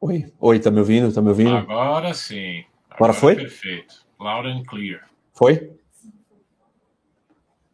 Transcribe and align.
Oi, 0.00 0.30
oi, 0.38 0.60
tá 0.60 0.70
me 0.70 0.78
ouvindo? 0.78 1.12
Tá 1.12 1.22
me 1.22 1.30
ouvindo? 1.30 1.56
Agora 1.56 2.12
sim. 2.12 2.64
Agora, 2.90 2.94
Agora 2.96 3.12
foi? 3.14 3.36
Perfeito. 3.36 3.94
Loud 4.20 4.48
and 4.48 4.62
clear. 4.64 5.08
Foi? 5.32 5.72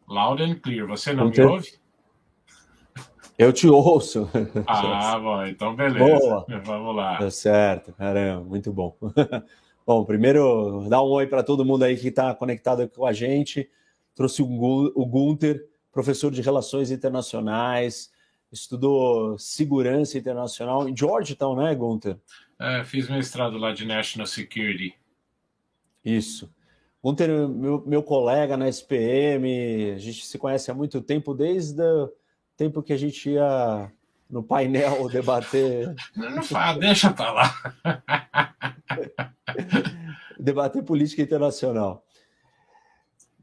Loud 0.07 0.41
and 0.41 0.55
clear. 0.55 0.87
Você 0.87 1.11
não 1.13 1.29
me 1.29 1.41
ouve? 1.41 1.73
Eu 3.37 3.51
te 3.51 3.67
ouço. 3.67 4.29
Ah, 4.65 5.19
bom, 5.19 5.45
então 5.45 5.75
beleza. 5.75 5.99
Boa. 5.99 6.45
Vamos 6.63 6.95
lá. 6.95 7.17
Tá 7.17 7.29
certo, 7.29 7.91
caramba, 7.93 8.43
muito 8.43 8.71
bom. 8.71 8.95
Bom, 9.85 10.05
primeiro, 10.05 10.87
dar 10.87 11.03
um 11.03 11.09
oi 11.09 11.27
para 11.27 11.43
todo 11.43 11.65
mundo 11.65 11.83
aí 11.83 11.97
que 11.97 12.07
está 12.07 12.33
conectado 12.33 12.87
com 12.87 13.05
a 13.05 13.11
gente. 13.11 13.69
Trouxe 14.15 14.41
o 14.41 15.05
Gunter, 15.05 15.67
professor 15.91 16.31
de 16.31 16.41
Relações 16.41 16.89
Internacionais, 16.89 18.09
estudou 18.53 19.37
segurança 19.37 20.17
internacional 20.17 20.87
em 20.87 20.95
Georgetown, 20.95 21.55
né, 21.55 21.73
Gunter? 21.73 22.17
É, 22.59 22.83
fiz 22.83 23.09
mestrado 23.09 23.57
lá 23.57 23.73
de 23.73 23.85
National 23.85 24.27
Security. 24.27 24.93
Isso. 26.05 26.53
Gunter, 27.03 27.49
meu, 27.49 27.83
meu 27.85 28.03
colega 28.03 28.55
na 28.55 28.69
SPM, 28.69 29.93
a 29.95 29.97
gente 29.97 30.25
se 30.25 30.37
conhece 30.37 30.71
há 30.71 30.73
muito 30.73 31.01
tempo, 31.01 31.33
desde 31.33 31.81
o 31.81 32.13
tempo 32.55 32.81
que 32.81 32.93
a 32.93 32.97
gente 32.97 33.31
ia 33.31 33.91
no 34.29 34.43
painel 34.43 35.07
debater. 35.09 35.93
Não, 36.15 36.43
fala, 36.43 36.79
deixa 36.79 37.11
para 37.11 37.33
lá. 37.33 37.53
debater 40.39 40.83
política 40.83 41.21
internacional. 41.21 42.05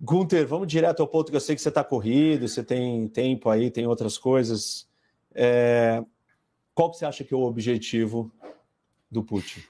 Gunter, 0.01 0.46
vamos 0.46 0.66
direto 0.66 1.01
ao 1.01 1.09
ponto 1.09 1.30
que 1.30 1.37
eu 1.37 1.40
sei 1.40 1.54
que 1.54 1.60
você 1.60 1.68
está 1.68 1.84
corrido, 1.84 2.48
você 2.48 2.65
tem 2.65 3.06
tempo 3.09 3.51
aí, 3.51 3.70
tem 3.70 3.87
outras 3.87 4.16
coisas. 4.16 4.90
É... 5.34 6.02
Qual 6.75 6.91
que 6.91 6.97
você 6.97 7.05
acha 7.05 7.25
que 7.25 7.34
é 7.34 7.37
o 7.37 7.43
objetivo 7.43 8.33
do 9.11 9.23
Putin? 9.23 9.61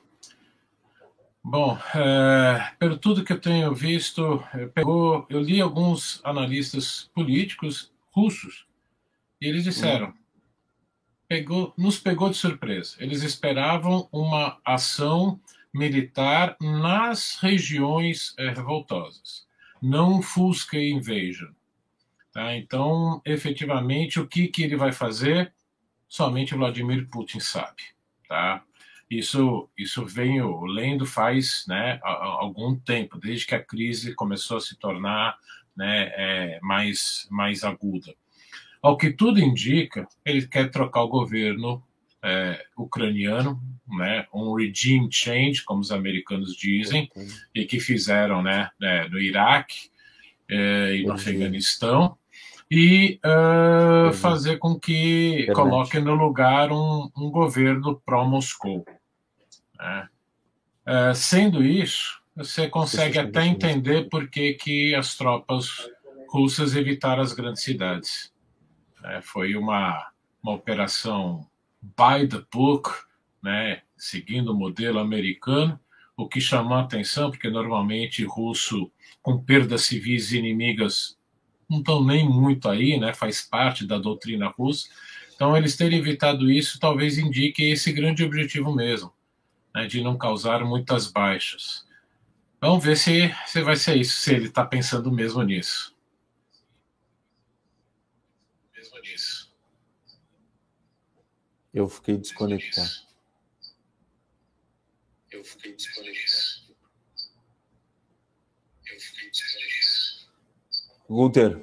Bom, 1.42 1.78
é, 1.94 2.72
pelo 2.78 2.98
tudo 2.98 3.24
que 3.24 3.32
eu 3.32 3.40
tenho 3.40 3.74
visto, 3.74 4.44
pegou, 4.74 5.26
eu 5.30 5.40
li 5.40 5.58
alguns 5.60 6.20
analistas 6.22 7.10
políticos 7.14 7.90
russos 8.10 8.66
e 9.40 9.46
eles 9.46 9.64
disseram, 9.64 10.12
pegou, 11.26 11.72
nos 11.78 11.98
pegou 11.98 12.28
de 12.28 12.36
surpresa. 12.36 12.96
Eles 13.00 13.22
esperavam 13.22 14.06
uma 14.12 14.60
ação 14.64 15.40
militar 15.72 16.56
nas 16.60 17.38
regiões 17.40 18.34
é, 18.38 18.50
revoltosas, 18.50 19.46
não 19.80 20.20
Fusca 20.20 20.76
Invasion. 20.78 21.52
Tá? 22.32 22.54
Então, 22.54 23.22
efetivamente, 23.24 24.20
o 24.20 24.26
que, 24.26 24.46
que 24.48 24.62
ele 24.62 24.76
vai 24.76 24.92
fazer, 24.92 25.54
somente 26.10 26.54
Vladimir 26.54 27.08
Putin 27.08 27.38
sabe. 27.38 27.82
Tá? 28.28 28.62
Isso, 29.08 29.70
isso 29.78 30.04
venho 30.04 30.62
lendo 30.64 31.06
faz 31.06 31.64
né, 31.66 32.00
algum 32.02 32.78
tempo, 32.78 33.18
desde 33.18 33.46
que 33.46 33.54
a 33.54 33.64
crise 33.64 34.14
começou 34.14 34.56
a 34.56 34.60
se 34.60 34.76
tornar 34.76 35.38
né, 35.74 36.12
é, 36.14 36.60
mais, 36.62 37.26
mais 37.30 37.64
aguda. 37.64 38.14
Ao 38.82 38.96
que 38.96 39.10
tudo 39.10 39.40
indica, 39.40 40.06
ele 40.24 40.46
quer 40.46 40.70
trocar 40.70 41.02
o 41.02 41.08
governo 41.08 41.82
é, 42.22 42.64
ucraniano, 42.76 43.60
né, 43.88 44.26
um 44.34 44.54
regime 44.54 45.08
change, 45.10 45.62
como 45.64 45.80
os 45.80 45.92
americanos 45.92 46.56
dizem, 46.56 47.10
e 47.54 47.64
que 47.64 47.78
fizeram 47.78 48.42
né, 48.42 48.70
né 48.80 49.08
no 49.08 49.18
Iraque 49.18 49.90
é, 50.48 50.96
e 50.96 51.04
no 51.04 51.12
Afeganistão, 51.12 52.16
e 52.70 53.18
uh, 53.24 54.12
fazer 54.12 54.58
com 54.58 54.78
que 54.78 55.48
coloque 55.54 55.98
no 55.98 56.14
lugar 56.14 56.70
um, 56.70 57.10
um 57.16 57.30
governo 57.30 58.00
pró-Moscou. 58.06 58.84
Né? 59.76 60.08
Uh, 60.86 61.14
sendo 61.14 61.64
isso, 61.64 62.20
você 62.36 62.68
consegue 62.68 63.18
até 63.18 63.44
entender 63.44 64.08
por 64.08 64.28
que, 64.28 64.54
que 64.54 64.94
as 64.94 65.16
tropas 65.16 65.88
russas 66.28 66.76
evitaram 66.76 67.22
as 67.22 67.32
grandes 67.32 67.62
cidades. 67.62 68.32
É, 69.04 69.20
foi 69.20 69.56
uma, 69.56 70.10
uma 70.42 70.54
operação 70.54 71.46
by 71.82 72.28
the 72.28 72.42
book, 72.52 72.90
né, 73.42 73.82
seguindo 73.96 74.52
o 74.52 74.56
modelo 74.56 74.98
americano, 75.00 75.80
o 76.16 76.28
que 76.28 76.40
chamou 76.40 76.76
a 76.76 76.82
atenção, 76.82 77.30
porque 77.30 77.50
normalmente 77.50 78.24
russo 78.24 78.92
com 79.22 79.42
perdas 79.42 79.82
civis 79.82 80.32
inimigas 80.32 81.18
não 81.70 81.78
estão 81.78 82.04
nem 82.04 82.28
muito 82.28 82.68
aí, 82.68 82.98
né, 82.98 83.14
faz 83.14 83.40
parte 83.40 83.86
da 83.86 83.96
doutrina 83.96 84.48
russa. 84.48 84.88
Então, 85.34 85.56
eles 85.56 85.76
terem 85.76 85.98
evitado 85.98 86.50
isso 86.50 86.80
talvez 86.80 87.16
indique 87.16 87.62
esse 87.70 87.92
grande 87.92 88.24
objetivo 88.24 88.74
mesmo, 88.74 89.12
né, 89.74 89.86
de 89.86 90.02
não 90.02 90.18
causar 90.18 90.64
muitas 90.64 91.06
baixas. 91.06 91.86
Vamos 92.60 92.84
ver 92.84 92.96
se, 92.96 93.34
se 93.46 93.62
vai 93.62 93.76
ser 93.76 93.96
isso, 93.96 94.20
se 94.20 94.34
ele 94.34 94.48
está 94.48 94.66
pensando 94.66 95.10
mesmo 95.10 95.42
nisso. 95.42 95.94
Eu 101.72 101.88
fiquei 101.88 102.16
desconectado. 102.16 102.90
Eu 105.30 105.44
fiquei 105.44 105.76
desconectado. 105.76 106.74
Eu 108.86 109.00
fiquei 109.00 109.30
desconectado. 109.30 109.69
Gunter. 111.10 111.60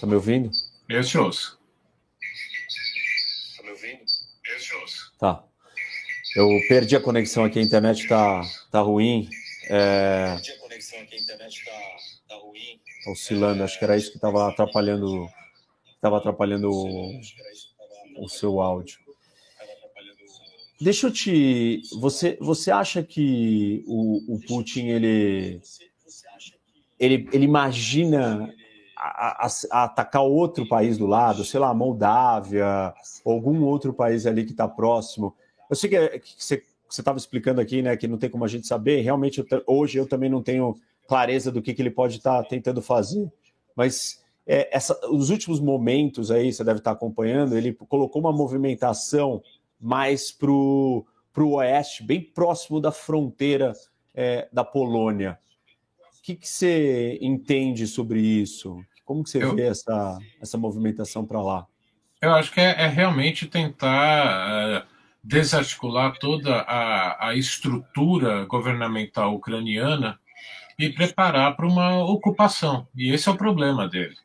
Tá 0.00 0.06
me 0.06 0.14
ouvindo? 0.14 0.50
Eu 0.88 1.04
te 1.04 1.18
ouço. 1.18 1.60
Tá 3.58 3.62
me 3.62 3.70
ouvindo? 3.72 4.00
Eu 4.46 4.58
te 4.58 4.74
ouço. 4.76 5.12
Tá. 5.18 5.44
Eu 6.34 6.48
perdi 6.66 6.96
a 6.96 7.00
conexão 7.00 7.44
aqui, 7.44 7.58
a 7.58 7.62
internet 7.62 8.08
tá, 8.08 8.40
tá 8.70 8.80
ruim. 8.80 9.28
É... 9.68 10.32
Perdi 10.32 10.50
a 10.52 10.58
conexão 10.60 10.98
aqui, 10.98 11.14
a 11.14 11.18
internet 11.18 11.64
tá, 11.66 11.72
tá 12.26 12.36
ruim. 12.36 12.80
Tá 13.04 13.10
oscilando, 13.10 13.62
acho 13.62 13.78
que 13.78 13.84
era 13.84 13.98
isso 13.98 14.10
que 14.10 14.16
estava 14.16 14.48
atrapalhando. 14.48 15.28
Estava 15.94 16.16
atrapalhando 16.16 16.70
o 16.70 18.28
seu 18.30 18.62
áudio. 18.62 18.98
Deixa 20.80 21.06
eu 21.08 21.12
te. 21.12 21.82
Você, 22.00 22.38
você 22.40 22.70
acha 22.70 23.02
que 23.02 23.84
o, 23.86 24.36
o 24.36 24.40
Putin 24.40 24.88
ele, 24.88 25.60
ele, 26.98 27.28
ele 27.32 27.44
imagina 27.44 28.52
a, 28.96 29.46
a, 29.46 29.48
a 29.70 29.84
atacar 29.84 30.22
outro 30.22 30.66
país 30.66 30.96
do 30.96 31.06
lado, 31.06 31.44
sei 31.44 31.60
lá, 31.60 31.72
Moldávia, 31.74 32.94
algum 33.24 33.62
outro 33.64 33.92
país 33.92 34.26
ali 34.26 34.44
que 34.44 34.52
está 34.52 34.66
próximo? 34.66 35.34
Eu 35.68 35.76
sei 35.76 35.90
que, 35.90 36.18
que 36.20 36.42
você 36.42 36.62
estava 36.88 37.18
explicando 37.18 37.60
aqui, 37.60 37.82
né, 37.82 37.96
que 37.96 38.08
não 38.08 38.18
tem 38.18 38.30
como 38.30 38.44
a 38.44 38.48
gente 38.48 38.66
saber. 38.66 39.00
Realmente, 39.00 39.38
eu, 39.38 39.62
hoje 39.66 39.98
eu 39.98 40.06
também 40.06 40.30
não 40.30 40.42
tenho 40.42 40.76
clareza 41.06 41.52
do 41.52 41.62
que, 41.62 41.74
que 41.74 41.82
ele 41.82 41.90
pode 41.90 42.16
estar 42.16 42.42
tá 42.42 42.48
tentando 42.48 42.80
fazer, 42.80 43.30
mas 43.74 44.24
é, 44.46 44.74
essa, 44.74 44.98
os 45.10 45.30
últimos 45.30 45.60
momentos 45.60 46.30
aí, 46.30 46.52
você 46.52 46.62
deve 46.62 46.78
estar 46.78 46.92
acompanhando, 46.92 47.56
ele 47.56 47.72
colocou 47.72 48.20
uma 48.20 48.32
movimentação 48.32 49.42
mais 49.80 50.30
para 50.30 50.50
o 50.50 51.04
oeste, 51.36 52.02
bem 52.02 52.20
próximo 52.20 52.80
da 52.80 52.92
fronteira 52.92 53.72
é, 54.14 54.48
da 54.52 54.64
Polônia. 54.64 55.38
O 56.26 56.34
que, 56.34 56.34
que, 56.34 56.48
você 56.48 57.20
entende 57.22 57.86
sobre 57.86 58.18
isso? 58.20 58.84
Como 59.04 59.22
que 59.22 59.30
você 59.30 59.44
eu, 59.44 59.54
vê 59.54 59.68
essa, 59.68 60.18
essa 60.42 60.58
movimentação 60.58 61.24
para 61.24 61.40
lá? 61.40 61.64
Eu 62.20 62.34
acho 62.34 62.50
que 62.50 62.58
é, 62.60 62.82
é 62.82 62.88
realmente 62.88 63.46
tentar 63.46 64.82
uh, 64.82 64.86
desarticular 65.22 66.18
toda 66.18 66.62
a, 66.62 67.28
a 67.28 67.36
estrutura 67.36 68.44
governamental 68.44 69.36
ucraniana 69.36 70.18
e 70.76 70.88
preparar 70.88 71.54
para 71.54 71.64
uma 71.64 72.02
ocupação. 72.02 72.88
E 72.96 73.12
esse 73.12 73.28
é 73.28 73.32
o 73.32 73.36
problema 73.36 73.88
dele. 73.88 74.16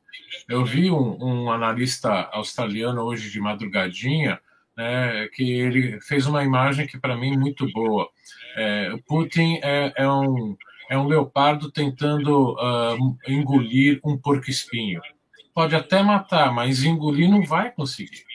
Eu 0.50 0.66
vi 0.66 0.90
um, 0.90 1.24
um 1.24 1.52
analista 1.52 2.32
australiano 2.32 3.04
hoje 3.04 3.30
de 3.30 3.40
madrugadinha, 3.40 4.40
né, 4.76 5.28
que 5.36 5.52
ele 5.52 6.02
fez 6.02 6.26
uma 6.26 6.44
imagem 6.44 6.88
que 6.88 7.00
para 7.00 7.16
mim 7.16 7.36
é 7.36 7.38
muito 7.38 7.72
boa. 7.72 8.10
É, 8.58 8.92
Putin 9.08 9.60
é, 9.62 9.94
é, 9.96 10.10
um, 10.10 10.58
é 10.92 10.98
um 10.98 11.08
leopardo 11.08 11.72
tentando 11.72 12.52
uh, 12.52 13.18
engolir 13.26 14.02
um 14.04 14.18
porco-espinho. 14.18 15.00
Pode 15.54 15.74
até 15.74 16.04
matar, 16.04 16.54
mas 16.54 16.84
engolir 16.84 17.30
não 17.30 17.46
vai 17.46 17.72
conseguir. 17.72 18.26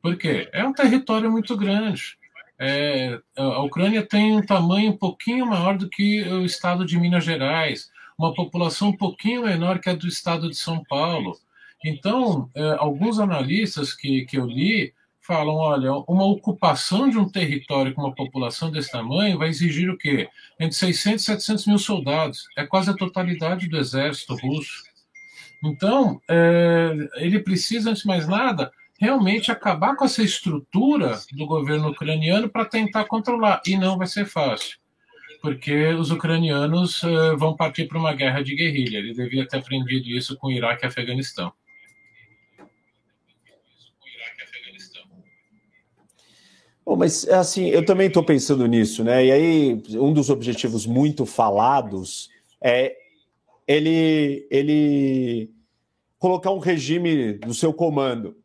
Por 0.00 0.16
quê? 0.16 0.48
É 0.50 0.64
um 0.64 0.72
território 0.72 1.30
muito 1.30 1.54
grande. 1.58 2.16
É, 2.58 3.20
a 3.36 3.60
Ucrânia 3.60 4.02
tem 4.02 4.34
um 4.34 4.40
tamanho 4.40 4.92
um 4.92 4.96
pouquinho 4.96 5.44
maior 5.44 5.76
do 5.76 5.90
que 5.90 6.22
o 6.22 6.46
estado 6.46 6.86
de 6.86 6.98
Minas 6.98 7.22
Gerais, 7.22 7.90
uma 8.18 8.32
população 8.32 8.88
um 8.88 8.96
pouquinho 8.96 9.42
menor 9.42 9.78
que 9.78 9.90
a 9.90 9.94
do 9.94 10.08
estado 10.08 10.48
de 10.48 10.56
São 10.56 10.82
Paulo. 10.84 11.36
Então, 11.84 12.48
é, 12.54 12.76
alguns 12.78 13.20
analistas 13.20 13.92
que, 13.92 14.24
que 14.24 14.38
eu 14.38 14.46
li 14.46 14.94
falam: 15.26 15.54
olha, 15.56 15.92
uma 16.08 16.24
ocupação 16.24 17.08
de 17.08 17.18
um 17.18 17.28
território 17.28 17.92
com 17.92 18.02
uma 18.02 18.14
população 18.14 18.70
desse 18.70 18.90
tamanho 18.90 19.38
vai 19.38 19.48
exigir 19.48 19.90
o 19.90 19.98
quê? 19.98 20.28
Entre 20.58 20.76
600 20.76 21.22
e 21.22 21.26
700 21.26 21.66
mil 21.66 21.78
soldados. 21.78 22.46
É 22.56 22.64
quase 22.64 22.90
a 22.90 22.94
totalidade 22.96 23.68
do 23.68 23.76
exército 23.76 24.34
russo. 24.36 24.84
Então, 25.64 26.20
é, 26.28 26.92
ele 27.16 27.40
precisa, 27.40 27.90
antes 27.90 28.02
de 28.02 28.08
mais 28.08 28.28
nada, 28.28 28.70
realmente 29.00 29.50
acabar 29.50 29.96
com 29.96 30.04
essa 30.04 30.22
estrutura 30.22 31.18
do 31.32 31.46
governo 31.46 31.88
ucraniano 31.88 32.48
para 32.48 32.64
tentar 32.64 33.04
controlar. 33.04 33.60
E 33.66 33.76
não 33.76 33.98
vai 33.98 34.06
ser 34.06 34.26
fácil, 34.26 34.78
porque 35.42 35.88
os 35.88 36.10
ucranianos 36.10 37.02
uh, 37.02 37.36
vão 37.36 37.56
partir 37.56 37.86
para 37.86 37.98
uma 37.98 38.14
guerra 38.14 38.42
de 38.42 38.54
guerrilha. 38.54 38.98
Ele 38.98 39.14
devia 39.14 39.46
ter 39.46 39.58
aprendido 39.58 40.08
isso 40.08 40.36
com 40.36 40.48
o 40.48 40.52
Iraque 40.52 40.84
e 40.84 40.88
Afeganistão. 40.88 41.52
Bom, 46.86 46.94
mas 46.94 47.28
assim, 47.28 47.66
eu 47.66 47.84
também 47.84 48.06
estou 48.06 48.24
pensando 48.24 48.64
nisso, 48.64 49.02
né? 49.02 49.26
E 49.26 49.32
aí, 49.32 49.82
um 49.98 50.12
dos 50.12 50.30
objetivos 50.30 50.86
muito 50.86 51.26
falados 51.26 52.30
é 52.60 52.96
ele, 53.66 54.46
ele 54.48 55.50
colocar 56.16 56.52
um 56.52 56.60
regime 56.60 57.40
no 57.44 57.52
seu 57.52 57.74
comando. 57.74 58.36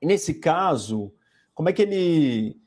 E 0.00 0.06
nesse 0.06 0.34
caso, 0.34 1.14
como 1.54 1.68
é 1.68 1.72
que 1.72 1.82
ele. 1.82 2.60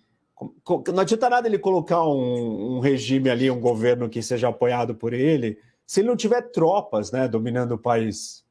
Não 0.88 1.02
adianta 1.02 1.30
nada 1.30 1.48
ele 1.50 1.60
colocar 1.60 2.08
um, 2.08 2.78
um 2.78 2.80
regime 2.80 3.30
ali, 3.30 3.52
um 3.52 3.60
governo 3.60 4.08
que 4.08 4.22
seja 4.22 4.48
apoiado 4.48 4.96
por 4.96 5.12
ele, 5.12 5.60
se 5.86 6.00
ele 6.00 6.08
não 6.08 6.16
tiver 6.16 6.42
tropas 6.52 7.12
né, 7.12 7.28
dominando 7.28 7.74
o 7.74 7.78
país. 7.78 8.46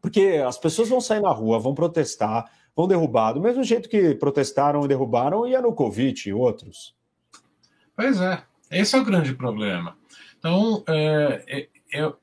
Porque 0.00 0.42
as 0.44 0.56
pessoas 0.56 0.88
vão 0.88 1.00
sair 1.02 1.20
na 1.20 1.30
rua, 1.30 1.58
vão 1.58 1.74
protestar, 1.74 2.50
vão 2.76 2.88
derrubar, 2.88 3.32
do 3.32 3.40
mesmo 3.40 3.62
jeito 3.62 3.88
que 3.88 4.14
protestaram 4.14 4.84
e 4.84 4.88
derrubaram 4.88 5.46
Yanukovych 5.46 6.28
e 6.28 6.32
outros. 6.32 6.94
Pois 7.94 8.20
é, 8.20 8.42
esse 8.70 8.96
é 8.96 8.98
o 8.98 9.04
grande 9.04 9.34
problema. 9.34 9.96
Então, 10.38 10.82
é, 10.88 11.44
é 11.48 11.68
eu 11.92 12.16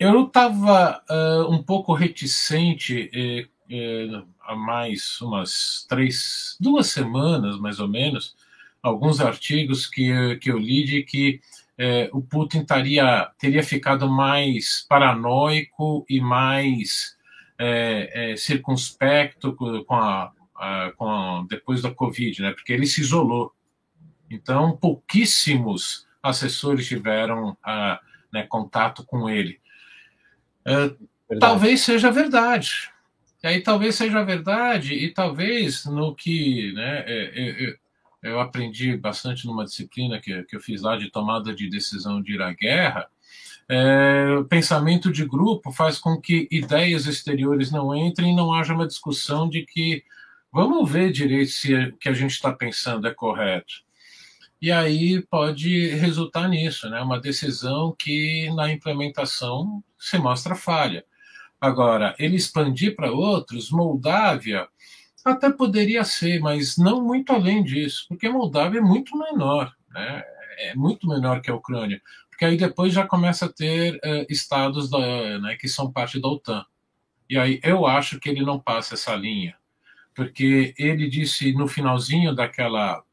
eu 0.00 0.24
estava 0.24 1.02
uh, 1.10 1.52
um 1.52 1.62
pouco 1.62 1.92
reticente 1.92 3.10
é, 3.12 3.46
é, 3.70 4.22
há 4.40 4.56
mais 4.56 5.20
umas 5.20 5.84
três, 5.86 6.56
duas 6.58 6.86
semanas 6.86 7.60
mais 7.60 7.78
ou 7.78 7.86
menos, 7.86 8.34
alguns 8.82 9.20
artigos 9.20 9.86
que, 9.86 10.36
que 10.36 10.50
eu 10.50 10.58
li 10.58 10.84
de 10.84 11.02
que 11.02 11.40
é, 11.76 12.08
o 12.14 12.22
Putin 12.22 12.64
taria, 12.64 13.30
teria 13.38 13.62
ficado 13.62 14.08
mais 14.08 14.86
paranoico 14.88 16.06
e 16.08 16.18
mais 16.18 17.14
é, 17.62 18.32
é, 18.32 18.36
circunspecto 18.36 19.54
com 19.54 19.94
a, 19.94 20.32
a, 20.56 20.92
com 20.96 21.06
a, 21.06 21.44
depois 21.46 21.82
da 21.82 21.90
Covid, 21.90 22.40
né? 22.40 22.52
Porque 22.52 22.72
ele 22.72 22.86
se 22.86 23.02
isolou. 23.02 23.52
Então, 24.30 24.74
pouquíssimos 24.78 26.06
assessores 26.22 26.86
tiveram 26.86 27.54
a, 27.62 28.00
né, 28.32 28.46
contato 28.48 29.04
com 29.04 29.28
ele. 29.28 29.60
É, 30.64 31.36
talvez 31.38 31.82
seja 31.82 32.10
verdade. 32.10 32.90
E 33.42 33.46
aí 33.46 33.60
talvez 33.60 33.94
seja 33.94 34.22
verdade, 34.22 34.94
e 34.94 35.12
talvez 35.12 35.84
no 35.86 36.14
que 36.14 36.72
né, 36.72 37.04
é, 37.06 37.68
é, 37.68 37.76
eu 38.22 38.40
aprendi 38.40 38.96
bastante 38.96 39.46
numa 39.46 39.64
disciplina 39.64 40.20
que, 40.20 40.42
que 40.44 40.56
eu 40.56 40.60
fiz 40.60 40.82
lá 40.82 40.96
de 40.96 41.10
tomada 41.10 41.54
de 41.54 41.68
decisão 41.68 42.22
de 42.22 42.34
ir 42.34 42.42
à 42.42 42.52
guerra, 42.52 43.08
é, 43.72 44.42
pensamento 44.48 45.12
de 45.12 45.24
grupo 45.24 45.70
faz 45.70 45.96
com 45.96 46.20
que 46.20 46.48
ideias 46.50 47.06
exteriores 47.06 47.70
não 47.70 47.94
entrem 47.94 48.32
e 48.32 48.36
não 48.36 48.52
haja 48.52 48.74
uma 48.74 48.86
discussão 48.86 49.48
de 49.48 49.64
que 49.64 50.02
vamos 50.52 50.90
ver 50.90 51.12
direito 51.12 51.52
se 51.52 51.72
o 51.72 51.96
que 51.96 52.08
a 52.08 52.12
gente 52.12 52.32
está 52.32 52.52
pensando 52.52 53.06
é 53.06 53.14
correto. 53.14 53.72
E 54.60 54.72
aí 54.72 55.22
pode 55.22 55.88
resultar 55.90 56.48
nisso, 56.48 56.90
né? 56.90 57.00
uma 57.00 57.20
decisão 57.20 57.94
que 57.96 58.50
na 58.56 58.72
implementação 58.72 59.82
se 59.96 60.18
mostra 60.18 60.56
falha. 60.56 61.04
Agora, 61.60 62.16
ele 62.18 62.34
expandir 62.34 62.96
para 62.96 63.12
outros, 63.12 63.70
Moldávia 63.70 64.66
até 65.24 65.48
poderia 65.48 66.02
ser, 66.02 66.40
mas 66.40 66.76
não 66.76 67.04
muito 67.04 67.32
além 67.32 67.62
disso, 67.62 68.06
porque 68.08 68.28
Moldávia 68.28 68.80
é 68.80 68.82
muito 68.82 69.16
menor, 69.16 69.72
né? 69.90 70.24
é 70.58 70.74
muito 70.74 71.08
menor 71.08 71.40
que 71.40 71.50
a 71.50 71.54
Ucrânia 71.54 72.02
porque 72.40 72.46
aí 72.46 72.56
depois 72.56 72.94
já 72.94 73.06
começa 73.06 73.44
a 73.44 73.52
ter 73.52 73.96
uh, 73.96 74.24
estados 74.30 74.88
da, 74.88 75.38
né, 75.40 75.56
que 75.56 75.68
são 75.68 75.92
parte 75.92 76.18
da 76.18 76.26
OTAN. 76.26 76.64
E 77.28 77.36
aí 77.36 77.60
eu 77.62 77.86
acho 77.86 78.18
que 78.18 78.30
ele 78.30 78.42
não 78.42 78.58
passa 78.58 78.94
essa 78.94 79.14
linha, 79.14 79.54
porque 80.14 80.72
ele 80.78 81.06
disse 81.06 81.52
no 81.52 81.68
finalzinho 81.68 82.34
daquela 82.34 83.04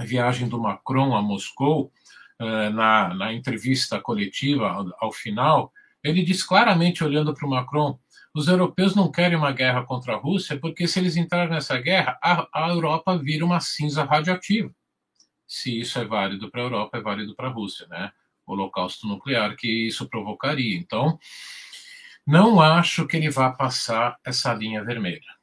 viagem 0.00 0.50
do 0.50 0.60
Macron 0.60 1.16
a 1.16 1.22
Moscou, 1.22 1.90
uh, 2.38 2.70
na, 2.70 3.14
na 3.14 3.32
entrevista 3.32 3.98
coletiva 3.98 4.68
ao, 4.68 4.86
ao 5.00 5.12
final, 5.12 5.72
ele 6.04 6.22
disse 6.22 6.46
claramente, 6.46 7.02
olhando 7.02 7.32
para 7.32 7.46
o 7.46 7.50
Macron, 7.50 7.98
os 8.34 8.48
europeus 8.48 8.94
não 8.94 9.10
querem 9.10 9.38
uma 9.38 9.50
guerra 9.50 9.82
contra 9.82 10.12
a 10.12 10.18
Rússia, 10.18 10.60
porque 10.60 10.86
se 10.86 10.98
eles 10.98 11.16
entrarem 11.16 11.48
nessa 11.54 11.78
guerra, 11.80 12.18
a, 12.22 12.46
a 12.52 12.68
Europa 12.68 13.16
vira 13.16 13.46
uma 13.46 13.60
cinza 13.60 14.04
radioativa. 14.04 14.70
Se 15.46 15.80
isso 15.80 15.98
é 15.98 16.04
válido 16.04 16.50
para 16.50 16.60
a 16.60 16.64
Europa, 16.64 16.98
é 16.98 17.00
válido 17.00 17.34
para 17.34 17.48
a 17.48 17.50
Rússia, 17.50 17.86
né? 17.86 18.12
Holocausto 18.48 19.06
nuclear 19.06 19.56
que 19.56 19.88
isso 19.88 20.08
provocaria. 20.08 20.76
Então, 20.76 21.18
não 22.26 22.60
acho 22.60 23.06
que 23.06 23.16
ele 23.16 23.30
vá 23.30 23.50
passar 23.50 24.18
essa 24.24 24.52
linha 24.52 24.84
vermelha. 24.84 25.38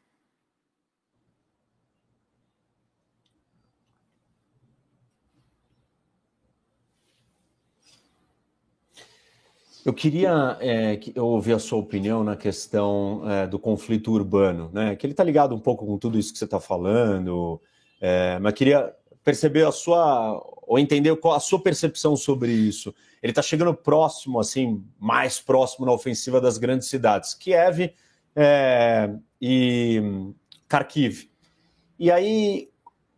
Eu 9.85 9.93
queria 9.93 10.57
é, 10.61 10.99
ouvir 11.19 11.53
a 11.53 11.59
sua 11.59 11.77
opinião 11.77 12.23
na 12.23 12.35
questão 12.35 13.21
é, 13.29 13.45
do 13.45 13.59
conflito 13.59 14.11
urbano, 14.11 14.71
né? 14.73 14.95
Que 14.95 15.05
ele 15.05 15.13
está 15.13 15.23
ligado 15.23 15.53
um 15.53 15.59
pouco 15.59 15.85
com 15.85 15.95
tudo 15.99 16.17
isso 16.17 16.33
que 16.33 16.39
você 16.39 16.45
está 16.45 16.59
falando, 16.59 17.61
é, 18.01 18.39
mas 18.39 18.53
queria 18.55 18.91
perceber 19.25 19.65
a 19.65 19.71
sua 19.71 20.39
ou 20.67 20.79
entender 20.79 21.15
qual 21.17 21.33
a 21.33 21.39
sua 21.39 21.61
percepção 21.61 22.15
sobre 22.15 22.51
isso. 22.51 22.93
Ele 23.21 23.31
está 23.31 23.41
chegando 23.41 23.73
próximo, 23.73 24.39
assim, 24.39 24.83
mais 24.99 25.39
próximo 25.39 25.85
na 25.85 25.91
ofensiva 25.91 26.39
das 26.39 26.57
grandes 26.57 26.87
cidades, 26.87 27.33
Kiev 27.33 27.93
é, 28.35 29.11
e 29.41 30.01
Kharkiv. 30.67 31.29
E 31.99 32.11
aí, 32.11 32.69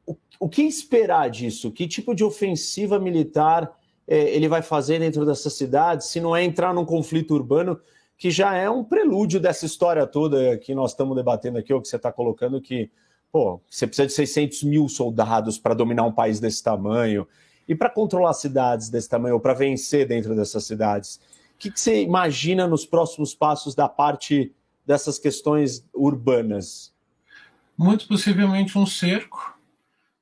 o, 0.06 0.16
o, 0.40 0.50
que 0.50 0.64
esperar 0.64 1.30
disso? 1.30 1.72
Que 1.72 1.88
tipo 1.88 2.14
de 2.16 2.24
ofensiva 2.24 3.00
militar 3.00 3.74
é, 4.08 4.30
ele 4.36 4.48
vai 4.48 4.62
fazer 4.62 5.00
dentro 5.00 5.26
dessas 5.26 5.54
cidades, 5.54 6.08
se 6.08 6.20
não 6.20 6.36
é 6.36 6.44
entrar 6.44 6.74
num 6.74 6.86
conflito 6.86 7.34
urbano 7.34 7.80
que 8.18 8.32
já 8.32 8.56
é 8.56 8.70
um 8.70 8.84
prelúdio 8.84 9.40
dessa 9.40 9.66
história 9.66 10.06
toda 10.08 10.58
que 10.58 10.74
nós 10.74 10.92
estamos 10.92 11.16
debatendo 11.16 11.58
aqui, 11.58 11.74
ou 11.74 11.82
que 11.82 11.88
você 11.88 11.98
está 11.98 12.12
colocando 12.12 12.60
que 12.62 12.90
Pô, 13.32 13.62
você 13.70 13.86
precisa 13.86 14.08
de 14.08 14.14
600 14.14 14.64
mil 14.64 14.88
soldados 14.88 15.58
para 15.58 15.74
dominar 15.74 16.04
um 16.04 16.12
país 16.12 16.40
desse 16.40 16.64
tamanho 16.64 17.28
e 17.68 17.76
para 17.76 17.90
controlar 17.90 18.34
cidades 18.34 18.90
desse 18.90 19.10
tamanho, 19.10 19.36
ou 19.36 19.42
para 19.42 19.54
vencer 19.54 20.08
dentro 20.08 20.36
dessas 20.36 20.64
cidades. 20.64 21.20
O 21.56 21.60
que, 21.60 21.72
que 21.72 21.80
você 21.80 22.02
imagina 22.02 22.68
nos 22.68 22.86
próximos 22.86 23.36
passos 23.36 23.76
da 23.76 23.90
parte 23.90 24.54
dessas 24.86 25.20
questões 25.20 25.86
urbanas? 25.94 26.94
Muito 27.78 28.08
possivelmente 28.08 28.78
um 28.78 28.86
cerco, 28.86 29.60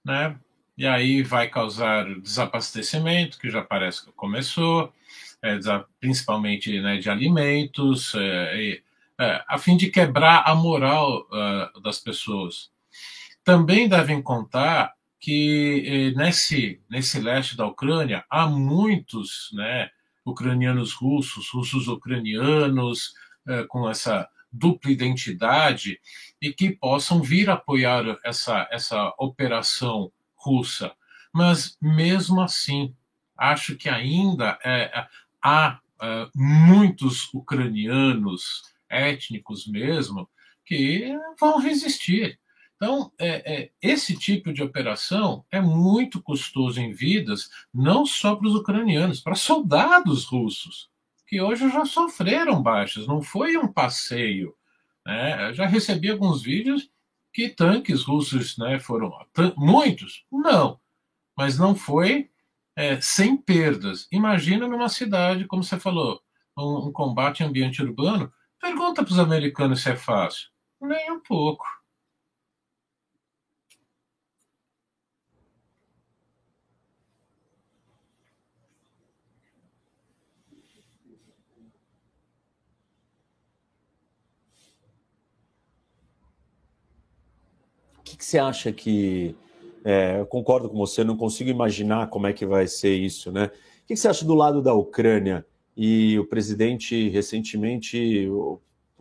né? 0.03 0.35
E 0.77 0.85
aí 0.85 1.23
vai 1.23 1.47
causar 1.47 2.03
desabastecimento, 2.19 3.39
que 3.39 3.49
já 3.49 3.61
parece 3.61 4.03
que 4.03 4.11
começou, 4.11 4.91
é, 5.41 5.57
principalmente 5.99 6.81
né, 6.81 6.97
de 6.97 7.09
alimentos, 7.09 8.13
é, 8.15 8.81
é, 9.17 9.43
a 9.47 9.57
fim 9.57 9.77
de 9.77 9.89
quebrar 9.89 10.43
a 10.45 10.53
moral 10.53 11.25
uh, 11.31 11.79
das 11.79 11.99
pessoas. 11.99 12.69
Também 13.45 13.87
devem 13.87 14.21
contar 14.21 14.93
que 15.19 15.83
eh, 15.85 16.17
nesse, 16.17 16.81
nesse 16.89 17.19
leste 17.19 17.55
da 17.55 17.65
Ucrânia 17.67 18.25
há 18.29 18.47
muitos 18.47 19.49
né, 19.53 19.89
ucranianos 20.25 20.93
russos, 20.93 21.49
russos 21.51 21.87
ucranianos, 21.87 23.13
eh, 23.47 23.63
com 23.69 23.87
essa 23.87 24.27
dupla 24.51 24.91
identidade 24.91 25.99
e 26.41 26.51
que 26.51 26.71
possam 26.75 27.21
vir 27.21 27.49
apoiar 27.49 28.17
essa, 28.25 28.67
essa 28.71 29.13
operação 29.19 30.11
russa. 30.35 30.91
Mas, 31.31 31.77
mesmo 31.81 32.41
assim, 32.41 32.95
acho 33.37 33.75
que 33.75 33.89
ainda 33.89 34.57
é, 34.63 35.05
há 35.43 35.79
é, 36.01 36.27
muitos 36.33 37.31
ucranianos 37.33 38.63
étnicos 38.89 39.67
mesmo 39.67 40.29
que 40.65 41.13
vão 41.39 41.59
resistir. 41.59 42.39
Então, 42.75 43.11
é, 43.17 43.53
é, 43.53 43.71
esse 43.81 44.17
tipo 44.17 44.51
de 44.51 44.61
operação 44.61 45.45
é 45.49 45.61
muito 45.61 46.21
custoso 46.21 46.79
em 46.79 46.91
vidas, 46.91 47.49
não 47.73 48.05
só 48.05 48.35
para 48.35 48.47
os 48.47 48.55
ucranianos, 48.55 49.21
para 49.21 49.35
soldados 49.35 50.25
russos, 50.25 50.89
que 51.27 51.41
hoje 51.41 51.69
já 51.69 51.85
sofreram 51.85 52.61
baixas, 52.61 53.07
não 53.07 53.21
foi 53.21 53.57
um 53.57 53.71
passeio. 53.71 54.55
Né? 55.05 55.53
Já 55.53 55.65
recebi 55.65 56.11
alguns 56.11 56.41
vídeos 56.41 56.89
que 57.31 57.49
tanques 57.49 58.03
russos 58.03 58.57
né, 58.57 58.77
foram. 58.79 59.11
Muitos? 59.55 60.25
Não, 60.31 60.79
mas 61.35 61.57
não 61.57 61.75
foi 61.75 62.29
é, 62.75 62.99
sem 62.99 63.37
perdas. 63.37 64.07
Imagina 64.11 64.67
numa 64.67 64.89
cidade, 64.89 65.45
como 65.45 65.63
você 65.63 65.79
falou, 65.79 66.21
um, 66.57 66.87
um 66.87 66.91
combate 66.91 67.41
em 67.41 67.45
ambiente 67.45 67.81
urbano. 67.81 68.31
Pergunta 68.59 69.03
para 69.03 69.11
os 69.11 69.19
americanos 69.19 69.81
se 69.81 69.89
é 69.91 69.95
fácil. 69.95 70.49
Nem 70.81 71.11
um 71.11 71.19
pouco. 71.21 71.65
Que, 88.15 88.17
que 88.17 88.25
você 88.25 88.39
acha 88.39 88.71
que 88.71 89.35
é, 89.83 90.19
eu 90.19 90.25
concordo 90.25 90.69
com 90.69 90.77
você, 90.77 91.03
não 91.03 91.17
consigo 91.17 91.49
imaginar 91.49 92.07
como 92.07 92.27
é 92.27 92.33
que 92.33 92.45
vai 92.45 92.67
ser 92.67 92.95
isso, 92.95 93.31
né? 93.31 93.51
O 93.83 93.87
que 93.87 93.95
você 93.95 94.07
acha 94.07 94.25
do 94.25 94.33
lado 94.33 94.61
da 94.61 94.73
Ucrânia? 94.73 95.45
E 95.77 96.17
o 96.17 96.25
presidente 96.25 97.09
recentemente 97.09 98.27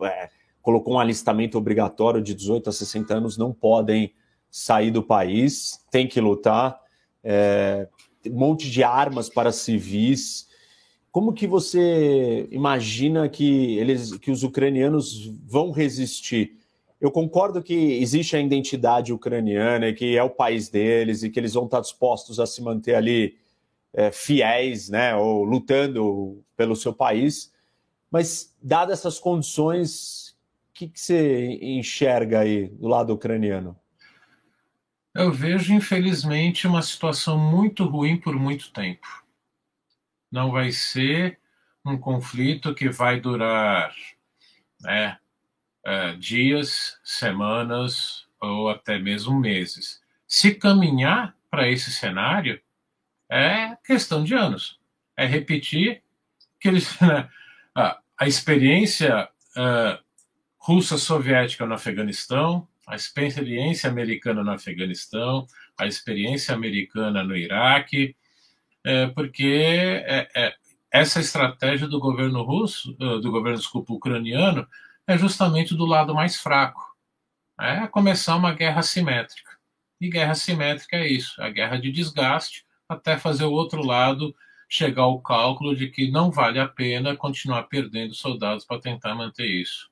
é, 0.01 0.29
colocou 0.61 0.95
um 0.95 0.99
alistamento 0.99 1.57
obrigatório 1.57 2.21
de 2.21 2.35
18 2.35 2.69
a 2.69 2.73
60 2.73 3.15
anos, 3.15 3.37
não 3.37 3.53
podem 3.53 4.13
sair 4.51 4.91
do 4.91 5.01
país, 5.01 5.79
tem 5.89 6.07
que 6.07 6.19
lutar. 6.19 6.79
É, 7.23 7.87
um 8.27 8.37
monte 8.37 8.69
de 8.69 8.83
armas 8.83 9.29
para 9.29 9.51
civis. 9.51 10.47
Como 11.11 11.33
que 11.33 11.47
você 11.47 12.47
imagina 12.51 13.29
que 13.29 13.77
eles, 13.77 14.17
que 14.17 14.29
os 14.29 14.43
ucranianos 14.43 15.31
vão 15.47 15.71
resistir? 15.71 16.59
Eu 17.05 17.11
concordo 17.11 17.61
que 17.61 17.73
existe 18.01 18.35
a 18.35 18.39
identidade 18.39 19.13
ucraniana, 19.13 19.93
que 19.93 20.17
é 20.17 20.23
o 20.23 20.29
país 20.29 20.69
deles 20.69 21.21
e 21.21 21.29
que 21.29 21.39
eles 21.39 21.53
vão 21.53 21.65
estar 21.65 21.79
dispostos 21.79 22.39
a 22.39 22.47
se 22.47 22.63
manter 22.63 22.95
ali 22.95 23.37
é, 23.93 24.11
fiéis, 24.11 24.89
né, 24.89 25.15
ou 25.15 25.43
lutando 25.43 26.43
pelo 26.57 26.75
seu 26.75 26.91
país. 26.91 27.53
Mas, 28.09 28.55
dadas 28.59 28.99
essas 28.99 29.19
condições, 29.19 30.35
o 30.69 30.73
que, 30.73 30.87
que 30.87 30.99
você 30.99 31.59
enxerga 31.61 32.39
aí 32.39 32.69
do 32.69 32.87
lado 32.87 33.13
ucraniano? 33.13 33.77
Eu 35.13 35.31
vejo, 35.31 35.75
infelizmente, 35.75 36.65
uma 36.65 36.81
situação 36.81 37.37
muito 37.37 37.85
ruim 37.85 38.17
por 38.17 38.35
muito 38.35 38.71
tempo. 38.71 39.07
Não 40.31 40.51
vai 40.51 40.71
ser 40.71 41.37
um 41.85 41.99
conflito 41.99 42.73
que 42.73 42.89
vai 42.89 43.19
durar 43.19 43.93
né, 44.81 45.19
uh, 45.85 46.17
dias, 46.17 46.99
semanas 47.03 48.27
ou 48.41 48.69
até 48.69 48.97
mesmo 48.99 49.39
meses. 49.39 50.01
Se 50.27 50.53
caminhar 50.55 51.35
para 51.49 51.69
esse 51.69 51.91
cenário, 51.91 52.59
é 53.29 53.75
questão 53.85 54.23
de 54.23 54.33
anos. 54.33 54.79
É 55.15 55.25
repetir 55.25 56.03
que 56.59 56.67
eles, 56.67 56.97
né, 56.99 57.29
a, 57.73 57.99
a 58.17 58.27
experiência 58.27 59.29
uh, 59.55 60.03
russa-soviética 60.57 61.65
no 61.65 61.75
Afeganistão, 61.75 62.67
a 62.87 62.95
experiência 62.95 63.89
americana 63.89 64.43
no 64.43 64.51
Afeganistão, 64.51 65.47
a 65.77 65.87
experiência 65.87 66.53
americana 66.53 67.23
no 67.23 67.35
Iraque, 67.35 68.15
é, 68.83 69.07
porque 69.07 70.03
é, 70.05 70.29
é, 70.35 70.55
essa 70.91 71.19
estratégia 71.19 71.87
do 71.87 71.99
governo 71.99 72.43
russo, 72.43 72.93
do 72.93 73.31
governo 73.31 73.57
desculpa, 73.57 73.93
ucraniano, 73.93 74.67
é 75.07 75.17
justamente 75.17 75.75
do 75.75 75.85
lado 75.85 76.13
mais 76.13 76.37
fraco. 76.37 76.83
É 77.59 77.87
começar 77.87 78.35
uma 78.35 78.53
guerra 78.53 78.81
simétrica. 78.81 79.51
E 79.99 80.09
guerra 80.09 80.35
simétrica 80.35 80.97
é 80.97 81.07
isso, 81.07 81.41
a 81.41 81.49
guerra 81.49 81.77
de 81.77 81.91
desgaste, 81.91 82.65
até 82.87 83.17
fazer 83.17 83.45
o 83.45 83.51
outro 83.51 83.83
lado 83.83 84.35
chegar 84.67 85.03
ao 85.03 85.21
cálculo 85.21 85.75
de 85.75 85.89
que 85.89 86.11
não 86.11 86.31
vale 86.31 86.59
a 86.59 86.67
pena 86.67 87.15
continuar 87.15 87.63
perdendo 87.63 88.13
soldados 88.13 88.65
para 88.65 88.81
tentar 88.81 89.15
manter 89.15 89.45
isso. 89.45 89.89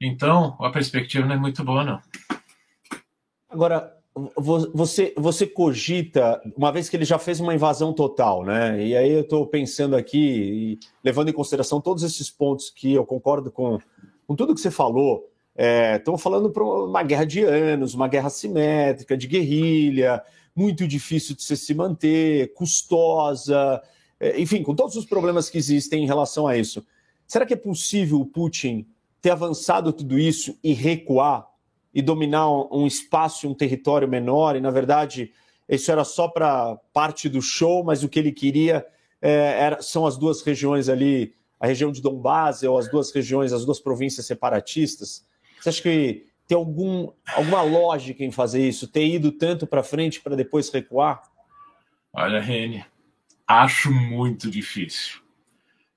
Então, 0.00 0.56
a 0.60 0.70
perspectiva 0.70 1.26
não 1.26 1.34
é 1.34 1.38
muito 1.38 1.64
boa, 1.64 1.84
não. 1.84 2.00
Agora, 3.48 3.99
você, 4.74 5.14
você 5.16 5.46
cogita, 5.46 6.40
uma 6.56 6.72
vez 6.72 6.88
que 6.88 6.96
ele 6.96 7.04
já 7.04 7.18
fez 7.18 7.38
uma 7.38 7.54
invasão 7.54 7.92
total, 7.92 8.44
né? 8.44 8.84
E 8.84 8.96
aí 8.96 9.12
eu 9.12 9.20
estou 9.20 9.46
pensando 9.46 9.94
aqui, 9.94 10.78
levando 11.02 11.28
em 11.28 11.32
consideração 11.32 11.80
todos 11.80 12.02
esses 12.02 12.28
pontos 12.28 12.70
que 12.70 12.92
eu 12.92 13.06
concordo 13.06 13.50
com, 13.52 13.78
com 14.26 14.34
tudo 14.34 14.54
que 14.54 14.60
você 14.60 14.70
falou. 14.70 15.28
Estamos 15.96 16.20
é, 16.20 16.22
falando 16.22 16.50
para 16.50 16.64
uma 16.64 17.02
guerra 17.02 17.24
de 17.24 17.42
anos, 17.42 17.94
uma 17.94 18.08
guerra 18.08 18.30
simétrica, 18.30 19.16
de 19.16 19.26
guerrilha, 19.26 20.22
muito 20.54 20.88
difícil 20.88 21.36
de 21.36 21.42
se 21.42 21.74
manter, 21.74 22.52
custosa, 22.54 23.80
é, 24.18 24.40
enfim, 24.40 24.62
com 24.62 24.74
todos 24.74 24.96
os 24.96 25.06
problemas 25.06 25.48
que 25.48 25.58
existem 25.58 26.02
em 26.02 26.06
relação 26.06 26.48
a 26.48 26.56
isso. 26.56 26.84
Será 27.26 27.46
que 27.46 27.54
é 27.54 27.56
possível 27.56 28.20
o 28.20 28.26
Putin 28.26 28.86
ter 29.22 29.30
avançado 29.30 29.92
tudo 29.92 30.18
isso 30.18 30.58
e 30.64 30.72
recuar 30.72 31.49
e 31.92 32.00
dominar 32.00 32.48
um 32.72 32.86
espaço, 32.86 33.48
um 33.48 33.54
território 33.54 34.08
menor, 34.08 34.56
e 34.56 34.60
na 34.60 34.70
verdade 34.70 35.32
isso 35.68 35.90
era 35.90 36.04
só 36.04 36.26
para 36.26 36.76
parte 36.92 37.28
do 37.28 37.40
show, 37.40 37.84
mas 37.84 38.02
o 38.02 38.08
que 38.08 38.18
ele 38.18 38.32
queria 38.32 38.84
é, 39.22 39.60
era, 39.60 39.82
são 39.82 40.04
as 40.04 40.16
duas 40.16 40.42
regiões 40.42 40.88
ali, 40.88 41.34
a 41.60 41.66
região 41.66 41.92
de 41.92 42.02
Donbass 42.02 42.62
ou 42.62 42.76
as 42.78 42.90
duas 42.90 43.12
regiões, 43.12 43.52
as 43.52 43.64
duas 43.64 43.78
províncias 43.78 44.26
separatistas. 44.26 45.24
Você 45.60 45.68
acha 45.68 45.82
que 45.82 46.26
tem 46.48 46.56
algum, 46.56 47.12
alguma 47.34 47.62
lógica 47.62 48.24
em 48.24 48.32
fazer 48.32 48.66
isso, 48.66 48.88
ter 48.88 49.06
ido 49.06 49.30
tanto 49.30 49.66
para 49.66 49.84
frente 49.84 50.20
para 50.20 50.34
depois 50.34 50.68
recuar? 50.70 51.22
Olha, 52.12 52.40
Rene, 52.40 52.84
acho 53.46 53.92
muito 53.92 54.50
difícil. 54.50 55.20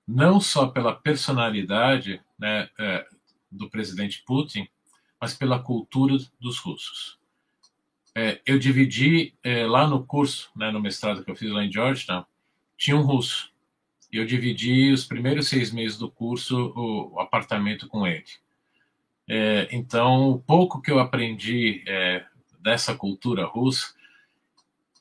Não 0.08 0.40
só 0.40 0.68
pela 0.68 0.94
personalidade 0.94 2.22
né, 2.38 2.70
é, 2.80 3.06
do 3.52 3.70
presidente 3.70 4.22
Putin, 4.24 4.68
mas 5.24 5.34
pela 5.34 5.58
cultura 5.58 6.18
dos 6.38 6.58
russos. 6.58 7.18
É, 8.14 8.42
eu 8.46 8.60
dividi 8.60 9.34
é, 9.42 9.66
lá 9.66 9.88
no 9.88 10.06
curso, 10.06 10.52
né, 10.54 10.70
no 10.70 10.82
mestrado 10.82 11.24
que 11.24 11.32
eu 11.32 11.36
fiz 11.38 11.50
lá 11.50 11.64
em 11.64 11.72
Georgetown, 11.72 12.26
tinha 12.76 12.98
um 12.98 13.04
russo. 13.04 13.50
E 14.12 14.18
eu 14.18 14.26
dividi 14.26 14.92
os 14.92 15.06
primeiros 15.06 15.48
seis 15.48 15.72
meses 15.72 15.98
do 15.98 16.12
curso 16.12 16.74
o, 16.76 17.14
o 17.14 17.20
apartamento 17.22 17.88
com 17.88 18.06
ele. 18.06 18.26
É, 19.26 19.70
então, 19.72 20.32
o 20.32 20.40
pouco 20.42 20.82
que 20.82 20.92
eu 20.92 21.00
aprendi 21.00 21.86
é, 21.88 22.26
dessa 22.60 22.94
cultura 22.94 23.46
russa, 23.46 23.94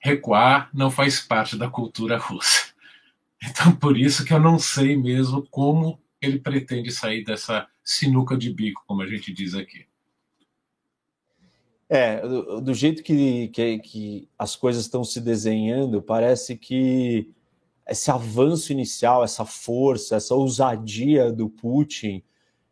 recuar 0.01 0.71
não 0.73 0.89
faz 0.89 1.21
parte 1.21 1.57
da 1.57 1.69
cultura 1.69 2.17
russa. 2.17 2.71
Então, 3.45 3.75
por 3.75 3.99
isso 3.99 4.25
que 4.25 4.33
eu 4.33 4.39
não 4.39 4.57
sei 4.57 4.97
mesmo 4.97 5.45
como 5.51 6.01
ele 6.21 6.39
pretende 6.39 6.93
sair 6.93 7.25
dessa 7.25 7.67
sinuca 7.83 8.37
de 8.37 8.55
bico, 8.55 8.85
como 8.87 9.03
a 9.03 9.07
gente 9.09 9.33
diz 9.33 9.57
aqui. 9.57 9.85
É, 11.95 12.27
do, 12.27 12.59
do 12.63 12.73
jeito 12.73 13.03
que, 13.03 13.49
que, 13.49 13.79
que, 13.81 14.29
as 14.39 14.57
coisas 14.57 14.85
estão 14.85 15.05
se 15.05 15.21
desenhando, 15.21 16.01
parece 16.01 16.57
que 16.57 17.31
esse 17.87 18.11
avanço 18.11 18.73
inicial, 18.73 19.23
essa 19.23 19.45
força, 19.45 20.17
essa 20.17 20.35
ousadia 20.35 21.31
do 21.31 21.51
Putin, 21.51 22.23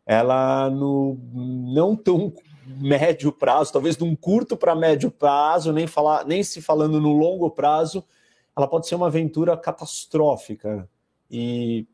ela 0.07 0.71
no 0.71 1.19
não 1.31 1.95
tão 1.95 2.33
médio 2.65 3.31
prazo, 3.31 3.71
talvez 3.71 3.95
de 3.95 4.03
um 4.03 4.15
curto 4.15 4.57
para 4.57 4.73
médio 4.73 5.11
prazo, 5.11 5.71
nem, 5.71 5.85
falar, 5.85 6.25
nem 6.25 6.41
se 6.41 6.59
falando 6.59 6.99
no 6.99 7.13
longo 7.13 7.47
prazo, 7.51 8.03
ela 8.57 8.67
pode 8.67 8.87
ser 8.87 8.95
uma 8.95 9.05
aventura 9.05 9.55
catastrófica. 9.55 10.89
E, 11.29 11.85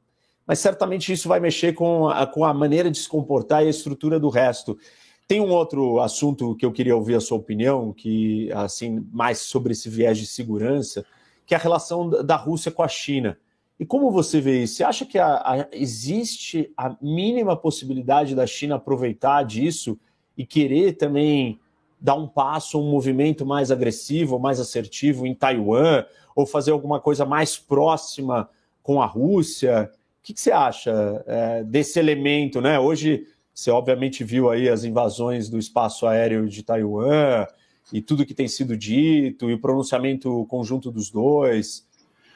mas 0.46 0.60
certamente 0.60 1.12
isso 1.12 1.28
vai 1.28 1.42
mexer 1.42 1.74
com 1.74 2.08
a, 2.08 2.26
com 2.26 2.46
a 2.46 2.54
maneira 2.54 2.90
de 2.90 2.98
se 2.98 3.10
comportar 3.10 3.66
e 3.66 3.68
a 3.68 3.70
estrutura 3.70 4.18
do 4.18 4.30
resto. 4.30 4.80
Tem 5.28 5.42
um 5.42 5.50
outro 5.50 6.00
assunto 6.00 6.56
que 6.56 6.66
eu 6.66 6.72
queria 6.72 6.96
ouvir 6.96 7.16
a 7.16 7.20
sua 7.20 7.38
opinião, 7.38 7.92
que 7.92 8.50
assim 8.54 9.06
mais 9.12 9.40
sobre 9.40 9.74
esse 9.74 9.90
viés 9.90 10.18
de 10.18 10.26
segurança, 10.26 11.06
que 11.46 11.54
é 11.54 11.58
a 11.58 11.60
relação 11.60 12.10
da 12.10 12.38
Rússia 12.38 12.72
com 12.72 12.82
a 12.82 12.88
China. 12.88 13.38
E 13.80 13.86
como 13.86 14.10
você 14.10 14.40
vê 14.40 14.64
isso? 14.64 14.76
Você 14.76 14.84
acha 14.86 15.06
que 15.06 15.20
a, 15.20 15.36
a, 15.36 15.68
existe 15.74 16.72
a 16.78 16.96
mínima 17.02 17.58
possibilidade 17.58 18.34
da 18.34 18.48
China 18.48 18.76
aproveitar 18.76 19.44
disso 19.44 20.00
e 20.38 20.46
querer 20.46 20.94
também 20.94 21.60
dar 22.00 22.16
um 22.16 22.28
passo, 22.28 22.80
um 22.80 22.90
movimento 22.90 23.46
mais 23.46 23.70
agressivo, 23.70 24.40
mais 24.40 24.60
assertivo 24.60 25.28
em 25.28 25.36
Taiwan, 25.36 26.06
ou 26.36 26.46
fazer 26.46 26.72
alguma 26.72 27.02
coisa 27.02 27.26
mais 27.26 27.58
próxima 27.58 28.50
com 28.82 29.02
a 29.02 29.06
Rússia? 29.06 29.92
O 29.94 30.24
que, 30.24 30.34
que 30.34 30.42
você 30.42 30.52
acha 30.52 31.24
é, 31.28 31.64
desse 31.64 32.00
elemento? 32.00 32.62
Né? 32.62 32.80
Hoje 32.80 33.28
você 33.58 33.72
obviamente 33.72 34.24
viu 34.24 34.52
aí 34.52 34.70
as 34.70 34.84
invasões 34.84 35.50
do 35.50 35.58
espaço 35.58 36.06
aéreo 36.06 36.48
de 36.48 36.62
Taiwan 36.62 37.48
e 37.92 38.04
tudo 38.04 38.24
que 38.24 38.36
tem 38.36 38.48
sido 38.48 38.78
dito 38.78 39.50
e 39.50 39.54
o 39.56 39.60
pronunciamento 39.60 40.46
conjunto 40.46 40.92
dos 40.92 41.10
dois. 41.10 41.84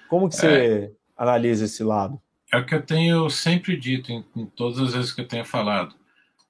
Como 0.10 0.28
que 0.28 0.36
você 0.36 0.48
é, 0.48 0.92
analisa 1.16 1.66
esse 1.66 1.84
lado? 1.84 2.20
É 2.52 2.58
o 2.58 2.66
que 2.66 2.74
eu 2.74 2.82
tenho 2.82 3.30
sempre 3.30 3.78
dito 3.78 4.12
em, 4.12 4.26
em 4.36 4.48
todas 4.48 4.80
as 4.80 4.94
vezes 4.96 5.12
que 5.12 5.22
eu 5.22 5.28
tenho 5.28 5.46
falado. 5.46 5.94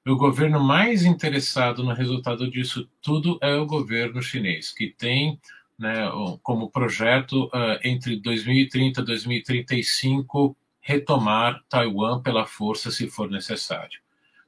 O 0.08 0.16
governo 0.16 0.64
mais 0.64 1.04
interessado 1.04 1.84
no 1.84 1.94
resultado 1.94 2.50
disso 2.50 2.88
tudo 3.02 3.38
é 3.42 3.54
o 3.56 3.66
governo 3.66 4.22
chinês, 4.22 4.72
que 4.72 4.88
tem 4.88 5.38
né, 5.78 6.10
como 6.42 6.72
projeto 6.72 7.48
uh, 7.48 7.78
entre 7.84 8.16
2030 8.22 9.02
e 9.02 9.04
2035 9.04 10.56
retomar 10.80 11.62
Taiwan 11.68 12.22
pela 12.22 12.46
força 12.46 12.90
se 12.90 13.10
for 13.10 13.30
necessário. 13.30 14.00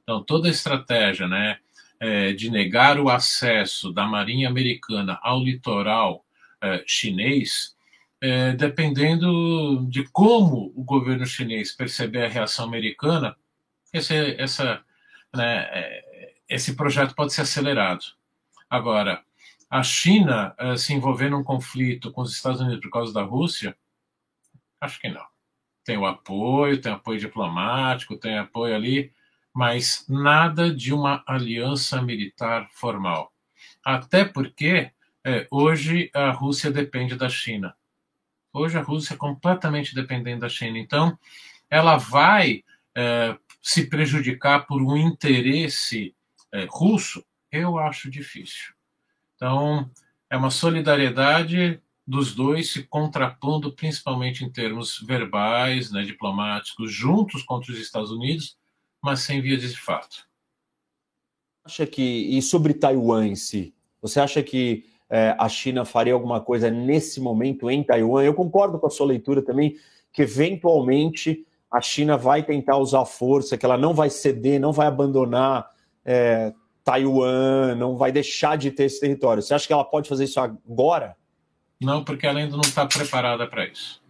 Então, 0.04 0.22
toda 0.22 0.48
a 0.48 0.50
estratégia, 0.50 1.26
né, 1.26 1.58
é, 1.98 2.32
de 2.32 2.50
negar 2.50 3.00
o 3.00 3.08
acesso 3.08 3.92
da 3.92 4.06
Marinha 4.06 4.48
Americana 4.48 5.18
ao 5.22 5.42
litoral 5.42 6.24
é, 6.62 6.84
chinês, 6.86 7.74
é, 8.20 8.52
dependendo 8.52 9.86
de 9.88 10.04
como 10.10 10.72
o 10.76 10.84
governo 10.84 11.26
chinês 11.26 11.72
perceber 11.72 12.26
a 12.26 12.28
reação 12.28 12.66
americana, 12.66 13.36
esse, 13.92 14.14
essa, 14.38 14.84
né, 15.34 15.68
é, 15.72 16.34
esse 16.48 16.76
projeto 16.76 17.14
pode 17.14 17.32
ser 17.32 17.42
acelerado. 17.42 18.04
Agora, 18.68 19.22
a 19.70 19.82
China 19.82 20.54
uh, 20.60 20.76
se 20.76 20.92
envolver 20.94 21.28
num 21.28 21.42
conflito 21.42 22.12
com 22.12 22.22
os 22.22 22.32
Estados 22.32 22.60
Unidos 22.60 22.80
por 22.80 22.90
causa 22.90 23.12
da 23.12 23.22
Rússia, 23.22 23.76
acho 24.80 25.00
que 25.00 25.08
não. 25.08 25.24
Tem 25.84 25.96
o 25.96 26.06
apoio, 26.06 26.80
tem 26.80 26.92
apoio 26.92 27.18
diplomático, 27.18 28.16
tem 28.16 28.38
apoio 28.38 28.74
ali, 28.74 29.12
mas 29.54 30.04
nada 30.08 30.74
de 30.74 30.92
uma 30.92 31.22
aliança 31.26 32.02
militar 32.02 32.68
formal. 32.72 33.32
Até 33.84 34.24
porque 34.24 34.90
é, 35.24 35.46
hoje 35.50 36.10
a 36.12 36.32
Rússia 36.32 36.72
depende 36.72 37.14
da 37.14 37.28
China. 37.28 37.74
Hoje 38.52 38.76
a 38.76 38.82
Rússia 38.82 39.14
é 39.14 39.16
completamente 39.16 39.94
dependente 39.94 40.40
da 40.40 40.48
China. 40.48 40.78
Então, 40.78 41.16
ela 41.70 41.96
vai 41.96 42.64
é, 42.96 43.36
se 43.62 43.86
prejudicar 43.88 44.66
por 44.66 44.82
um 44.82 44.96
interesse 44.96 46.14
é, 46.52 46.66
russo? 46.68 47.24
Eu 47.50 47.78
acho 47.78 48.10
difícil. 48.10 48.74
Então, 49.36 49.90
é 50.28 50.36
uma 50.36 50.50
solidariedade 50.50 51.80
dos 52.06 52.34
dois 52.34 52.70
se 52.70 52.82
contrapondo, 52.82 53.72
principalmente 53.72 54.44
em 54.44 54.50
termos 54.50 55.00
verbais, 55.00 55.90
né, 55.90 56.02
diplomáticos, 56.02 56.92
juntos 56.92 57.42
contra 57.42 57.72
os 57.72 57.78
Estados 57.78 58.10
Unidos, 58.10 58.58
mas 59.04 59.20
sem 59.20 59.42
vias 59.42 59.60
de 59.60 59.78
fato. 59.78 60.26
Acha 61.62 61.86
que 61.86 62.02
e 62.02 62.40
sobre 62.40 62.72
Taiwan 62.72 63.26
em 63.26 63.36
si, 63.36 63.74
você 64.00 64.18
acha 64.18 64.42
que 64.42 64.86
é, 65.10 65.36
a 65.38 65.46
China 65.46 65.84
faria 65.84 66.14
alguma 66.14 66.40
coisa 66.40 66.70
nesse 66.70 67.20
momento 67.20 67.70
em 67.70 67.84
Taiwan? 67.84 68.24
Eu 68.24 68.32
concordo 68.32 68.78
com 68.78 68.86
a 68.86 68.90
sua 68.90 69.06
leitura 69.06 69.42
também 69.42 69.76
que 70.10 70.22
eventualmente 70.22 71.46
a 71.70 71.82
China 71.82 72.16
vai 72.16 72.42
tentar 72.42 72.78
usar 72.78 73.04
força, 73.04 73.58
que 73.58 73.66
ela 73.66 73.76
não 73.76 73.92
vai 73.92 74.08
ceder, 74.08 74.58
não 74.58 74.72
vai 74.72 74.86
abandonar 74.86 75.68
é, 76.02 76.54
Taiwan, 76.82 77.74
não 77.74 77.98
vai 77.98 78.10
deixar 78.10 78.56
de 78.56 78.70
ter 78.70 78.84
esse 78.84 79.00
território. 79.00 79.42
Você 79.42 79.52
acha 79.52 79.66
que 79.66 79.72
ela 79.72 79.84
pode 79.84 80.08
fazer 80.08 80.24
isso 80.24 80.40
agora? 80.40 81.14
Não, 81.78 82.02
porque 82.02 82.26
ela 82.26 82.38
ainda 82.38 82.56
não 82.56 82.62
está 82.62 82.86
preparada 82.86 83.46
para 83.46 83.66
isso. 83.66 84.02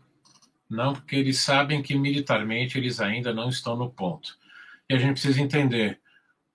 Não, 0.70 0.92
porque 0.92 1.16
eles 1.16 1.40
sabem 1.40 1.82
que 1.82 1.96
militarmente 1.96 2.78
eles 2.78 3.00
ainda 3.00 3.34
não 3.34 3.48
estão 3.48 3.76
no 3.76 3.90
ponto. 3.90 4.38
E 4.88 4.95
a 4.95 4.99
gente 4.99 5.12
precisa 5.12 5.41
entender: 5.41 6.00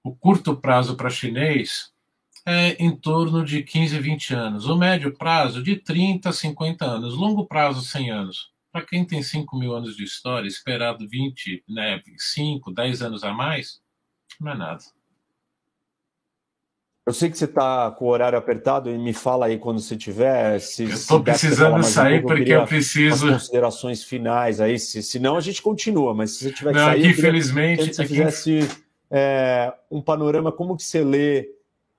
o 0.04 0.16
curto 0.16 0.56
prazo 0.56 0.96
para 0.96 1.10
chinês 1.10 1.92
é 2.46 2.72
em 2.84 2.96
torno 2.96 3.44
de 3.44 3.64
15, 3.64 4.00
20 4.00 4.34
anos. 4.34 4.66
O 4.66 4.78
médio 4.78 5.16
prazo, 5.18 5.62
de 5.62 5.76
30 5.76 6.30
a 6.30 6.34
50 6.34 6.86
anos. 6.86 7.16
Longo 7.16 7.46
prazo, 7.46 7.82
100 7.82 8.12
anos. 8.12 8.52
Para 8.72 8.86
quem 8.86 9.06
tem 9.06 9.22
5 9.22 9.58
mil 9.58 9.76
anos 9.76 9.96
de 9.96 10.04
história, 10.04 10.48
esperado 10.48 11.08
20, 11.08 11.64
né, 11.68 12.02
5, 12.18 12.72
10 12.72 13.02
anos 13.02 13.24
a 13.24 13.34
mais, 13.34 13.82
não 14.40 14.52
é 14.52 14.56
nada. 14.56 14.84
Eu 17.10 17.14
sei 17.14 17.28
que 17.28 17.40
você 17.40 17.46
está 17.46 17.90
com 17.90 18.06
o 18.06 18.10
horário 18.10 18.38
apertado 18.38 18.88
e 18.88 18.96
me 18.96 19.14
fala 19.14 19.48
aí 19.48 19.58
quando 19.58 19.80
você 19.80 19.98
tiver. 19.98 20.60
Se, 20.60 20.84
estou 20.84 21.24
precisando 21.24 21.82
sair 21.82 22.20
um 22.20 22.22
pouco, 22.22 22.36
porque 22.36 22.52
eu 22.52 22.68
preciso. 22.68 23.32
considerações 23.32 24.04
finais 24.04 24.62
aí, 24.62 24.78
se, 24.78 25.02
senão 25.02 25.36
a 25.36 25.42
gente 25.42 25.60
continua, 25.60 26.14
mas 26.14 26.30
se 26.30 26.44
você 26.44 26.52
tiver 26.52 26.72
que 26.72 26.78
Não, 26.78 26.86
sair. 26.86 27.00
Aqui, 27.00 27.08
infelizmente. 27.08 27.88
Que 27.88 27.96
você 27.96 28.02
aqui... 28.04 28.14
fizesse 28.14 28.70
é, 29.10 29.74
um 29.90 30.04
panorama, 30.04 30.52
como 30.52 30.78
que 30.78 30.84
você 30.84 31.04
lê 31.04 31.50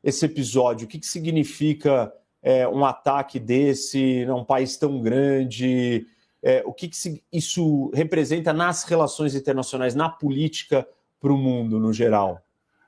esse 0.04 0.24
episódio? 0.26 0.84
O 0.84 0.88
que, 0.88 1.00
que 1.00 1.06
significa 1.08 2.12
é, 2.40 2.68
um 2.68 2.84
ataque 2.84 3.40
desse 3.40 4.24
num 4.26 4.44
país 4.44 4.76
tão 4.76 5.00
grande? 5.00 6.06
É, 6.40 6.62
o 6.64 6.72
que, 6.72 6.86
que 6.86 7.20
isso 7.32 7.90
representa 7.92 8.52
nas 8.52 8.84
relações 8.84 9.34
internacionais, 9.34 9.92
na 9.92 10.08
política 10.08 10.86
para 11.20 11.32
o 11.32 11.36
mundo 11.36 11.80
no 11.80 11.92
geral? 11.92 12.40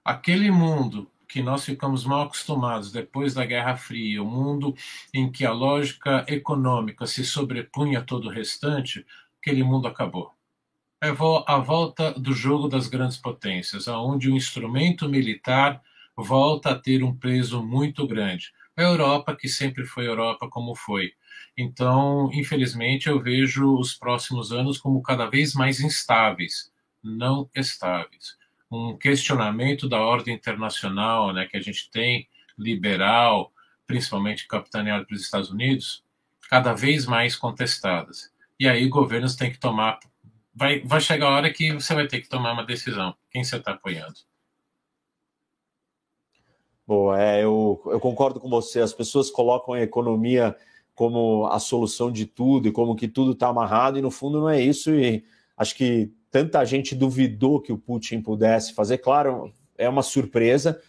Aquele 0.05 0.53
mundo 0.53 1.09
que 1.33 1.43
nós 1.43 1.65
ficamos 1.65 2.05
mal 2.05 2.25
acostumados 2.25 2.93
depois 2.93 3.33
da 3.33 3.47
Guerra 3.47 3.75
Fria, 3.75 4.23
o 4.23 4.27
um 4.27 4.31
mundo 4.31 4.75
em 5.15 5.33
que 5.33 5.47
a 5.47 5.51
lógica 5.51 6.27
econômica 6.29 7.07
se 7.07 7.25
sobrepunha 7.25 8.01
a 8.01 8.03
todo 8.03 8.27
o 8.27 8.31
restante, 8.31 9.07
aquele 9.41 9.65
mundo 9.65 9.89
acabou. 9.89 10.31
É 11.03 11.09
a 11.09 11.59
volta 11.59 12.13
do 12.13 12.35
jogo 12.35 12.69
das 12.69 12.87
grandes 12.87 13.17
potências, 13.17 13.89
onde 13.89 14.29
o 14.29 14.37
instrumento 14.37 15.09
militar 15.09 15.83
volta 16.15 16.73
a 16.73 16.79
ter 16.79 17.03
um 17.03 17.17
peso 17.17 17.63
muito 17.63 18.07
grande. 18.07 18.53
A 18.77 18.83
Europa, 18.83 19.35
que 19.35 19.49
sempre 19.49 19.87
foi 19.87 20.07
Europa 20.07 20.51
como 20.51 20.75
foi. 20.75 21.15
Então, 21.57 22.31
infelizmente, 22.35 23.09
eu 23.09 23.19
vejo 23.19 23.75
os 23.79 23.95
próximos 23.95 24.53
anos 24.53 24.77
como 24.77 25.01
cada 25.01 25.25
vez 25.31 25.55
mais 25.55 25.81
instáveis, 25.81 26.71
não 27.03 27.49
estáveis 27.55 28.42
um 28.73 28.97
questionamento 28.97 29.89
da 29.89 30.01
ordem 30.01 30.35
internacional, 30.35 31.33
né, 31.33 31.47
que 31.47 31.57
a 31.57 31.61
gente 31.61 31.91
tem, 31.91 32.27
liberal, 32.59 33.53
principalmente 33.87 34.49
capitaneado 34.49 35.07
pelos 35.07 35.23
Estados 35.23 35.51
Unidos, 35.51 36.03
cada 36.49 36.73
vez 36.73 37.07
mais 37.07 37.37
contestadas. 37.37 38.33
E 38.59 38.67
aí 38.69 38.89
governos 38.89 39.37
têm 39.37 39.51
que 39.51 39.59
tomar. 39.59 39.99
Vai, 40.55 40.81
vai 40.81 41.01
chegar 41.01 41.27
a 41.27 41.31
hora 41.31 41.53
que 41.53 41.73
você 41.73 41.95
vai 41.95 42.07
ter 42.07 42.21
que 42.21 42.29
tomar 42.29 42.53
uma 42.53 42.65
decisão. 42.65 43.15
Quem 43.31 43.45
você 43.45 43.57
está 43.57 43.73
apoiando? 43.73 44.15
Boa, 46.87 47.21
é, 47.21 47.45
eu, 47.45 47.81
eu 47.87 48.01
concordo 48.01 48.41
com 48.41 48.49
você. 48.49 48.81
As 48.81 48.93
pessoas 48.93 49.31
colocam 49.31 49.75
a 49.75 49.83
economia 49.83 50.57
como 50.95 51.47
a 51.47 51.59
solução 51.59 52.11
de 52.11 52.27
tudo 52.27 52.69
e 52.69 52.73
como 52.73 52.97
que 52.97 53.09
tudo 53.09 53.33
está 53.33 53.49
amarrado, 53.49 53.99
e 53.99 54.03
no 54.03 54.11
fundo 54.11 54.41
não 54.41 54.51
é 54.51 54.61
isso. 54.61 54.95
E 54.95 55.25
acho 55.57 55.75
que 55.75 56.13
tanta 56.33 56.65
gente 56.65 56.95
duvidou 56.95 57.61
que 57.61 57.73
o 57.73 57.79
Putin 57.79 58.23
pudesse 58.23 58.75
fazer. 58.75 58.99
Claro, 58.99 59.53
é 59.79 59.89
uma 59.89 60.03
surpresa, 60.03 60.81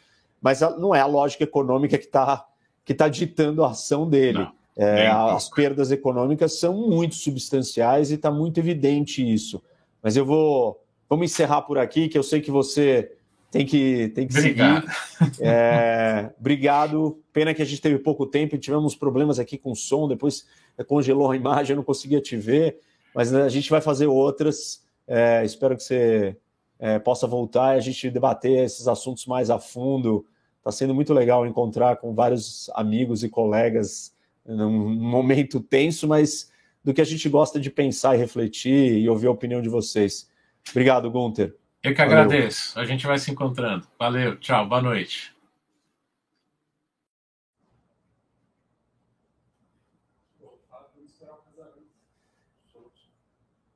mas 0.42 0.62
não 0.62 0.96
é 0.96 1.02
a 1.02 1.06
lógica 1.06 1.44
econômica 1.44 1.98
que 1.98 2.06
está 2.06 2.48
que 2.86 2.94
tá 2.94 3.08
ditando 3.08 3.64
a 3.64 3.70
ação 3.70 4.10
dele. 4.10 4.48
É, 4.76 5.08
as 5.08 5.50
perdas 5.50 5.92
econômicas 5.92 6.60
são 6.60 6.90
muito 6.90 7.16
substanciais 7.16 8.10
e 8.10 8.16
está 8.16 8.32
muito 8.32 8.58
evidente 8.58 9.22
isso. 9.22 9.62
Mas 10.02 10.18
eu 10.18 10.26
vou 10.26 10.82
vamos 11.08 11.32
encerrar 11.32 11.62
por 11.62 11.78
aqui, 11.78 12.08
que 12.08 12.18
eu 12.18 12.24
sei 12.24 12.42
que 12.42 12.50
você 12.50 13.12
tem 13.52 13.66
que, 13.66 14.10
tem 14.16 14.28
que 14.28 14.36
obrigado. 14.36 14.88
seguir. 15.20 15.32
É, 15.40 16.32
obrigado. 16.40 17.22
Pena 17.32 17.54
que 17.54 17.62
a 17.62 17.66
gente 17.66 17.82
teve 17.82 18.00
pouco 18.00 18.26
tempo 18.26 18.56
e 18.56 18.60
tivemos 18.60 18.96
problemas 18.96 19.38
aqui 19.38 19.58
com 19.58 19.72
o 19.72 19.76
som, 19.76 20.08
depois 20.08 20.48
congelou 20.88 21.30
a 21.30 21.36
imagem, 21.36 21.74
eu 21.74 21.78
não 21.78 21.84
conseguia 21.84 22.20
te 22.20 22.36
ver, 22.36 22.80
mas 23.14 23.32
a 23.34 23.50
gente 23.50 23.70
vai 23.70 23.80
fazer 23.80 24.08
outras. 24.08 24.84
É, 25.08 25.44
espero 25.44 25.76
que 25.76 25.84
você 25.84 26.38
é, 26.80 27.00
possa 27.00 27.28
voltar 27.28 27.76
e 27.76 27.78
a 27.78 27.82
gente 27.82 28.10
debater 28.10 28.64
esses 28.64 28.88
assuntos 28.88 29.26
mais 29.26 29.50
a 29.50 29.60
fundo. 29.60 30.26
Está 30.58 30.72
sendo 30.72 30.94
muito 30.94 31.14
legal 31.14 31.46
encontrar 31.46 31.98
com 31.98 32.14
vários 32.14 32.70
amigos 32.74 33.24
e 33.24 33.30
colegas 33.30 34.16
num 34.46 34.96
momento 34.96 35.60
tenso, 35.60 36.08
mas 36.08 36.52
do 36.84 36.94
que 36.94 37.02
a 37.02 37.06
gente 37.06 37.28
gosta 37.30 37.60
de 37.60 37.70
pensar 37.70 38.16
e 38.16 38.20
refletir 38.20 38.98
e 38.98 39.10
ouvir 39.10 39.28
a 39.28 39.32
opinião 39.32 39.62
de 39.62 39.70
vocês. 39.70 40.30
Obrigado, 40.70 41.10
Gunter. 41.10 41.56
Eu 41.82 41.94
que 41.94 42.02
Valeu. 42.02 42.20
agradeço. 42.20 42.80
A 42.80 42.86
gente 42.86 43.06
vai 43.06 43.18
se 43.20 43.32
encontrando. 43.32 43.88
Valeu, 44.00 44.38
tchau, 44.38 44.68
boa 44.68 44.82
noite. 44.82 45.34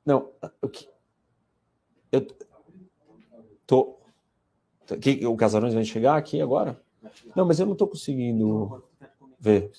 Não, 0.04 0.30
o 0.62 0.68
que, 0.68 0.88
tô. 3.68 3.98
Que, 5.00 5.24
o 5.26 5.36
Casarões 5.36 5.74
vai 5.74 5.84
chegar 5.84 6.16
aqui 6.16 6.40
agora? 6.40 6.80
Não, 7.36 7.46
mas 7.46 7.60
eu 7.60 7.66
não 7.66 7.74
estou 7.74 7.86
conseguindo 7.86 8.82
ver. 9.38 9.70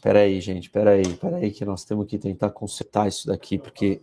Peraí, 0.00 0.40
gente, 0.40 0.70
peraí, 0.70 1.14
peraí, 1.14 1.50
que 1.50 1.64
nós 1.64 1.84
temos 1.84 2.06
que 2.06 2.16
tentar 2.16 2.50
consertar 2.50 3.08
isso 3.08 3.26
daqui, 3.26 3.58
porque 3.58 4.00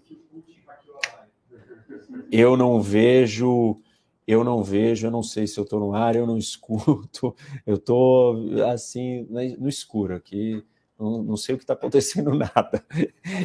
eu 2.30 2.58
não 2.58 2.82
vejo, 2.82 3.80
eu 4.28 4.44
não 4.44 4.62
vejo, 4.62 5.08
eu 5.08 5.12
não 5.12 5.24
sei 5.24 5.48
se 5.48 5.58
eu 5.58 5.64
estou 5.64 5.80
no 5.80 5.96
ar, 5.96 6.18
eu 6.18 6.28
não 6.28 6.36
escuto, 6.38 7.34
eu 7.66 7.76
estou 7.76 8.36
assim 8.66 9.26
no 9.58 9.70
escuro 9.70 10.14
aqui 10.14 10.62
não, 11.04 11.24
não 11.24 11.38
sei 11.38 11.56
o 11.56 11.58
que 11.58 11.64
está 11.64 11.74
acontecendo 11.74 12.32
nada. 12.34 12.86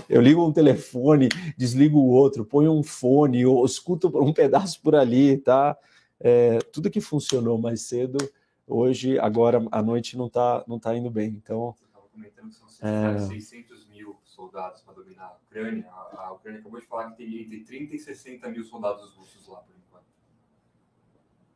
Eu 0.08 0.20
ligo 0.20 0.46
um 0.46 0.52
telefone, 0.52 1.28
desligo 1.56 1.98
o 1.98 2.08
outro, 2.08 2.44
ponho 2.44 2.72
um 2.72 2.82
fone, 2.82 3.42
eu 3.42 3.64
escuto 3.64 4.08
um 4.22 4.32
pedaço 4.32 4.80
por 4.80 4.94
ali, 4.94 5.36
tá? 5.38 5.76
É, 6.20 6.58
tudo 6.72 6.90
que 6.90 7.00
funcionou 7.00 7.58
mais 7.58 7.82
cedo, 7.82 8.18
hoje, 8.66 9.18
agora 9.18 9.64
à 9.72 9.82
noite, 9.82 10.16
não 10.16 10.26
está 10.26 10.64
não 10.66 10.78
tá 10.78 10.96
indo 10.96 11.10
bem. 11.10 11.30
Então. 11.30 11.74
Estava 11.86 12.06
comentando 12.12 12.48
que 12.48 12.54
são 12.54 12.88
é... 12.88 13.18
600 13.18 13.88
mil 13.88 14.16
soldados 14.24 14.82
para 14.82 14.94
dominar 14.94 15.24
a 15.24 15.36
Ucrânia. 15.44 15.86
A, 15.90 16.26
a, 16.26 16.32
Ucrânia 16.32 16.60
acabou 16.60 16.80
de 16.80 16.86
falar 16.86 17.10
que 17.10 17.16
tem 17.18 17.40
entre 17.42 17.60
30 17.64 17.96
e 17.96 17.98
60 17.98 18.48
mil 18.50 18.64
soldados 18.64 19.10
russos 19.14 19.48
lá, 19.48 19.58
por 19.58 19.74
enquanto. 19.76 20.04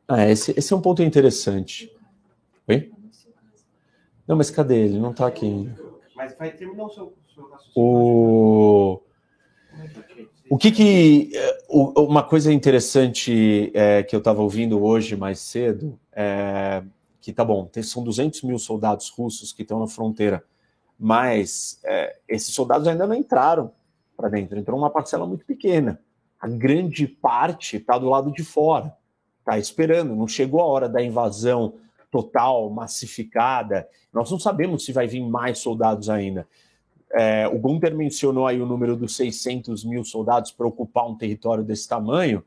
Ah, 0.07 0.29
esse, 0.29 0.53
esse 0.57 0.73
é 0.73 0.75
um 0.75 0.81
ponto 0.81 1.01
interessante. 1.01 1.93
Oi? 2.67 2.91
Não, 4.25 4.37
mas 4.37 4.49
cadê 4.49 4.85
ele? 4.85 4.99
Não 4.99 5.11
está 5.11 5.27
aqui. 5.27 5.69
Mas 6.23 6.37
vai 6.37 6.51
terminar 6.51 6.85
o 6.85 6.89
seu, 6.89 7.13
seu 7.35 7.49
raciocínio. 7.49 7.73
O... 7.75 9.03
O 10.49 10.57
que 10.57 10.71
que. 10.71 11.31
Uma 11.67 12.23
coisa 12.23 12.53
interessante 12.53 13.71
é, 13.73 14.03
que 14.03 14.15
eu 14.15 14.19
estava 14.19 14.41
ouvindo 14.41 14.81
hoje 14.81 15.15
mais 15.15 15.39
cedo 15.39 15.99
é 16.11 16.83
que, 17.19 17.33
tá 17.33 17.43
bom, 17.43 17.69
são 17.81 18.03
200 18.03 18.43
mil 18.43 18.59
soldados 18.59 19.09
russos 19.09 19.53
que 19.53 19.61
estão 19.61 19.79
na 19.79 19.87
fronteira, 19.87 20.43
mas 20.99 21.79
é, 21.83 22.17
esses 22.27 22.53
soldados 22.53 22.85
ainda 22.87 23.07
não 23.07 23.15
entraram 23.15 23.71
para 24.15 24.27
dentro, 24.27 24.59
entrou 24.59 24.77
uma 24.77 24.89
parcela 24.89 25.25
muito 25.25 25.45
pequena. 25.45 25.99
A 26.39 26.49
grande 26.49 27.07
parte 27.07 27.77
está 27.77 27.97
do 27.97 28.09
lado 28.09 28.31
de 28.31 28.43
fora, 28.43 28.95
está 29.39 29.57
esperando, 29.57 30.15
não 30.15 30.27
chegou 30.27 30.59
a 30.61 30.65
hora 30.65 30.89
da 30.89 31.01
invasão 31.01 31.75
total, 32.13 32.69
massificada. 32.69 33.89
Nós 34.13 34.29
não 34.29 34.37
sabemos 34.37 34.85
se 34.85 34.93
vai 34.93 35.07
vir 35.07 35.21
mais 35.21 35.57
soldados 35.57 36.11
ainda. 36.11 36.47
É, 37.11 37.47
o 37.47 37.57
Gunter 37.57 37.95
mencionou 37.95 38.45
aí 38.45 38.61
o 38.61 38.67
número 38.67 38.95
dos 38.95 39.15
600 39.15 39.83
mil 39.83 40.03
soldados 40.03 40.51
para 40.51 40.67
ocupar 40.67 41.09
um 41.09 41.17
território 41.17 41.63
desse 41.63 41.87
tamanho. 41.87 42.43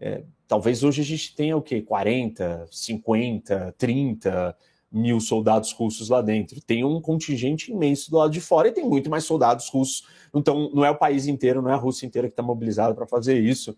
É, 0.00 0.22
talvez 0.48 0.82
hoje 0.82 1.02
a 1.02 1.04
gente 1.04 1.36
tenha 1.36 1.54
o 1.54 1.60
quê? 1.60 1.82
40, 1.82 2.66
50, 2.70 3.74
30 3.76 4.56
mil 4.90 5.20
soldados 5.20 5.72
russos 5.72 6.08
lá 6.08 6.22
dentro. 6.22 6.58
Tem 6.62 6.82
um 6.82 6.98
contingente 6.98 7.70
imenso 7.70 8.10
do 8.10 8.16
lado 8.16 8.30
de 8.30 8.40
fora 8.40 8.68
e 8.68 8.72
tem 8.72 8.84
muito 8.84 9.10
mais 9.10 9.24
soldados 9.24 9.68
russos. 9.68 10.06
Então, 10.34 10.70
não 10.72 10.86
é 10.86 10.90
o 10.90 10.96
país 10.96 11.26
inteiro, 11.26 11.60
não 11.60 11.70
é 11.70 11.74
a 11.74 11.76
Rússia 11.76 12.06
inteira 12.06 12.28
que 12.28 12.32
está 12.32 12.42
mobilizada 12.42 12.94
para 12.94 13.06
fazer 13.06 13.38
isso. 13.38 13.76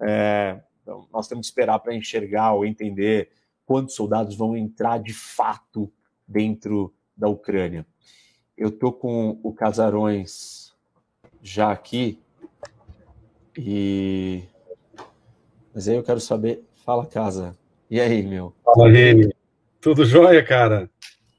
É, 0.00 0.60
então, 0.80 1.08
nós 1.12 1.26
temos 1.26 1.48
que 1.48 1.50
esperar 1.50 1.80
para 1.80 1.92
enxergar 1.92 2.52
ou 2.52 2.64
entender 2.64 3.30
quantos 3.66 3.94
soldados 3.94 4.36
vão 4.36 4.56
entrar 4.56 4.98
de 4.98 5.12
fato 5.12 5.92
dentro 6.26 6.94
da 7.16 7.28
Ucrânia. 7.28 7.84
Eu 8.56 8.68
estou 8.68 8.92
com 8.92 9.38
o 9.42 9.52
Casarões 9.52 10.74
já 11.42 11.70
aqui 11.70 12.18
e. 13.58 14.44
Mas 15.74 15.88
aí 15.88 15.96
eu 15.96 16.02
quero 16.02 16.20
saber. 16.20 16.64
Fala, 16.76 17.04
casa. 17.04 17.58
E 17.90 18.00
aí, 18.00 18.22
meu? 18.22 18.54
Fala, 18.64 18.88
Rene. 18.88 19.34
Tudo 19.80 20.04
jóia, 20.04 20.42
cara? 20.42 20.88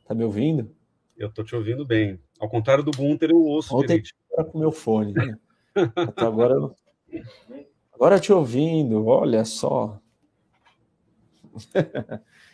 Tá 0.06 0.14
me 0.14 0.24
ouvindo? 0.24 0.70
Eu 1.18 1.32
tô 1.32 1.44
te 1.44 1.56
ouvindo 1.56 1.86
bem. 1.86 2.20
Ao 2.40 2.48
contrário 2.48 2.84
do 2.84 2.92
Gunter, 2.92 3.32
eu 3.32 3.42
ouço. 3.42 3.76
Ontem 3.76 4.04
era 4.32 4.44
com 4.44 4.58
o 4.58 4.62
meu 4.62 4.72
fone, 4.72 5.14
né? 5.14 5.38
Até 5.96 6.26
agora 6.26 6.54
eu... 6.54 6.76
Agora 7.94 8.20
te 8.20 8.32
ouvindo, 8.32 9.08
olha 9.08 9.44
só. 9.44 10.00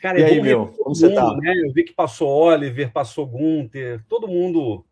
Cara, 0.01 0.19
e 0.19 0.23
aí, 0.23 0.41
meu, 0.41 0.67
como 0.67 0.95
você 0.95 1.13
tá? 1.13 1.35
Né? 1.37 1.53
Eu 1.65 1.71
vi 1.71 1.83
que 1.83 1.93
passou 1.93 2.29
Oliver, 2.29 2.91
passou 2.91 3.25
Gunter, 3.25 4.03
todo 4.07 4.27
mundo. 4.27 4.85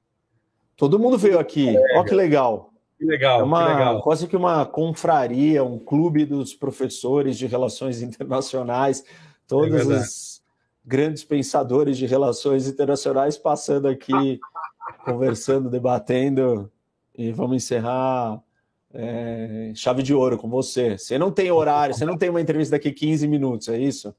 Todo 0.78 0.98
mundo 0.98 1.18
veio 1.18 1.38
aqui. 1.38 1.76
É, 1.76 1.98
Olha 1.98 2.06
que 2.06 2.16
legal. 2.16 2.72
Que 2.98 3.06
legal, 3.06 3.42
é 3.42 3.44
uma, 3.44 3.66
que 3.66 3.74
legal. 3.74 4.02
Quase 4.02 4.28
que 4.28 4.36
uma 4.38 4.66
confraria, 4.66 5.64
um 5.64 5.80
clube 5.80 6.24
dos 6.24 6.54
professores 6.54 7.38
de 7.38 7.48
relações 7.48 8.02
internacionais, 8.04 9.04
todos 9.48 9.82
é 9.82 9.84
os 9.84 10.42
grandes 10.86 11.24
pensadores 11.24 11.98
de 11.98 12.06
relações 12.06 12.68
internacionais 12.68 13.38
passando 13.38 13.88
aqui, 13.88 14.40
conversando, 15.04 15.70
debatendo. 15.70 16.72
E 17.18 17.32
vamos 17.32 17.58
encerrar 17.58 18.42
é, 18.94 19.72
chave 19.76 20.04
de 20.04 20.14
ouro 20.14 20.38
com 20.38 20.50
você. 20.50 20.98
Você 20.98 21.18
não 21.18 21.32
tem 21.32 21.52
horário, 21.52 21.96
você 21.96 22.06
não 22.06 22.18
tem 22.18 22.30
uma 22.30 22.42
entrevista 22.42 22.76
daqui 22.76 22.92
15 22.92 23.28
minutos, 23.28 23.70
é 23.70 23.78
isso? 23.78 24.14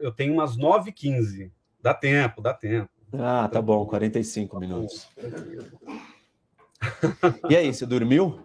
eu 0.00 0.12
tenho 0.12 0.34
umas 0.34 0.56
9h15. 0.56 1.50
Dá 1.80 1.94
tempo, 1.94 2.42
dá 2.42 2.52
tempo. 2.52 2.90
Ah, 3.12 3.48
tá 3.50 3.62
bom, 3.62 3.86
45 3.86 4.60
minutos. 4.60 5.08
e 7.48 7.56
aí, 7.56 7.72
você 7.72 7.86
dormiu? 7.86 8.40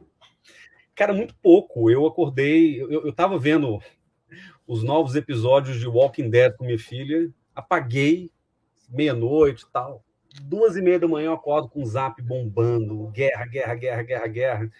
Cara, 0.95 1.13
muito 1.13 1.35
pouco. 1.41 1.89
Eu 1.89 2.05
acordei, 2.05 2.81
eu, 2.81 3.05
eu 3.05 3.13
tava 3.13 3.37
vendo 3.37 3.79
os 4.65 4.83
novos 4.83 5.15
episódios 5.15 5.79
de 5.79 5.87
Walking 5.87 6.29
Dead 6.29 6.55
com 6.55 6.65
minha 6.65 6.79
filha, 6.79 7.29
apaguei 7.53 8.31
meia-noite 8.89 9.65
e 9.67 9.71
tal. 9.71 10.03
Duas 10.41 10.75
e 10.75 10.81
meia 10.81 10.99
da 10.99 11.07
manhã 11.07 11.27
eu 11.27 11.33
acordo 11.33 11.69
com 11.69 11.81
o 11.81 11.85
zap 11.85 12.21
bombando, 12.21 13.07
guerra, 13.11 13.45
guerra, 13.45 13.75
guerra, 13.75 14.03
guerra, 14.03 14.27
guerra. 14.27 14.71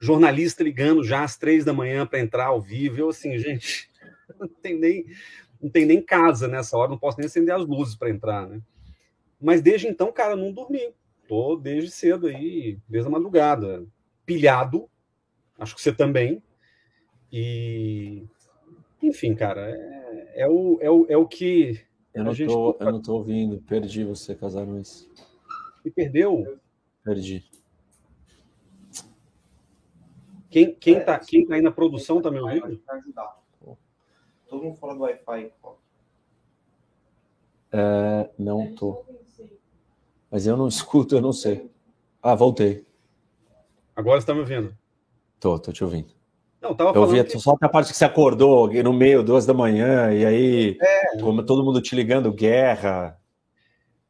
Jornalista 0.00 0.64
ligando 0.64 1.04
já 1.04 1.22
às 1.22 1.36
três 1.36 1.64
da 1.64 1.72
manhã 1.72 2.06
para 2.06 2.18
entrar 2.18 2.46
ao 2.46 2.60
vivo. 2.60 2.98
Eu 2.98 3.10
assim, 3.10 3.38
gente, 3.38 3.90
não 4.38 4.48
tem 4.48 4.78
nem, 4.78 5.06
não 5.60 5.70
tem 5.70 5.84
nem 5.84 6.02
casa 6.02 6.48
nessa 6.48 6.76
hora, 6.76 6.90
não 6.90 6.98
posso 6.98 7.18
nem 7.18 7.26
acender 7.26 7.54
as 7.54 7.66
luzes 7.66 7.94
para 7.94 8.10
entrar, 8.10 8.48
né? 8.48 8.60
Mas 9.40 9.60
desde 9.60 9.86
então, 9.86 10.12
cara, 10.12 10.36
não 10.36 10.52
dormi. 10.52 10.94
Tô 11.28 11.56
desde 11.56 11.90
cedo 11.90 12.26
aí, 12.26 12.78
desde 12.88 13.08
a 13.08 13.12
madrugada, 13.12 13.84
pilhado. 14.24 14.88
Acho 15.58 15.74
que 15.74 15.80
você 15.80 15.92
também. 15.92 16.42
E 17.32 18.24
enfim, 19.02 19.34
cara, 19.34 19.68
é, 19.68 20.42
é, 20.42 20.48
o, 20.48 20.78
é, 20.80 20.90
o, 20.90 21.06
é 21.08 21.16
o 21.16 21.26
que. 21.26 21.80
Eu 22.14 22.24
não, 22.24 22.34
tô, 22.34 22.76
eu 22.78 22.92
não 22.92 23.00
tô 23.00 23.14
ouvindo, 23.14 23.58
perdi 23.62 24.04
você, 24.04 24.34
Casarões. 24.34 25.08
E 25.84 25.90
perdeu? 25.90 26.58
Perdi. 27.02 27.44
Quem, 30.50 30.74
quem, 30.74 31.02
tá, 31.02 31.18
quem 31.18 31.46
tá 31.46 31.54
aí 31.54 31.62
na 31.62 31.72
produção 31.72 32.20
tá 32.20 32.30
me 32.30 32.38
ouvindo? 32.38 32.82
Todo 34.46 34.62
mundo 34.62 34.76
fala 34.76 34.94
do 34.94 35.00
Wi-Fi. 35.00 35.50
É, 37.72 38.30
não 38.38 38.74
tô. 38.74 39.02
Mas 40.30 40.46
eu 40.46 40.56
não 40.56 40.68
escuto, 40.68 41.14
eu 41.14 41.22
não 41.22 41.32
sei. 41.32 41.70
Ah, 42.22 42.34
voltei. 42.34 42.86
Agora 43.96 44.20
você 44.20 44.24
está 44.24 44.34
me 44.34 44.40
ouvindo? 44.40 44.76
Tô, 45.40 45.58
tô 45.58 45.72
te 45.72 45.82
ouvindo. 45.82 46.12
Não, 46.62 46.76
tava 46.76 46.96
eu 46.96 47.02
ouvi 47.02 47.24
que... 47.24 47.38
só 47.40 47.56
a 47.60 47.68
parte 47.68 47.90
que 47.90 47.96
você 47.96 48.04
acordou 48.04 48.72
no 48.72 48.92
meio, 48.92 49.24
duas 49.24 49.44
da 49.44 49.52
manhã, 49.52 50.12
e 50.14 50.24
aí, 50.24 50.78
é... 50.80 51.18
como 51.18 51.42
todo 51.42 51.64
mundo 51.64 51.82
te 51.82 51.96
ligando, 51.96 52.32
guerra. 52.32 53.18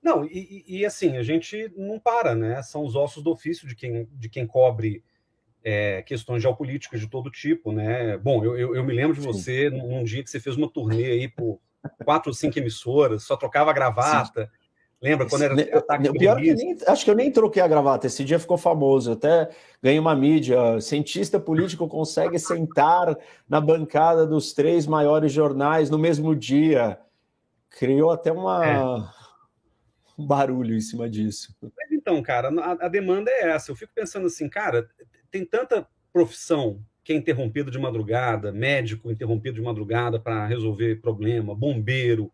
Não, 0.03 0.25
e, 0.27 0.63
e, 0.67 0.85
assim, 0.85 1.17
a 1.17 1.23
gente 1.23 1.73
não 1.77 1.99
para, 1.99 2.35
né? 2.35 2.61
São 2.63 2.85
os 2.85 2.95
ossos 2.95 3.23
do 3.23 3.31
ofício 3.31 3.67
de 3.67 3.75
quem, 3.75 4.07
de 4.13 4.29
quem 4.29 4.47
cobre 4.47 5.03
é, 5.65 6.03
questões 6.03 6.43
geopolíticas 6.43 7.01
de 7.01 7.09
todo 7.09 7.31
tipo, 7.31 7.73
né? 7.73 8.19
Bom, 8.19 8.45
eu, 8.45 8.59
eu, 8.59 8.77
eu 8.77 8.85
me 8.85 8.93
lembro 8.93 9.15
de 9.15 9.25
você 9.25 9.71
Sim. 9.71 9.79
num 9.79 10.05
dia 10.05 10.23
que 10.23 10.29
você 10.29 10.41
fez 10.41 10.57
uma 10.57 10.71
turnê 10.71 11.07
aí 11.07 11.29
por 11.29 11.59
quatro 12.05 12.31
ou 12.31 12.35
cinco 12.35 12.59
emissoras, 12.59 13.23
só 13.23 13.37
trocava 13.37 13.73
gravata. 13.73 14.45
Sim. 14.45 14.62
Lembra 15.03 15.29
quando 15.29 15.43
era 15.43 15.79
ataque 15.79 16.09
o 16.09 16.13
pior 16.13 16.41
que 16.41 16.55
nem, 16.55 16.77
acho 16.87 17.05
que 17.05 17.11
eu 17.11 17.15
nem 17.17 17.31
troquei 17.33 17.61
a 17.61 17.67
gravata. 17.67 18.07
Esse 18.07 18.25
dia 18.25 18.39
ficou 18.39 18.57
famoso. 18.57 19.13
Até 19.13 19.51
ganhei 19.83 19.99
uma 19.99 20.15
mídia. 20.15 20.81
Cientista 20.81 21.41
político 21.41 21.89
consegue 21.89 22.39
sentar 22.39 23.19
na 23.49 23.61
bancada 23.61 24.25
dos 24.25 24.53
três 24.53 24.87
maiores 24.87 25.33
jornais 25.33 25.91
no 25.91 25.99
mesmo 25.99 26.37
dia. 26.37 27.01
Criou 27.69 28.13
até 28.13 28.31
uma 28.31 28.65
é. 28.65 28.85
um 30.17 30.25
barulho 30.25 30.77
em 30.77 30.81
cima 30.81 31.11
disso. 31.11 31.53
Mas 31.61 31.91
então, 31.91 32.23
cara, 32.23 32.49
a, 32.61 32.87
a 32.87 32.89
demanda 32.89 33.29
é 33.29 33.51
essa. 33.51 33.73
Eu 33.73 33.77
fico 33.77 33.93
pensando 33.93 34.27
assim, 34.27 34.49
cara, 34.49 34.89
tem 35.33 35.45
tanta 35.45 35.85
profissão 36.13 36.81
que 37.03 37.13
é 37.13 37.17
interrompido 37.17 37.73
de 37.73 37.79
madrugada, 37.79 38.53
médico 38.53 39.11
interrompido 39.11 39.57
de 39.57 39.63
madrugada 39.63 40.21
para 40.21 40.47
resolver 40.47 41.01
problema, 41.01 41.57
bombeiro. 41.57 42.31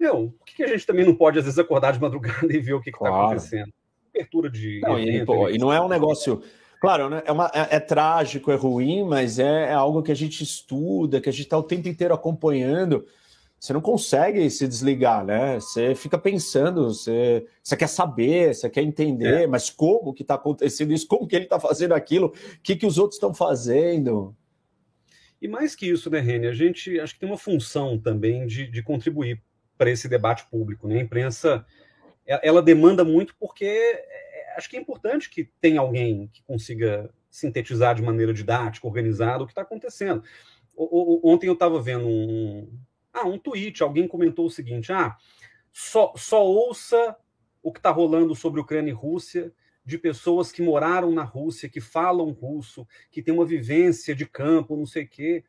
Meu, 0.00 0.34
por 0.38 0.46
que 0.46 0.62
a 0.62 0.66
gente 0.66 0.86
também 0.86 1.04
não 1.04 1.14
pode, 1.14 1.38
às 1.38 1.44
vezes, 1.44 1.58
acordar 1.58 1.92
de 1.92 2.00
madrugada 2.00 2.46
e 2.50 2.58
ver 2.58 2.72
o 2.72 2.80
que 2.80 2.88
está 2.88 2.98
claro. 2.98 3.26
acontecendo? 3.26 3.70
Abertura 4.14 4.50
de. 4.50 4.80
Não, 4.82 4.98
evento, 4.98 5.22
e, 5.22 5.26
pô, 5.26 5.48
e, 5.50 5.58
não 5.58 5.72
é 5.72 5.80
um 5.80 5.88
negócio. 5.88 6.42
Claro, 6.80 7.10
né? 7.10 7.22
é, 7.26 7.30
uma, 7.30 7.50
é, 7.54 7.76
é, 7.76 7.80
trágico, 7.80 8.50
é 8.50 8.54
ruim, 8.54 9.04
mas 9.04 9.38
é, 9.38 9.66
é, 9.66 9.72
algo 9.72 10.02
que 10.02 10.10
a 10.10 10.16
gente 10.16 10.42
estuda, 10.42 11.20
que 11.20 11.28
a 11.28 11.32
gente 11.32 11.42
está 11.42 11.58
o 11.58 11.62
tempo 11.62 11.86
inteiro 11.86 12.14
acompanhando 12.14 13.04
você 13.60 13.74
não 13.74 13.80
consegue 13.82 14.48
se 14.48 14.66
desligar, 14.66 15.22
né? 15.22 15.56
Você 15.56 15.94
fica 15.94 16.16
pensando, 16.16 16.84
você, 16.84 17.46
você 17.62 17.76
quer 17.76 17.88
saber, 17.88 18.54
você 18.54 18.70
quer 18.70 18.80
entender, 18.80 19.42
é. 19.42 19.46
mas 19.46 19.68
como 19.68 20.14
que 20.14 20.22
está 20.22 20.34
acontecendo 20.34 20.94
isso? 20.94 21.06
Como 21.06 21.26
que 21.26 21.36
ele 21.36 21.44
está 21.44 21.60
fazendo 21.60 21.92
aquilo? 21.92 22.28
O 22.28 22.60
que, 22.62 22.74
que 22.74 22.86
os 22.86 22.96
outros 22.96 23.16
estão 23.16 23.34
fazendo? 23.34 24.34
E 25.42 25.46
mais 25.46 25.76
que 25.76 25.86
isso, 25.86 26.08
né, 26.08 26.20
Reni? 26.20 26.46
A 26.46 26.54
gente 26.54 26.98
acho 26.98 27.12
que 27.12 27.20
tem 27.20 27.28
uma 27.28 27.36
função 27.36 27.98
também 27.98 28.46
de, 28.46 28.66
de 28.66 28.82
contribuir 28.82 29.42
para 29.80 29.90
esse 29.90 30.10
debate 30.10 30.44
público. 30.50 30.86
Né? 30.86 30.98
A 30.98 31.02
imprensa 31.02 31.64
ela 32.26 32.60
demanda 32.60 33.02
muito 33.02 33.34
porque 33.40 33.64
é, 33.64 34.54
acho 34.54 34.68
que 34.68 34.76
é 34.76 34.80
importante 34.80 35.30
que 35.30 35.50
tenha 35.58 35.80
alguém 35.80 36.28
que 36.30 36.42
consiga 36.42 37.10
sintetizar 37.30 37.94
de 37.94 38.02
maneira 38.02 38.34
didática, 38.34 38.86
organizada, 38.86 39.42
o 39.42 39.46
que 39.46 39.52
está 39.52 39.62
acontecendo. 39.62 40.22
O, 40.76 40.84
o, 41.26 41.32
ontem 41.32 41.46
eu 41.46 41.54
estava 41.54 41.80
vendo 41.80 42.06
um, 42.06 42.70
ah, 43.10 43.26
um 43.26 43.38
tweet, 43.38 43.82
alguém 43.82 44.06
comentou 44.06 44.44
o 44.44 44.50
seguinte: 44.50 44.92
ah, 44.92 45.16
só, 45.72 46.12
só 46.14 46.44
ouça 46.44 47.16
o 47.62 47.72
que 47.72 47.78
está 47.78 47.90
rolando 47.90 48.34
sobre 48.34 48.60
Ucrânia 48.60 48.90
e 48.90 48.94
Rússia 48.94 49.50
de 49.82 49.96
pessoas 49.96 50.52
que 50.52 50.60
moraram 50.60 51.10
na 51.10 51.24
Rússia, 51.24 51.70
que 51.70 51.80
falam 51.80 52.32
russo, 52.32 52.86
que 53.10 53.22
têm 53.22 53.32
uma 53.32 53.46
vivência 53.46 54.14
de 54.14 54.26
campo, 54.26 54.76
não 54.76 54.84
sei 54.84 55.04
o 55.04 55.08
quê. 55.08 55.42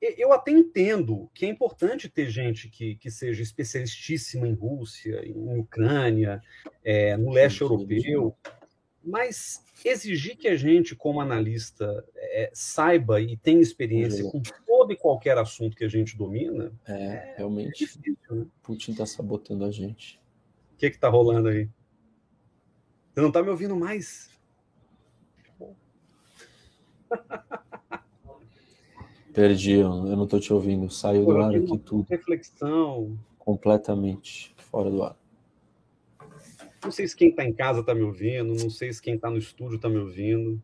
Eu 0.00 0.32
até 0.32 0.52
entendo 0.52 1.28
que 1.34 1.44
é 1.44 1.48
importante 1.48 2.08
ter 2.08 2.30
gente 2.30 2.68
que, 2.68 2.94
que 2.96 3.10
seja 3.10 3.42
especialistíssima 3.42 4.46
em 4.46 4.54
Rússia, 4.54 5.26
em 5.26 5.58
Ucrânia, 5.58 6.40
é, 6.84 7.16
no 7.16 7.30
leste 7.30 7.62
europeu, 7.62 8.36
mas 9.02 9.64
exigir 9.84 10.36
que 10.36 10.46
a 10.46 10.54
gente, 10.54 10.94
como 10.94 11.20
analista, 11.20 12.04
é, 12.14 12.50
saiba 12.52 13.20
e 13.20 13.36
tenha 13.36 13.60
experiência 13.60 14.22
com 14.30 14.40
todo 14.66 14.92
e 14.92 14.96
qualquer 14.96 15.36
assunto 15.36 15.76
que 15.76 15.84
a 15.84 15.88
gente 15.88 16.16
domina. 16.16 16.72
É, 16.86 16.92
é 16.92 17.34
realmente. 17.38 17.84
É 17.84 17.86
difícil, 17.86 18.12
né? 18.30 18.46
Putin 18.62 18.92
está 18.92 19.04
sabotando 19.04 19.64
a 19.64 19.70
gente. 19.70 20.20
O 20.74 20.76
que 20.76 20.86
está 20.86 21.08
rolando 21.08 21.48
aí? 21.48 21.68
Você 23.12 23.20
não 23.20 23.28
está 23.28 23.42
me 23.42 23.48
ouvindo 23.50 23.74
mais? 23.74 24.30
Perdi, 29.38 29.74
eu 29.74 29.88
não 29.94 30.24
estou 30.24 30.40
te 30.40 30.52
ouvindo. 30.52 30.90
Saiu 30.90 31.24
Pô, 31.24 31.34
do 31.34 31.40
ar 31.40 31.54
aqui 31.54 31.78
tudo. 31.78 32.04
Reflexão. 32.10 33.16
Completamente 33.38 34.52
fora 34.56 34.90
do 34.90 35.00
ar. 35.00 35.16
Não 36.82 36.90
sei 36.90 37.06
se 37.06 37.14
quem 37.14 37.28
está 37.28 37.44
em 37.44 37.52
casa 37.52 37.78
está 37.78 37.94
me 37.94 38.02
ouvindo, 38.02 38.52
não 38.60 38.68
sei 38.68 38.92
se 38.92 39.00
quem 39.00 39.14
está 39.14 39.30
no 39.30 39.38
estúdio 39.38 39.76
está 39.76 39.88
me 39.88 39.98
ouvindo. 39.98 40.60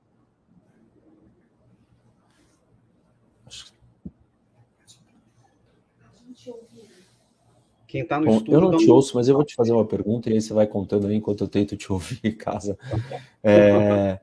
Quem 7.87 8.03
está 8.03 8.19
no 8.19 8.27
Bom, 8.27 8.33
estúdio. 8.39 8.55
Eu 8.55 8.61
não 8.61 8.77
te 8.77 8.91
ouço, 8.91 9.15
mas 9.15 9.29
eu 9.29 9.37
vou 9.37 9.45
te 9.45 9.55
fazer 9.55 9.73
uma 9.73 9.87
pergunta 9.87 10.29
e 10.29 10.33
aí 10.33 10.41
você 10.41 10.53
vai 10.53 10.67
contando 10.67 11.07
aí 11.07 11.15
enquanto 11.15 11.45
eu 11.45 11.49
tento 11.49 11.77
te 11.77 11.91
ouvir 11.93 12.19
em 12.25 12.33
casa. 12.33 12.77
É... 13.47 14.19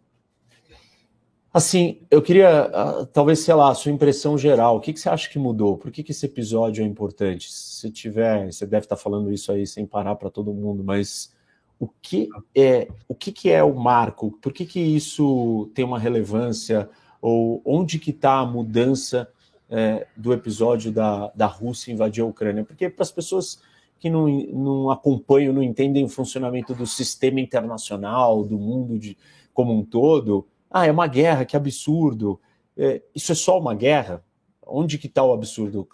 Assim, 1.53 1.99
eu 2.09 2.21
queria, 2.21 2.63
ah, 2.73 3.05
talvez, 3.11 3.39
sei 3.39 3.53
lá, 3.53 3.71
a 3.71 3.75
sua 3.75 3.91
impressão 3.91 4.37
geral. 4.37 4.77
O 4.77 4.79
que, 4.79 4.93
que 4.93 4.99
você 4.99 5.09
acha 5.09 5.29
que 5.29 5.37
mudou? 5.37 5.77
Por 5.77 5.91
que, 5.91 6.01
que 6.01 6.11
esse 6.11 6.25
episódio 6.25 6.81
é 6.81 6.87
importante? 6.87 7.51
Se 7.51 7.91
tiver, 7.91 8.51
você 8.51 8.65
deve 8.65 8.85
estar 8.85 8.95
falando 8.95 9.31
isso 9.33 9.51
aí 9.51 9.67
sem 9.67 9.85
parar 9.85 10.15
para 10.15 10.29
todo 10.29 10.53
mundo, 10.53 10.81
mas 10.83 11.35
o 11.77 11.89
que 12.01 12.29
é 12.55 12.87
o 13.07 13.13
que, 13.15 13.31
que 13.33 13.49
é 13.49 13.61
o 13.63 13.75
marco? 13.75 14.31
Por 14.41 14.53
que, 14.53 14.65
que 14.65 14.79
isso 14.79 15.69
tem 15.73 15.83
uma 15.83 15.99
relevância? 15.99 16.89
Ou 17.21 17.61
onde 17.65 17.99
que 17.99 18.11
está 18.11 18.39
a 18.39 18.45
mudança 18.45 19.27
é, 19.69 20.07
do 20.15 20.31
episódio 20.31 20.91
da, 20.91 21.31
da 21.35 21.47
Rússia 21.47 21.91
invadir 21.91 22.21
a 22.23 22.27
Ucrânia, 22.27 22.63
porque 22.63 22.89
para 22.89 23.03
as 23.03 23.11
pessoas 23.11 23.61
que 23.99 24.09
não, 24.09 24.27
não 24.27 24.89
acompanham, 24.89 25.53
não 25.53 25.61
entendem 25.61 26.03
o 26.03 26.09
funcionamento 26.09 26.73
do 26.73 26.87
sistema 26.87 27.39
internacional, 27.39 28.43
do 28.43 28.57
mundo 28.57 28.97
de, 28.97 29.17
como 29.53 29.73
um 29.73 29.83
todo, 29.83 30.47
ah, 30.71 30.85
é 30.85 30.91
uma 30.91 31.07
guerra, 31.07 31.43
que 31.43 31.57
absurdo. 31.57 32.39
É, 32.77 33.01
isso 33.13 33.31
é 33.31 33.35
só 33.35 33.59
uma 33.59 33.75
guerra? 33.75 34.23
Onde 34.65 34.97
que 34.97 35.07
está 35.07 35.21
o 35.21 35.33
absurdo? 35.33 35.87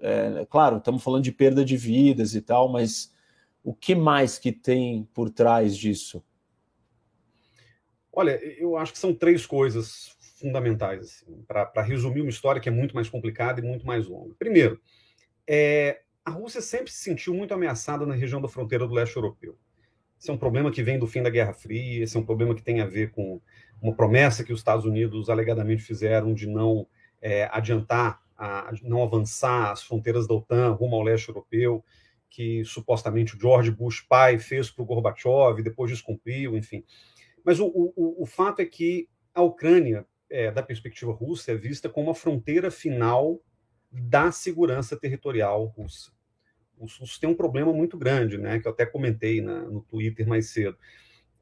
É, 0.00 0.46
claro, 0.50 0.76
estamos 0.76 1.02
falando 1.02 1.24
de 1.24 1.32
perda 1.32 1.64
de 1.64 1.76
vidas 1.76 2.34
e 2.34 2.42
tal, 2.42 2.68
mas 2.68 3.12
o 3.64 3.74
que 3.74 3.94
mais 3.94 4.38
que 4.38 4.52
tem 4.52 5.08
por 5.14 5.30
trás 5.30 5.76
disso? 5.76 6.22
Olha, 8.12 8.38
eu 8.58 8.76
acho 8.76 8.92
que 8.92 8.98
são 8.98 9.14
três 9.14 9.46
coisas 9.46 10.16
fundamentais, 10.38 11.00
assim, 11.00 11.42
para 11.46 11.82
resumir 11.82 12.20
uma 12.20 12.30
história 12.30 12.60
que 12.60 12.68
é 12.68 12.72
muito 12.72 12.94
mais 12.94 13.08
complicada 13.08 13.60
e 13.60 13.62
muito 13.62 13.86
mais 13.86 14.06
longa. 14.06 14.34
Primeiro, 14.38 14.80
é, 15.46 16.02
a 16.24 16.30
Rússia 16.30 16.60
sempre 16.60 16.92
se 16.92 16.98
sentiu 16.98 17.34
muito 17.34 17.54
ameaçada 17.54 18.04
na 18.04 18.14
região 18.14 18.40
da 18.40 18.48
fronteira 18.48 18.86
do 18.86 18.94
leste 18.94 19.16
europeu. 19.16 19.58
Esse 20.20 20.30
é 20.30 20.32
um 20.32 20.38
problema 20.38 20.70
que 20.70 20.82
vem 20.82 20.98
do 20.98 21.06
fim 21.06 21.22
da 21.22 21.30
Guerra 21.30 21.52
Fria, 21.52 22.02
esse 22.02 22.16
é 22.16 22.20
um 22.20 22.24
problema 22.24 22.54
que 22.54 22.62
tem 22.62 22.80
a 22.80 22.86
ver 22.86 23.12
com 23.12 23.40
uma 23.80 23.94
promessa 23.94 24.44
que 24.44 24.52
os 24.52 24.60
Estados 24.60 24.84
Unidos 24.84 25.28
alegadamente 25.28 25.82
fizeram 25.82 26.34
de 26.34 26.46
não 26.46 26.86
é, 27.20 27.48
adiantar, 27.52 28.20
a, 28.36 28.70
não 28.82 29.02
avançar 29.02 29.72
as 29.72 29.82
fronteiras 29.82 30.26
da 30.26 30.34
OTAN 30.34 30.72
rumo 30.72 30.96
ao 30.96 31.02
leste 31.02 31.28
europeu, 31.28 31.84
que 32.30 32.64
supostamente 32.64 33.36
o 33.36 33.40
George 33.40 33.70
Bush 33.70 34.00
pai 34.02 34.38
fez 34.38 34.70
para 34.70 34.82
o 34.82 34.86
Gorbachev 34.86 35.62
depois 35.62 35.90
descumpriu, 35.90 36.56
enfim. 36.56 36.84
Mas 37.44 37.58
o, 37.60 37.66
o, 37.66 38.22
o 38.22 38.26
fato 38.26 38.60
é 38.60 38.66
que 38.66 39.08
a 39.34 39.42
Ucrânia 39.42 40.06
é, 40.30 40.50
da 40.50 40.62
perspectiva 40.62 41.12
russa, 41.12 41.52
é 41.52 41.54
vista 41.54 41.88
como 41.88 42.10
a 42.10 42.14
fronteira 42.14 42.70
final 42.70 43.40
da 43.90 44.30
segurança 44.30 44.96
territorial 44.96 45.64
russa. 45.66 46.12
Os 46.78 46.96
russos 46.96 47.18
têm 47.18 47.28
um 47.28 47.34
problema 47.34 47.72
muito 47.72 47.96
grande, 47.96 48.38
né, 48.38 48.58
que 48.58 48.68
eu 48.68 48.72
até 48.72 48.86
comentei 48.86 49.40
na, 49.40 49.62
no 49.62 49.82
Twitter 49.82 50.26
mais 50.26 50.50
cedo. 50.50 50.76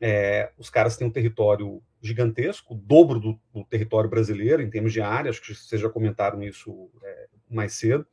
É, 0.01 0.51
os 0.59 0.69
caras 0.69 0.97
têm 0.97 1.07
um 1.07 1.11
território 1.11 1.83
gigantesco, 2.03 2.75
o 2.75 2.77
dobro 2.77 3.19
do, 3.19 3.41
do, 3.53 3.65
território 3.65 4.09
brasileiro 4.09 4.63
em 4.63 4.71
termos 4.71 4.93
de 4.93 5.01
área, 5.01 5.31
acho 5.31 5.41
que 5.41 5.55
vocês 5.55 5.81
já 5.81 5.89
comentaram 5.89 6.43
isso 6.43 6.91
é, 7.03 7.29
mais 7.49 7.75
cedo. 7.75 8.07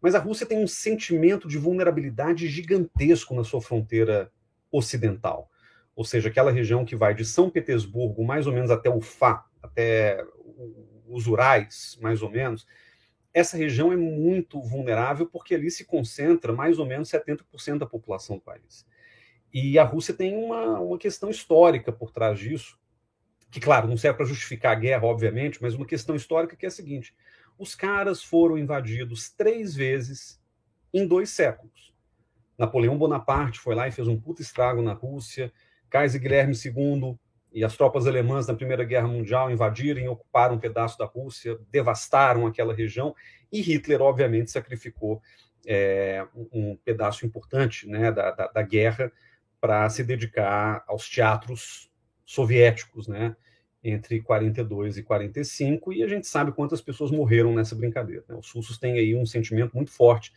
Mas 0.00 0.14
a 0.14 0.18
Rússia 0.18 0.46
tem 0.46 0.58
um 0.58 0.66
sentimento 0.66 1.46
de 1.46 1.58
vulnerabilidade 1.58 2.48
gigantesco 2.48 3.34
na 3.34 3.44
sua 3.44 3.60
fronteira 3.60 4.32
ocidental, 4.70 5.48
ou 5.94 6.04
seja, 6.04 6.28
aquela 6.28 6.50
região 6.50 6.84
que 6.84 6.96
vai 6.96 7.14
de 7.14 7.24
São 7.24 7.48
Petersburgo 7.48 8.24
mais 8.24 8.46
ou 8.46 8.52
menos 8.52 8.70
até 8.70 8.90
Ufá, 8.90 9.46
até 9.62 10.24
os 11.06 11.26
Urais, 11.26 11.98
mais 12.00 12.22
ou 12.22 12.30
menos, 12.30 12.66
essa 13.34 13.56
região 13.56 13.92
é 13.92 13.96
muito 13.96 14.60
vulnerável 14.60 15.26
porque 15.26 15.54
ali 15.54 15.70
se 15.70 15.84
concentra 15.84 16.52
mais 16.52 16.78
ou 16.78 16.86
menos 16.86 17.10
70% 17.10 17.78
da 17.78 17.86
população 17.86 18.36
do 18.36 18.42
país. 18.42 18.86
E 19.52 19.78
a 19.78 19.84
Rússia 19.84 20.14
tem 20.14 20.36
uma, 20.36 20.80
uma 20.80 20.98
questão 20.98 21.28
histórica 21.28 21.92
por 21.92 22.10
trás 22.10 22.38
disso, 22.38 22.78
que, 23.50 23.60
claro, 23.60 23.86
não 23.86 23.98
serve 23.98 24.16
para 24.16 24.26
justificar 24.26 24.72
a 24.72 24.80
guerra, 24.80 25.04
obviamente, 25.04 25.60
mas 25.60 25.74
uma 25.74 25.84
questão 25.84 26.16
histórica 26.16 26.56
que 26.56 26.64
é 26.64 26.68
a 26.68 26.72
seguinte: 26.72 27.14
os 27.58 27.74
caras 27.74 28.22
foram 28.22 28.56
invadidos 28.56 29.30
três 29.30 29.74
vezes 29.74 30.40
em 30.92 31.06
dois 31.06 31.30
séculos. 31.30 31.92
Napoleão 32.56 32.96
Bonaparte 32.96 33.58
foi 33.58 33.74
lá 33.74 33.88
e 33.88 33.92
fez 33.92 34.08
um 34.08 34.18
puta 34.18 34.40
estrago 34.40 34.80
na 34.80 34.92
Rússia, 34.92 35.52
Kaiser 35.90 36.20
Guilherme 36.20 36.54
II 36.54 37.18
e 37.52 37.64
as 37.64 37.76
tropas 37.76 38.06
alemãs 38.06 38.46
na 38.46 38.54
Primeira 38.54 38.84
Guerra 38.84 39.08
Mundial 39.08 39.50
invadiram 39.50 40.00
e 40.00 40.08
ocuparam 40.08 40.54
um 40.54 40.58
pedaço 40.58 40.96
da 40.98 41.04
Rússia, 41.04 41.58
devastaram 41.70 42.46
aquela 42.46 42.72
região, 42.72 43.14
e 43.50 43.60
Hitler, 43.60 44.00
obviamente, 44.00 44.50
sacrificou 44.50 45.20
é, 45.66 46.26
um 46.50 46.76
pedaço 46.76 47.26
importante 47.26 47.86
né, 47.86 48.10
da, 48.10 48.30
da, 48.30 48.46
da 48.48 48.62
guerra 48.62 49.12
para 49.62 49.88
se 49.88 50.02
dedicar 50.02 50.82
aos 50.88 51.08
teatros 51.08 51.88
soviéticos, 52.26 53.06
né, 53.06 53.36
entre 53.84 54.20
42 54.20 54.96
e 54.96 55.04
45, 55.04 55.92
e 55.92 56.02
a 56.02 56.08
gente 56.08 56.26
sabe 56.26 56.50
quantas 56.50 56.80
pessoas 56.80 57.12
morreram 57.12 57.54
nessa 57.54 57.76
brincadeira. 57.76 58.24
Né? 58.28 58.34
Os 58.34 58.50
russos 58.50 58.76
têm 58.76 58.94
aí 58.94 59.14
um 59.14 59.24
sentimento 59.24 59.72
muito 59.76 59.92
forte 59.92 60.32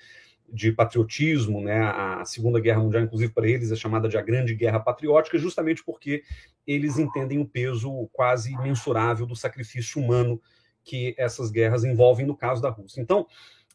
de 0.48 0.72
patriotismo, 0.72 1.60
né? 1.60 1.82
A 1.82 2.24
Segunda 2.24 2.60
Guerra 2.60 2.80
Mundial, 2.80 3.02
inclusive 3.02 3.34
para 3.34 3.50
eles, 3.50 3.72
é 3.72 3.76
chamada 3.76 4.08
de 4.08 4.16
a 4.16 4.22
Grande 4.22 4.54
Guerra 4.54 4.80
Patriótica, 4.80 5.40
justamente 5.40 5.84
porque 5.84 6.22
eles 6.68 7.00
entendem 7.00 7.40
o 7.40 7.48
peso 7.48 8.08
quase 8.14 8.54
imensurável 8.54 9.26
do 9.26 9.36
sacrifício 9.36 10.00
humano 10.00 10.40
que 10.84 11.16
essas 11.18 11.50
guerras 11.50 11.84
envolvem 11.84 12.28
no 12.28 12.38
caso 12.38 12.62
da 12.62 12.70
Rússia. 12.70 13.02
Então, 13.02 13.26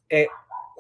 é, 0.09 0.29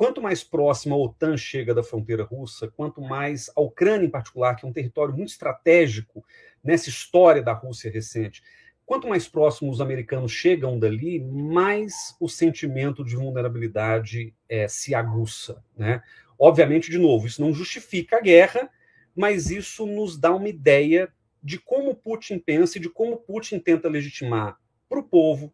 quanto 0.00 0.22
mais 0.22 0.42
próxima 0.42 0.96
a 0.96 0.98
OTAN 0.98 1.36
chega 1.36 1.74
da 1.74 1.82
fronteira 1.82 2.24
russa, 2.24 2.66
quanto 2.66 3.02
mais 3.02 3.50
a 3.54 3.60
Ucrânia 3.60 4.06
em 4.06 4.10
particular, 4.10 4.54
que 4.54 4.64
é 4.64 4.68
um 4.68 4.72
território 4.72 5.14
muito 5.14 5.28
estratégico 5.28 6.24
nessa 6.64 6.88
história 6.88 7.42
da 7.42 7.52
Rússia 7.52 7.90
recente, 7.90 8.42
quanto 8.86 9.06
mais 9.06 9.28
próximo 9.28 9.70
os 9.70 9.78
americanos 9.78 10.32
chegam 10.32 10.78
dali, 10.78 11.20
mais 11.20 12.16
o 12.18 12.30
sentimento 12.30 13.04
de 13.04 13.14
vulnerabilidade 13.14 14.34
é, 14.48 14.66
se 14.68 14.94
aguça. 14.94 15.62
Né? 15.76 16.02
Obviamente, 16.38 16.90
de 16.90 16.96
novo, 16.96 17.26
isso 17.26 17.42
não 17.42 17.52
justifica 17.52 18.16
a 18.16 18.22
guerra, 18.22 18.70
mas 19.14 19.50
isso 19.50 19.84
nos 19.84 20.18
dá 20.18 20.34
uma 20.34 20.48
ideia 20.48 21.12
de 21.42 21.58
como 21.58 21.94
Putin 21.94 22.38
pensa 22.38 22.78
e 22.78 22.80
de 22.80 22.88
como 22.88 23.18
Putin 23.18 23.58
tenta 23.58 23.86
legitimar 23.86 24.58
para 24.88 24.98
o 24.98 25.04
povo 25.04 25.52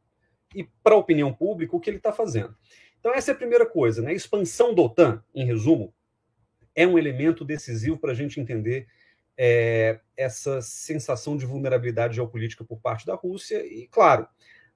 e 0.54 0.62
para 0.84 0.94
a 0.94 0.98
opinião 0.98 1.32
pública 1.32 1.74
o 1.74 1.80
que 1.80 1.90
ele 1.90 1.96
está 1.96 2.12
fazendo. 2.12 2.56
Então, 3.06 3.16
essa 3.16 3.30
é 3.30 3.34
a 3.34 3.36
primeira 3.36 3.64
coisa. 3.64 4.02
Né? 4.02 4.10
A 4.10 4.14
expansão 4.14 4.74
da 4.74 4.82
OTAN, 4.82 5.22
em 5.32 5.44
resumo, 5.44 5.94
é 6.74 6.84
um 6.84 6.98
elemento 6.98 7.44
decisivo 7.44 7.96
para 7.96 8.10
a 8.10 8.14
gente 8.16 8.40
entender 8.40 8.88
é, 9.38 10.00
essa 10.16 10.60
sensação 10.60 11.36
de 11.36 11.46
vulnerabilidade 11.46 12.16
geopolítica 12.16 12.64
por 12.64 12.80
parte 12.80 13.06
da 13.06 13.14
Rússia, 13.14 13.64
e, 13.64 13.86
claro, 13.86 14.26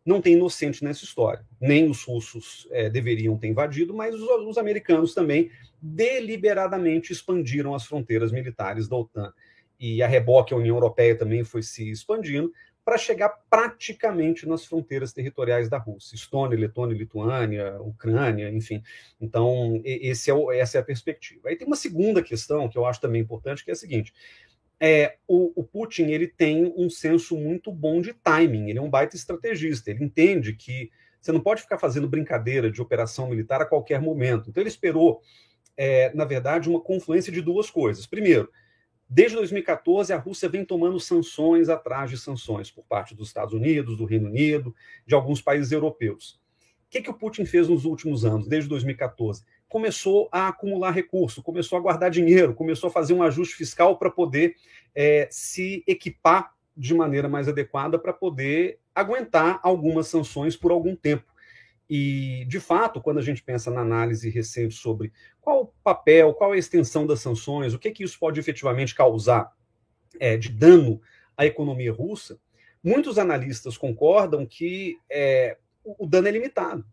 não 0.06 0.20
tem 0.20 0.34
inocente 0.34 0.84
nessa 0.84 1.02
história. 1.02 1.44
Nem 1.60 1.90
os 1.90 2.04
russos 2.04 2.68
é, 2.70 2.88
deveriam 2.88 3.36
ter 3.36 3.48
invadido, 3.48 3.92
mas 3.92 4.14
os, 4.14 4.22
os, 4.22 4.58
americanos 4.58 5.12
também 5.12 5.50
deliberadamente 5.82 7.12
expandiram 7.12 7.74
as 7.74 7.84
fronteiras 7.84 8.30
militares 8.30 8.86
da 8.86 8.94
OTAN. 8.94 9.32
E 9.76 10.04
a 10.04 10.06
reboque, 10.06 10.54
a 10.54 10.56
União 10.56 10.76
Europeia 10.76 11.18
também 11.18 11.42
foi 11.42 11.64
se 11.64 11.90
expandindo 11.90 12.52
para 12.84 12.96
chegar 12.98 13.28
praticamente 13.48 14.48
nas 14.48 14.64
fronteiras 14.64 15.12
territoriais 15.12 15.68
da 15.68 15.78
Rússia, 15.78 16.14
Estônia, 16.14 16.58
Letônia, 16.58 16.96
Lituânia, 16.96 17.80
Ucrânia, 17.80 18.50
enfim. 18.50 18.82
Então, 19.20 19.80
esse 19.84 20.30
é 20.30 20.34
o, 20.34 20.50
essa 20.50 20.78
é 20.78 20.80
a 20.80 20.84
perspectiva. 20.84 21.48
Aí 21.48 21.56
tem 21.56 21.66
uma 21.66 21.76
segunda 21.76 22.22
questão 22.22 22.68
que 22.68 22.78
eu 22.78 22.86
acho 22.86 23.00
também 23.00 23.20
importante, 23.20 23.64
que 23.64 23.70
é 23.70 23.74
a 23.74 23.76
seguinte: 23.76 24.12
é, 24.80 25.16
o, 25.28 25.52
o, 25.60 25.62
Putin 25.62 26.04
ele 26.06 26.26
tem 26.26 26.72
um 26.76 26.88
senso 26.88 27.36
muito 27.36 27.70
bom 27.70 28.00
de 28.00 28.14
timing, 28.14 28.70
ele 28.70 28.78
é 28.78 28.82
um 28.82 28.88
baita 28.88 29.14
estrategista, 29.14 29.90
ele 29.90 30.02
entende 30.02 30.54
que 30.54 30.90
você 31.20 31.32
não 31.32 31.40
pode 31.40 31.60
ficar 31.60 31.78
fazendo 31.78 32.08
brincadeira 32.08 32.70
de 32.70 32.80
operação 32.80 33.28
militar 33.28 33.60
a 33.60 33.66
qualquer 33.66 34.00
momento. 34.00 34.48
Então 34.48 34.62
ele 34.62 34.70
esperou, 34.70 35.20
é, 35.76 36.10
na 36.14 36.24
verdade, 36.24 36.70
uma 36.70 36.80
confluência 36.80 37.30
de 37.30 37.42
duas 37.42 37.70
coisas. 37.70 38.06
Primeiro, 38.06 38.50
desde 39.10 39.36
2014 39.36 40.12
a 40.12 40.16
Rússia 40.16 40.48
vem 40.48 40.64
tomando 40.64 41.00
sanções 41.00 41.68
atrás 41.68 42.08
de 42.08 42.16
sanções 42.16 42.70
por 42.70 42.84
parte 42.84 43.14
dos 43.14 43.28
Estados 43.28 43.52
Unidos, 43.52 43.96
do 43.96 44.04
Reino 44.04 44.28
Unido, 44.28 44.72
de 45.04 45.14
alguns 45.14 45.42
países 45.42 45.72
europeus. 45.72 46.40
O 46.86 46.90
que, 46.90 47.02
que 47.02 47.10
o 47.10 47.14
Putin 47.14 47.44
fez 47.44 47.68
nos 47.68 47.84
últimos 47.84 48.24
anos, 48.24 48.46
desde 48.46 48.68
2014? 48.68 49.44
Começou 49.68 50.28
a 50.30 50.48
acumular 50.48 50.92
recurso, 50.92 51.42
começou 51.42 51.76
a 51.76 51.80
guardar 51.80 52.10
dinheiro, 52.10 52.54
começou 52.54 52.88
a 52.88 52.92
fazer 52.92 53.12
um 53.12 53.22
ajuste 53.22 53.56
fiscal 53.56 53.98
para 53.98 54.10
poder 54.10 54.56
é, 54.94 55.28
se 55.30 55.84
equipar 55.86 56.54
de 56.76 56.94
maneira 56.94 57.28
mais 57.28 57.48
adequada 57.48 57.98
para 57.98 58.12
poder 58.12 58.78
aguentar 58.94 59.60
algumas 59.62 60.06
sanções 60.06 60.56
por 60.56 60.70
algum 60.70 60.96
tempo. 60.96 61.29
E, 61.92 62.44
de 62.46 62.60
fato, 62.60 63.00
quando 63.00 63.18
a 63.18 63.22
gente 63.22 63.42
pensa 63.42 63.68
na 63.68 63.80
análise 63.80 64.30
recente 64.30 64.76
sobre 64.76 65.12
qual 65.40 65.62
o 65.62 65.66
papel, 65.82 66.32
qual 66.32 66.52
a 66.52 66.56
extensão 66.56 67.04
das 67.04 67.18
sanções, 67.18 67.74
o 67.74 67.80
que, 67.80 67.90
que 67.90 68.04
isso 68.04 68.16
pode 68.16 68.38
efetivamente 68.38 68.94
causar 68.94 69.52
é, 70.20 70.36
de 70.36 70.50
dano 70.50 71.02
à 71.36 71.44
economia 71.44 71.92
russa, 71.92 72.38
muitos 72.80 73.18
analistas 73.18 73.76
concordam 73.76 74.46
que 74.46 74.98
é, 75.10 75.58
o 75.84 76.06
dano 76.06 76.28
é 76.28 76.30
limitado. 76.30 76.86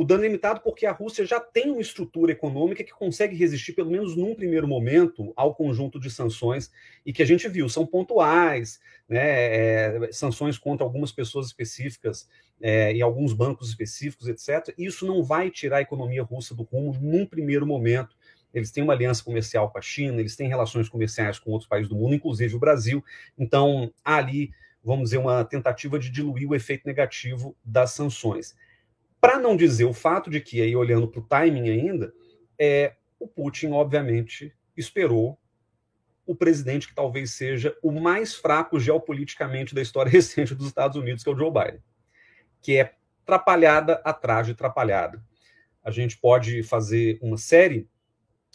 O 0.00 0.04
dano 0.04 0.22
limitado 0.22 0.62
porque 0.62 0.86
a 0.86 0.92
Rússia 0.92 1.26
já 1.26 1.38
tem 1.38 1.70
uma 1.70 1.82
estrutura 1.82 2.32
econômica 2.32 2.82
que 2.82 2.90
consegue 2.90 3.36
resistir, 3.36 3.74
pelo 3.74 3.90
menos 3.90 4.16
num 4.16 4.34
primeiro 4.34 4.66
momento, 4.66 5.30
ao 5.36 5.54
conjunto 5.54 6.00
de 6.00 6.10
sanções 6.10 6.72
e 7.04 7.12
que 7.12 7.22
a 7.22 7.26
gente 7.26 7.46
viu, 7.50 7.68
são 7.68 7.84
pontuais, 7.84 8.80
né, 9.06 10.06
é, 10.06 10.08
sanções 10.10 10.56
contra 10.56 10.86
algumas 10.86 11.12
pessoas 11.12 11.48
específicas 11.48 12.26
é, 12.62 12.94
e 12.94 13.02
alguns 13.02 13.34
bancos 13.34 13.68
específicos, 13.68 14.26
etc. 14.26 14.74
Isso 14.78 15.06
não 15.06 15.22
vai 15.22 15.50
tirar 15.50 15.76
a 15.76 15.82
economia 15.82 16.22
russa 16.22 16.54
do 16.54 16.62
rumo 16.62 16.96
num 16.98 17.26
primeiro 17.26 17.66
momento. 17.66 18.16
Eles 18.54 18.70
têm 18.70 18.82
uma 18.82 18.94
aliança 18.94 19.22
comercial 19.22 19.70
com 19.70 19.76
a 19.76 19.82
China, 19.82 20.18
eles 20.18 20.34
têm 20.34 20.48
relações 20.48 20.88
comerciais 20.88 21.38
com 21.38 21.50
outros 21.50 21.68
países 21.68 21.90
do 21.90 21.94
mundo, 21.94 22.14
inclusive 22.14 22.56
o 22.56 22.58
Brasil. 22.58 23.04
Então, 23.36 23.92
há 24.02 24.16
ali 24.16 24.50
vamos 24.82 25.10
dizer, 25.10 25.18
uma 25.18 25.44
tentativa 25.44 25.98
de 25.98 26.08
diluir 26.08 26.48
o 26.48 26.54
efeito 26.54 26.86
negativo 26.86 27.54
das 27.62 27.90
sanções. 27.90 28.56
Para 29.20 29.38
não 29.38 29.56
dizer 29.56 29.84
o 29.84 29.92
fato 29.92 30.30
de 30.30 30.40
que, 30.40 30.62
aí 30.62 30.74
olhando 30.74 31.06
para 31.06 31.20
o 31.20 31.24
timing 31.24 31.68
ainda, 31.68 32.12
é, 32.58 32.94
o 33.18 33.26
Putin, 33.28 33.68
obviamente, 33.72 34.54
esperou 34.76 35.38
o 36.26 36.34
presidente 36.34 36.88
que 36.88 36.94
talvez 36.94 37.32
seja 37.32 37.76
o 37.82 37.90
mais 37.90 38.34
fraco 38.34 38.78
geopoliticamente 38.78 39.74
da 39.74 39.82
história 39.82 40.10
recente 40.10 40.54
dos 40.54 40.68
Estados 40.68 40.96
Unidos, 40.96 41.22
que 41.22 41.28
é 41.28 41.32
o 41.32 41.36
Joe 41.36 41.50
Biden, 41.50 41.82
que 42.62 42.76
é 42.76 42.94
trapalhada 43.26 44.00
atrás 44.04 44.46
de 44.46 44.54
trapalhada. 44.54 45.22
A 45.82 45.90
gente 45.90 46.16
pode 46.18 46.62
fazer 46.62 47.18
uma 47.20 47.36
série 47.36 47.88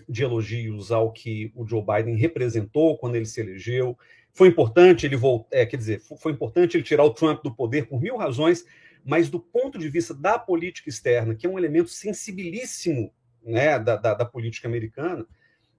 de 0.07 0.23
elogios 0.23 0.91
ao 0.91 1.11
que 1.11 1.51
o 1.55 1.65
Joe 1.65 1.83
Biden 1.83 2.15
representou 2.15 2.97
quando 2.97 3.15
ele 3.15 3.25
se 3.25 3.39
elegeu, 3.39 3.97
foi 4.35 4.49
importante 4.49 5.05
ele 5.05 5.15
voltar, 5.15 5.47
é, 5.57 5.65
quer 5.65 5.77
dizer, 5.77 6.01
foi 6.01 6.33
importante 6.33 6.75
ele 6.75 6.83
tirar 6.83 7.05
o 7.05 7.13
Trump 7.13 7.41
do 7.41 7.55
poder 7.55 7.87
por 7.87 8.01
mil 8.01 8.17
razões, 8.17 8.65
mas 9.05 9.29
do 9.29 9.39
ponto 9.39 9.77
de 9.77 9.87
vista 9.87 10.15
da 10.15 10.39
política 10.39 10.89
externa, 10.89 11.35
que 11.35 11.45
é 11.45 11.49
um 11.49 11.59
elemento 11.59 11.89
sensibilíssimo 11.89 13.13
né, 13.43 13.77
da, 13.77 13.95
da, 13.95 14.15
da 14.15 14.25
política 14.25 14.67
americana, 14.67 15.27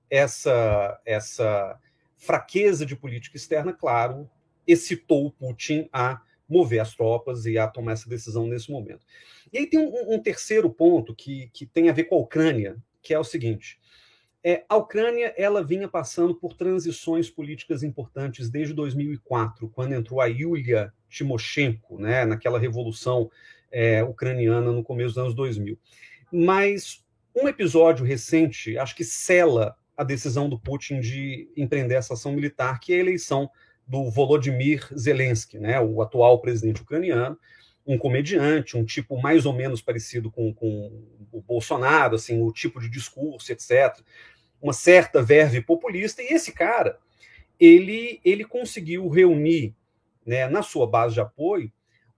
essa, 0.08 1.00
essa 1.04 1.76
fraqueza 2.16 2.86
de 2.86 2.94
política 2.94 3.36
externa, 3.36 3.72
claro, 3.72 4.30
excitou 4.64 5.26
o 5.26 5.32
Putin 5.32 5.88
a 5.92 6.22
mover 6.48 6.78
as 6.78 6.94
tropas 6.94 7.44
e 7.44 7.58
a 7.58 7.66
tomar 7.66 7.92
essa 7.92 8.08
decisão 8.08 8.46
nesse 8.46 8.70
momento. 8.70 9.04
E 9.52 9.58
aí 9.58 9.66
tem 9.66 9.80
um, 9.80 10.14
um 10.14 10.22
terceiro 10.22 10.70
ponto 10.70 11.12
que, 11.12 11.50
que 11.52 11.66
tem 11.66 11.88
a 11.88 11.92
ver 11.92 12.04
com 12.04 12.14
a 12.14 12.20
Ucrânia, 12.20 12.76
que 13.02 13.12
é 13.12 13.18
o 13.18 13.24
seguinte: 13.24 13.80
é, 14.48 14.64
a 14.68 14.76
Ucrânia 14.76 15.34
ela 15.36 15.60
vinha 15.60 15.88
passando 15.88 16.32
por 16.32 16.54
transições 16.54 17.28
políticas 17.28 17.82
importantes 17.82 18.48
desde 18.48 18.72
2004, 18.72 19.68
quando 19.70 19.92
entrou 19.92 20.20
a 20.20 20.26
Yulia 20.26 20.92
Timoshenko, 21.08 21.98
né, 21.98 22.24
naquela 22.24 22.56
revolução 22.56 23.28
é, 23.72 24.04
ucraniana 24.04 24.70
no 24.70 24.84
começo 24.84 25.14
dos 25.14 25.18
anos 25.18 25.34
2000. 25.34 25.76
Mas 26.30 27.04
um 27.34 27.48
episódio 27.48 28.06
recente, 28.06 28.78
acho 28.78 28.94
que 28.94 29.02
sela 29.02 29.74
a 29.96 30.04
decisão 30.04 30.48
do 30.48 30.60
Putin 30.60 31.00
de 31.00 31.50
empreender 31.56 31.96
essa 31.96 32.14
ação 32.14 32.30
militar, 32.30 32.78
que 32.78 32.92
é 32.92 32.98
a 32.98 33.00
eleição 33.00 33.50
do 33.84 34.08
Volodymyr 34.12 34.88
Zelensky, 34.96 35.58
né, 35.58 35.80
o 35.80 36.00
atual 36.00 36.40
presidente 36.40 36.82
ucraniano, 36.82 37.36
um 37.84 37.98
comediante, 37.98 38.76
um 38.76 38.84
tipo 38.84 39.20
mais 39.20 39.44
ou 39.44 39.52
menos 39.52 39.82
parecido 39.82 40.30
com, 40.30 40.54
com 40.54 41.02
o 41.32 41.42
Bolsonaro, 41.42 42.14
assim, 42.14 42.40
o 42.40 42.52
tipo 42.52 42.80
de 42.80 42.88
discurso, 42.88 43.50
etc 43.50 44.04
uma 44.60 44.72
certa 44.72 45.22
verve 45.22 45.60
populista, 45.60 46.22
e 46.22 46.26
esse 46.28 46.52
cara, 46.52 46.98
ele, 47.58 48.20
ele 48.24 48.44
conseguiu 48.44 49.08
reunir 49.08 49.74
né, 50.24 50.48
na 50.48 50.62
sua 50.62 50.86
base 50.86 51.14
de 51.14 51.20
apoio 51.20 51.72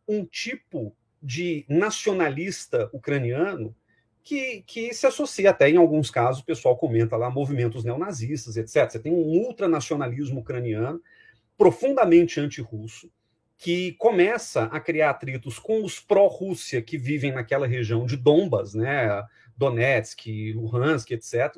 um 0.07 0.25
tipo 0.25 0.95
de 1.23 1.65
nacionalista 1.69 2.89
ucraniano 2.93 3.75
que, 4.23 4.63
que 4.67 4.93
se 4.93 5.07
associa 5.07 5.51
até, 5.51 5.71
em 5.71 5.77
alguns 5.77 6.11
casos, 6.11 6.43
o 6.43 6.45
pessoal 6.45 6.77
comenta 6.77 7.17
lá, 7.17 7.31
movimentos 7.31 7.83
neonazistas, 7.83 8.57
etc. 8.57 8.91
Você 8.91 8.99
tem 8.99 9.13
um 9.13 9.47
ultranacionalismo 9.47 10.41
ucraniano 10.41 11.01
profundamente 11.57 12.39
anti-russo, 12.39 13.11
que 13.57 13.93
começa 13.93 14.65
a 14.65 14.79
criar 14.79 15.11
atritos 15.11 15.59
com 15.59 15.83
os 15.83 15.99
pró-Rússia 15.99 16.81
que 16.81 16.97
vivem 16.97 17.33
naquela 17.33 17.67
região 17.67 18.07
de 18.07 18.17
Donbas, 18.17 18.75
né, 18.75 19.25
Donetsk, 19.57 20.53
Luhansk, 20.53 21.11
etc., 21.11 21.57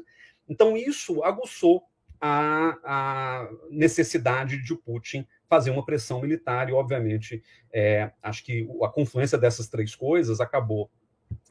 então, 0.51 0.77
isso 0.77 1.23
aguçou 1.23 1.85
a, 2.21 2.77
a 2.85 3.51
necessidade 3.71 4.63
de 4.63 4.75
Putin 4.75 5.27
fazer 5.49 5.71
uma 5.71 5.85
pressão 5.85 6.21
militar, 6.21 6.69
e, 6.69 6.73
obviamente, 6.73 7.43
é, 7.73 8.11
acho 8.23 8.45
que 8.45 8.69
a 8.83 8.89
confluência 8.89 9.39
dessas 9.39 9.69
três 9.69 9.95
coisas 9.95 10.41
acabou 10.41 10.91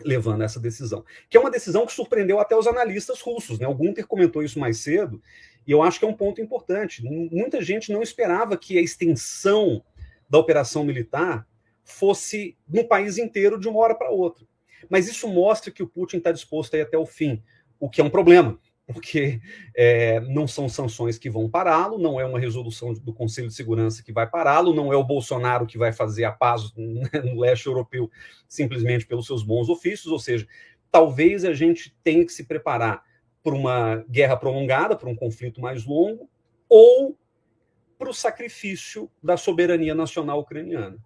levando 0.02 0.44
essa 0.44 0.60
decisão, 0.60 1.06
que 1.30 1.38
é 1.38 1.40
uma 1.40 1.50
decisão 1.50 1.86
que 1.86 1.94
surpreendeu 1.94 2.40
até 2.40 2.56
os 2.56 2.68
analistas 2.68 3.22
russos. 3.22 3.58
Né? 3.60 3.68
O 3.68 3.74
Gunter 3.74 4.06
comentou 4.06 4.44
isso 4.44 4.60
mais 4.60 4.78
cedo, 4.80 5.22
e 5.66 5.72
eu 5.72 5.82
acho 5.82 6.00
que 6.00 6.06
é 6.06 6.08
um 6.08 6.14
ponto 6.14 6.42
importante. 6.42 7.04
Muita 7.04 7.62
gente 7.62 7.92
não 7.92 8.02
esperava 8.02 8.58
que 8.58 8.78
a 8.78 8.82
extensão 8.82 9.84
da 10.30 10.38
operação 10.38 10.84
militar 10.84 11.48
fosse 11.84 12.58
no 12.68 12.86
país 12.86 13.18
inteiro 13.18 13.60
de 13.60 13.68
uma 13.68 13.80
hora 13.80 13.96
para 13.96 14.12
outra. 14.12 14.46
Mas 14.90 15.08
isso 15.08 15.28
mostra 15.28 15.72
que 15.72 15.84
o 15.84 15.88
Putin 15.88 16.18
está 16.18 16.32
disposto 16.32 16.74
a 16.74 16.78
ir 16.78 16.82
até 16.82 16.98
o 16.98 17.06
fim, 17.06 17.42
o 17.80 17.90
que 17.90 18.02
é 18.02 18.04
um 18.04 18.10
problema, 18.10 18.60
porque 18.92 19.40
é, 19.76 20.20
não 20.22 20.48
são 20.48 20.68
sanções 20.68 21.20
que 21.20 21.30
vão 21.30 21.48
pará-lo, 21.48 22.00
não 22.00 22.20
é 22.20 22.26
uma 22.26 22.40
resolução 22.40 22.92
do 22.92 23.14
Conselho 23.14 23.48
de 23.48 23.54
Segurança 23.54 24.02
que 24.02 24.12
vai 24.12 24.28
pará-lo, 24.28 24.74
não 24.74 24.92
é 24.92 24.96
o 24.96 25.04
Bolsonaro 25.04 25.68
que 25.68 25.78
vai 25.78 25.94
fazer 25.94 26.24
a 26.24 26.32
paz 26.32 26.74
no 26.76 27.40
leste 27.40 27.68
europeu 27.68 28.10
simplesmente 28.48 29.06
pelos 29.06 29.28
seus 29.28 29.44
bons 29.44 29.70
ofícios, 29.70 30.12
ou 30.12 30.18
seja, 30.18 30.48
talvez 30.92 31.46
a 31.46 31.54
gente 31.54 31.96
tenha 32.04 32.26
que 32.26 32.34
se 32.34 32.46
preparar 32.46 33.04
para 33.44 33.54
uma 33.54 34.04
guerra 34.10 34.36
prolongada, 34.36 34.96
para 34.96 35.10
um 35.10 35.16
conflito 35.16 35.62
mais 35.62 35.86
longo, 35.86 36.28
ou 36.68 37.16
para 37.96 38.10
o 38.10 38.14
sacrifício 38.14 39.10
da 39.22 39.38
soberania 39.38 39.94
nacional 39.94 40.40
ucraniana. 40.40 40.98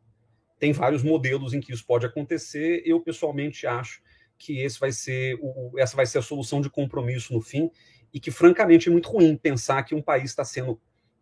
Tem 0.58 0.72
vários 0.72 1.04
modelos 1.04 1.54
em 1.54 1.60
que 1.60 1.74
isso 1.74 1.86
pode 1.86 2.06
acontecer. 2.06 2.82
Eu, 2.86 3.02
pessoalmente, 3.02 3.68
acho 3.68 4.02
que 4.44 4.60
esse 4.60 4.78
vai 4.78 4.92
ser 4.92 5.40
o, 5.42 5.72
essa 5.78 5.96
vai 5.96 6.06
ser 6.06 6.18
a 6.18 6.22
solução 6.22 6.60
de 6.60 6.70
compromisso 6.70 7.34
no 7.34 7.40
fim 7.40 7.72
e 8.14 8.20
que 8.20 8.30
francamente 8.30 8.90
é 8.90 8.92
muito 8.92 9.10
ruim 9.10 9.38
pensar 9.38 9.82
que 9.84 9.96
um 9.96 10.02
país 10.02 10.26
está 10.26 10.44
sendo 10.44 10.80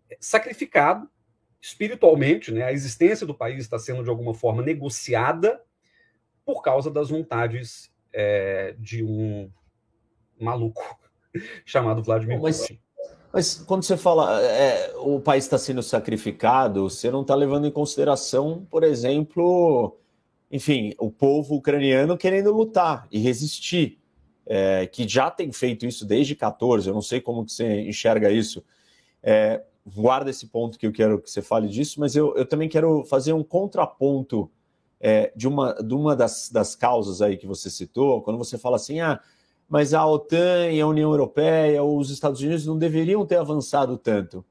é, 0.10 0.18
sacrificado 0.20 1.08
espiritualmente, 1.62 2.52
né? 2.52 2.64
A 2.64 2.74
existência 2.74 3.26
do 3.26 3.36
país 3.36 3.60
está 3.60 3.78
sendo 3.78 4.04
de 4.04 4.10
alguma 4.10 4.34
forma 4.34 4.64
negociada 4.64 5.62
por 6.44 6.64
causa 6.64 6.90
das 6.90 7.10
vontades 7.12 7.92
é, 8.12 8.76
de 8.80 9.04
um 9.04 9.52
maluco 10.40 10.82
chamado 11.64 12.02
Vladimir 12.02 12.40
Putin. 12.40 12.82
Mas 13.32 13.54
quando 13.54 13.84
você 13.84 13.96
fala 13.96 14.42
é, 14.42 14.94
o 14.98 15.22
país 15.22 15.46
está 15.46 15.60
sendo 15.60 15.84
sacrificado, 15.84 16.90
você 16.90 17.12
não 17.12 17.22
está 17.22 17.36
levando 17.36 17.68
em 17.68 17.72
consideração, 17.72 18.66
por 18.70 18.84
exemplo, 18.84 20.01
enfim, 20.52 20.94
o 21.00 21.10
povo 21.10 21.56
ucraniano 21.56 22.18
querendo 22.18 22.52
lutar 22.52 23.08
e 23.10 23.20
resistir, 23.20 24.00
é, 24.46 24.86
que 24.86 25.08
já 25.08 25.32
tem 25.32 25.52
feito 25.52 25.86
isso 25.86 26.06
desde 26.06 26.36
14, 26.36 26.88
eu 26.90 26.94
não 26.94 27.02
sei 27.02 27.22
como 27.22 27.46
que 27.46 27.54
você 27.54 27.82
enxerga 27.82 28.30
isso. 28.30 28.64
É, 29.24 29.64
guarda 29.86 30.30
esse 30.30 30.48
ponto 30.48 30.78
que 30.78 30.86
eu 30.86 30.92
quero 30.92 31.22
que 31.22 31.30
você 31.30 31.42
fale 31.42 31.68
disso, 31.68 32.00
mas 32.00 32.16
eu, 32.16 32.36
eu 32.36 32.46
também 32.46 32.68
quero 32.68 33.04
fazer 33.06 33.34
um 33.34 33.44
contraponto 33.44 34.52
é, 35.00 35.32
de 35.36 35.48
uma, 35.48 35.74
de 35.74 35.94
uma 35.94 36.16
das, 36.16 36.50
das 36.50 36.76
causas 36.76 37.22
aí 37.22 37.38
que 37.38 37.48
você 37.48 37.70
citou, 37.70 38.22
quando 38.22 38.38
você 38.38 38.58
fala 38.58 38.76
assim, 38.76 39.00
ah, 39.00 39.20
mas 39.70 39.94
a 39.94 40.06
OTAN 40.06 40.70
e 40.72 40.82
a 40.82 40.88
União 40.88 41.12
Europeia, 41.12 41.82
os 41.82 42.10
Estados 42.10 42.42
Unidos 42.42 42.66
não 42.66 42.78
deveriam 42.78 43.26
ter 43.26 43.38
avançado 43.38 43.98
tanto. 43.98 44.44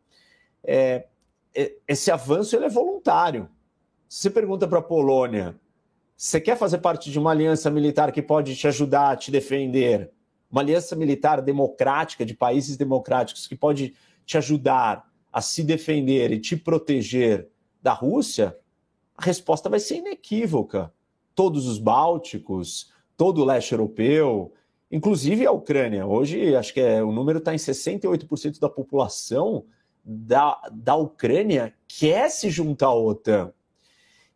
é, 0.64 1.06
é, 1.54 1.74
esse 1.86 2.10
avanço 2.10 2.56
ele 2.56 2.64
é 2.64 2.70
voluntário. 2.70 3.48
Se 4.08 4.22
você 4.22 4.30
pergunta 4.30 4.66
para 4.66 4.78
a 4.78 4.82
Polônia, 4.82 5.59
você 6.22 6.38
quer 6.38 6.54
fazer 6.54 6.76
parte 6.76 7.10
de 7.10 7.18
uma 7.18 7.30
aliança 7.30 7.70
militar 7.70 8.12
que 8.12 8.20
pode 8.20 8.54
te 8.54 8.68
ajudar 8.68 9.12
a 9.12 9.16
te 9.16 9.30
defender? 9.30 10.10
Uma 10.50 10.60
aliança 10.60 10.94
militar 10.94 11.40
democrática, 11.40 12.26
de 12.26 12.34
países 12.34 12.76
democráticos, 12.76 13.46
que 13.46 13.56
pode 13.56 13.94
te 14.26 14.36
ajudar 14.36 15.10
a 15.32 15.40
se 15.40 15.64
defender 15.64 16.30
e 16.30 16.38
te 16.38 16.58
proteger 16.58 17.48
da 17.82 17.94
Rússia? 17.94 18.54
A 19.16 19.24
resposta 19.24 19.70
vai 19.70 19.80
ser 19.80 19.96
inequívoca. 19.96 20.92
Todos 21.34 21.66
os 21.66 21.78
bálticos, 21.78 22.92
todo 23.16 23.40
o 23.40 23.44
leste 23.46 23.72
europeu, 23.72 24.52
inclusive 24.92 25.46
a 25.46 25.52
Ucrânia. 25.52 26.06
Hoje, 26.06 26.54
acho 26.54 26.74
que 26.74 26.80
é, 26.80 27.02
o 27.02 27.12
número 27.12 27.38
está 27.38 27.54
em 27.54 27.56
68% 27.56 28.60
da 28.60 28.68
população 28.68 29.64
da, 30.04 30.60
da 30.70 30.96
Ucrânia 30.96 31.72
quer 31.88 32.28
se 32.28 32.50
juntar 32.50 32.88
à 32.88 32.94
OTAN. 32.94 33.54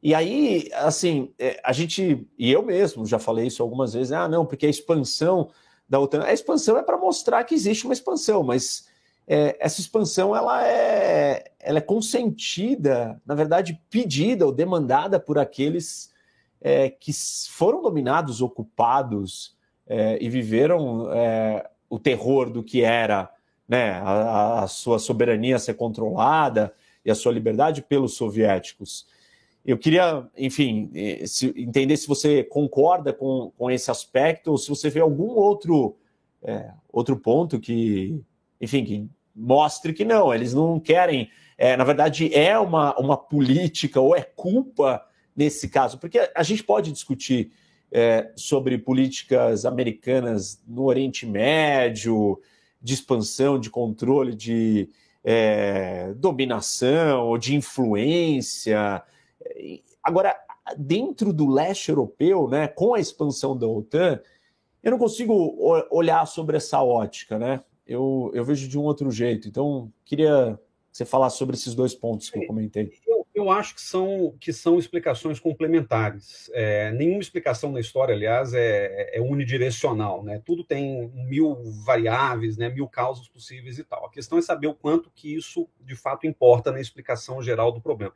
E 0.04 0.14
aí, 0.14 0.68
assim, 0.74 1.32
é, 1.38 1.58
a 1.64 1.72
gente, 1.72 2.28
e 2.38 2.52
eu 2.52 2.62
mesmo 2.62 3.06
já 3.06 3.18
falei 3.18 3.46
isso 3.46 3.62
algumas 3.62 3.94
vezes, 3.94 4.12
ah, 4.12 4.28
não, 4.28 4.44
porque 4.44 4.66
a 4.66 4.68
expansão 4.68 5.48
da 5.88 5.98
OTAN, 5.98 6.22
a 6.24 6.32
expansão 6.34 6.76
é 6.76 6.82
para 6.82 6.98
mostrar 6.98 7.42
que 7.44 7.54
existe 7.54 7.86
uma 7.86 7.94
expansão, 7.94 8.42
mas 8.42 8.86
é, 9.26 9.56
essa 9.58 9.80
expansão 9.80 10.36
ela 10.36 10.62
é, 10.62 11.50
ela 11.58 11.78
é 11.78 11.80
consentida, 11.80 13.18
na 13.24 13.34
verdade, 13.34 13.80
pedida 13.88 14.44
ou 14.44 14.52
demandada 14.52 15.18
por 15.18 15.38
aqueles 15.38 16.12
é, 16.60 16.90
que 16.90 17.10
foram 17.48 17.80
dominados, 17.80 18.42
ocupados 18.42 19.56
é, 19.86 20.18
e 20.22 20.28
viveram 20.28 21.10
é, 21.14 21.66
o 21.88 21.98
terror 21.98 22.50
do 22.50 22.62
que 22.62 22.82
era 22.82 23.30
né, 23.66 23.92
a, 23.92 24.64
a, 24.64 24.66
sua 24.66 24.98
soberania 24.98 25.58
ser 25.58 25.74
controlada 25.74 26.74
e 27.02 27.10
a 27.10 27.14
sua 27.14 27.32
liberdade 27.32 27.80
pelos 27.80 28.18
soviéticos. 28.18 29.06
Eu 29.64 29.78
queria, 29.78 30.28
enfim, 30.36 30.90
eh, 30.94 31.24
entender 31.56 31.96
se 31.96 32.06
você 32.06 32.44
concorda 32.44 33.12
com, 33.12 33.50
com 33.56 33.70
esse 33.70 33.90
aspecto 33.90 34.50
ou 34.50 34.58
se 34.58 34.68
você 34.68 34.90
vê 34.90 35.00
algum 35.00 35.28
outro, 35.28 35.96
é, 36.42 36.70
outro 36.92 37.16
ponto 37.16 37.58
que, 37.58 38.20
enfim, 38.60 38.84
que 38.84 39.08
mostre 39.34 39.94
que 39.94 40.04
não, 40.04 40.34
eles 40.34 40.52
não 40.52 40.78
querem. 40.78 41.30
É, 41.56 41.76
na 41.76 41.84
verdade, 41.84 42.32
é 42.34 42.58
uma, 42.58 42.94
uma 42.98 43.16
política 43.16 44.00
ou 44.00 44.14
é 44.14 44.22
culpa 44.22 45.04
nesse 45.34 45.68
caso, 45.68 45.98
porque 45.98 46.30
a 46.34 46.42
gente 46.42 46.62
pode 46.62 46.92
discutir 46.92 47.50
é, 47.90 48.32
sobre 48.36 48.76
políticas 48.76 49.64
americanas 49.64 50.62
no 50.66 50.84
Oriente 50.84 51.24
Médio, 51.24 52.40
de 52.82 52.94
expansão, 52.94 53.58
de 53.58 53.70
controle, 53.70 54.34
de 54.34 54.88
é, 55.24 56.12
dominação 56.16 57.26
ou 57.28 57.38
de 57.38 57.54
influência. 57.54 59.02
Agora, 60.02 60.36
dentro 60.76 61.32
do 61.32 61.48
leste 61.48 61.90
europeu, 61.90 62.48
né, 62.48 62.68
com 62.68 62.94
a 62.94 63.00
expansão 63.00 63.56
da 63.56 63.66
OTAN, 63.66 64.20
eu 64.82 64.90
não 64.90 64.98
consigo 64.98 65.56
olhar 65.90 66.26
sobre 66.26 66.56
essa 66.56 66.82
ótica, 66.82 67.38
né? 67.38 67.62
Eu, 67.86 68.30
eu 68.34 68.44
vejo 68.44 68.68
de 68.68 68.78
um 68.78 68.82
outro 68.82 69.10
jeito. 69.10 69.48
Então, 69.48 69.90
queria 70.04 70.58
que 70.90 70.98
você 70.98 71.04
falasse 71.04 71.38
sobre 71.38 71.56
esses 71.56 71.74
dois 71.74 71.94
pontos 71.94 72.30
que 72.30 72.38
eu 72.38 72.46
comentei. 72.46 72.92
Eu, 73.06 73.26
eu 73.34 73.50
acho 73.50 73.74
que 73.74 73.80
são, 73.80 74.34
que 74.38 74.52
são 74.52 74.78
explicações 74.78 75.40
complementares. 75.40 76.50
É, 76.54 76.92
nenhuma 76.92 77.20
explicação 77.20 77.72
na 77.72 77.80
história, 77.80 78.14
aliás, 78.14 78.54
é, 78.54 79.16
é, 79.16 79.20
unidirecional. 79.20 80.22
Né? 80.22 80.40
Tudo 80.44 80.62
tem 80.62 81.08
mil 81.14 81.56
variáveis, 81.84 82.56
né? 82.56 82.68
mil 82.68 82.86
causas 82.86 83.26
possíveis 83.26 83.78
e 83.78 83.84
tal. 83.84 84.06
A 84.06 84.10
questão 84.10 84.38
é 84.38 84.42
saber 84.42 84.68
o 84.68 84.74
quanto 84.74 85.10
que 85.10 85.34
isso, 85.34 85.68
de 85.80 85.96
fato, 85.96 86.26
importa 86.26 86.70
na 86.70 86.80
explicação 86.80 87.42
geral 87.42 87.72
do 87.72 87.80
problema. 87.80 88.14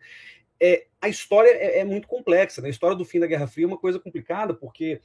É, 0.60 0.86
a 1.00 1.08
história 1.08 1.50
é, 1.50 1.80
é 1.80 1.84
muito 1.84 2.08
complexa. 2.08 2.60
Né? 2.60 2.68
A 2.68 2.70
história 2.70 2.96
do 2.96 3.04
fim 3.04 3.20
da 3.20 3.26
Guerra 3.26 3.46
Fria 3.46 3.64
é 3.64 3.68
uma 3.68 3.78
coisa 3.78 3.98
complicada, 3.98 4.54
porque 4.54 5.00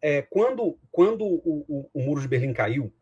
é, 0.00 0.22
quando, 0.22 0.78
quando 0.90 1.24
o, 1.24 1.64
o, 1.68 1.90
o 1.92 2.02
Muro 2.02 2.20
de 2.20 2.28
Berlim 2.28 2.52
caiu 2.52 2.92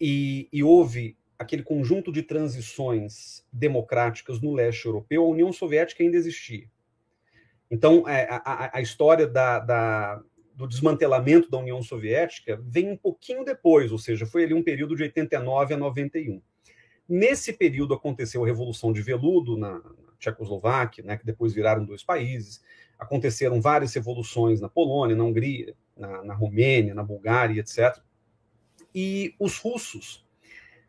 e, 0.00 0.48
e 0.52 0.62
houve 0.62 1.16
aquele 1.38 1.62
conjunto 1.62 2.12
de 2.12 2.22
transições 2.22 3.44
democráticas 3.52 4.40
no 4.40 4.52
leste 4.52 4.86
europeu, 4.86 5.24
a 5.24 5.28
União 5.28 5.52
Soviética 5.52 6.02
ainda 6.02 6.16
existia. 6.16 6.68
Então, 7.70 8.08
é, 8.08 8.28
a, 8.30 8.36
a, 8.36 8.78
a 8.78 8.80
história 8.80 9.26
da, 9.26 9.58
da, 9.58 10.22
do 10.54 10.66
desmantelamento 10.66 11.50
da 11.50 11.58
União 11.58 11.82
Soviética 11.82 12.60
vem 12.62 12.90
um 12.90 12.96
pouquinho 12.96 13.44
depois, 13.44 13.90
ou 13.90 13.98
seja, 13.98 14.26
foi 14.26 14.44
ali 14.44 14.54
um 14.54 14.62
período 14.62 14.94
de 14.94 15.02
89 15.02 15.74
a 15.74 15.76
91. 15.76 16.40
Nesse 17.08 17.52
período 17.52 17.92
aconteceu 17.92 18.44
a 18.44 18.46
Revolução 18.46 18.92
de 18.92 19.02
Veludo 19.02 19.56
na, 19.56 19.82
Tchecoslováquia, 20.24 21.04
né, 21.04 21.16
que 21.16 21.26
depois 21.26 21.52
viraram 21.52 21.84
dois 21.84 22.02
países. 22.02 22.62
Aconteceram 22.98 23.60
várias 23.60 23.94
revoluções 23.94 24.60
na 24.60 24.68
Polônia, 24.68 25.16
na 25.16 25.24
Hungria, 25.24 25.74
na, 25.96 26.24
na 26.24 26.34
Romênia, 26.34 26.94
na 26.94 27.02
Bulgária, 27.02 27.60
etc. 27.60 27.98
E 28.94 29.34
os 29.38 29.58
russos 29.58 30.24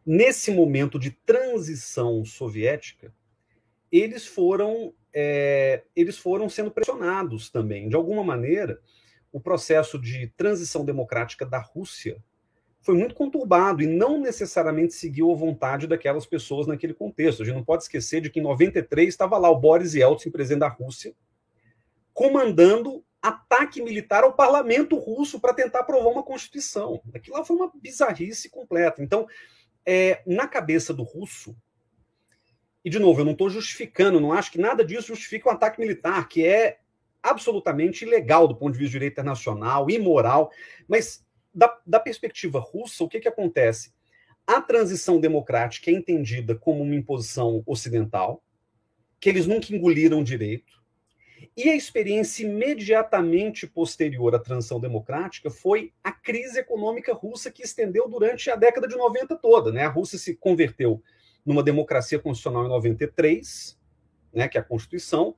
nesse 0.06 0.52
momento 0.52 1.00
de 1.00 1.12
transição 1.12 2.24
soviética, 2.24 3.14
eles 3.92 4.28
foram, 4.28 4.94
é, 5.12 5.84
eles 5.96 6.18
foram 6.18 6.48
sendo 6.48 6.70
pressionados 6.70 7.50
também. 7.50 7.90
De 7.90 7.96
alguma 7.96 8.24
maneira, 8.24 8.80
o 9.32 9.40
processo 9.40 10.00
de 10.00 10.28
transição 10.38 10.86
democrática 10.86 11.46
da 11.46 11.60
Rússia 11.60 12.24
foi 12.86 12.94
muito 12.96 13.16
conturbado 13.16 13.82
e 13.82 13.88
não 13.88 14.22
necessariamente 14.22 14.94
seguiu 14.94 15.32
a 15.32 15.36
vontade 15.36 15.88
daquelas 15.88 16.24
pessoas 16.24 16.68
naquele 16.68 16.94
contexto. 16.94 17.42
A 17.42 17.46
gente 17.46 17.56
não 17.56 17.64
pode 17.64 17.82
esquecer 17.82 18.22
de 18.22 18.30
que 18.30 18.40
em 18.40 18.44
93 18.44 19.10
estava 19.10 19.40
lá 19.40 19.50
o 19.50 19.60
Boris 19.60 19.96
Yeltsin, 19.96 20.30
presidente 20.30 20.60
da 20.60 20.68
Rússia, 20.68 21.16
comandando 22.14 23.04
ataque 23.20 23.82
militar 23.82 24.24
ao 24.24 24.34
parlamento 24.34 25.00
russo 25.00 25.40
para 25.40 25.52
tentar 25.52 25.80
aprovar 25.80 26.10
uma 26.10 26.22
constituição. 26.22 27.02
Aquilo 27.12 27.38
lá 27.38 27.44
foi 27.44 27.56
uma 27.56 27.72
bizarrice 27.74 28.52
completa. 28.52 29.02
Então, 29.02 29.26
é, 29.84 30.22
na 30.24 30.48
cabeça 30.48 30.94
do 30.94 31.02
russo, 31.02 31.58
e 32.84 32.90
de 32.92 33.00
novo, 33.00 33.22
eu 33.22 33.26
não 33.26 33.32
estou 33.32 33.50
justificando, 33.50 34.20
não 34.20 34.32
acho 34.32 34.52
que 34.52 34.60
nada 34.60 34.86
disso 34.86 35.08
justifica 35.08 35.50
um 35.50 35.54
ataque 35.54 35.80
militar, 35.80 36.28
que 36.28 36.46
é 36.46 36.78
absolutamente 37.24 38.06
ilegal 38.06 38.48
do 38.48 38.56
ponto 38.56 38.74
de 38.74 38.78
vista 38.78 38.92
do 38.92 39.00
direito 39.00 39.14
internacional, 39.14 39.90
imoral, 39.90 40.52
mas 40.88 41.25
da, 41.56 41.80
da 41.88 42.00
perspectiva 42.00 42.60
russa, 42.60 43.04
o 43.04 43.08
que, 43.08 43.22
que 43.22 43.28
acontece? 43.28 43.94
A 44.46 44.62
transição 44.62 45.20
democrática 45.20 45.90
é 45.90 45.94
entendida 45.94 46.54
como 46.54 46.84
uma 46.84 46.94
imposição 46.94 47.64
ocidental, 47.66 48.44
que 49.20 49.30
eles 49.30 49.48
nunca 49.48 49.74
engoliram 49.74 50.24
direito, 50.24 50.76
e 51.56 51.70
a 51.70 51.76
experiência 51.76 52.44
imediatamente 52.44 53.66
posterior 53.66 54.36
à 54.36 54.40
transição 54.40 54.80
democrática 54.80 55.50
foi 55.50 55.94
a 56.04 56.12
crise 56.12 56.60
econômica 56.60 57.14
russa 57.14 57.50
que 57.50 57.64
estendeu 57.64 58.10
durante 58.10 58.50
a 58.50 58.58
década 58.58 58.88
de 58.88 58.96
90 58.96 59.38
toda. 59.38 59.72
Né? 59.72 59.84
A 59.84 59.90
Rússia 59.90 60.18
se 60.18 60.36
converteu 60.36 61.02
numa 61.46 61.64
democracia 61.64 62.20
constitucional 62.20 62.66
em 62.66 62.70
93, 62.70 63.80
né, 64.34 64.48
que 64.50 64.58
é 64.58 64.62
a 64.62 64.64
Constituição. 64.64 65.36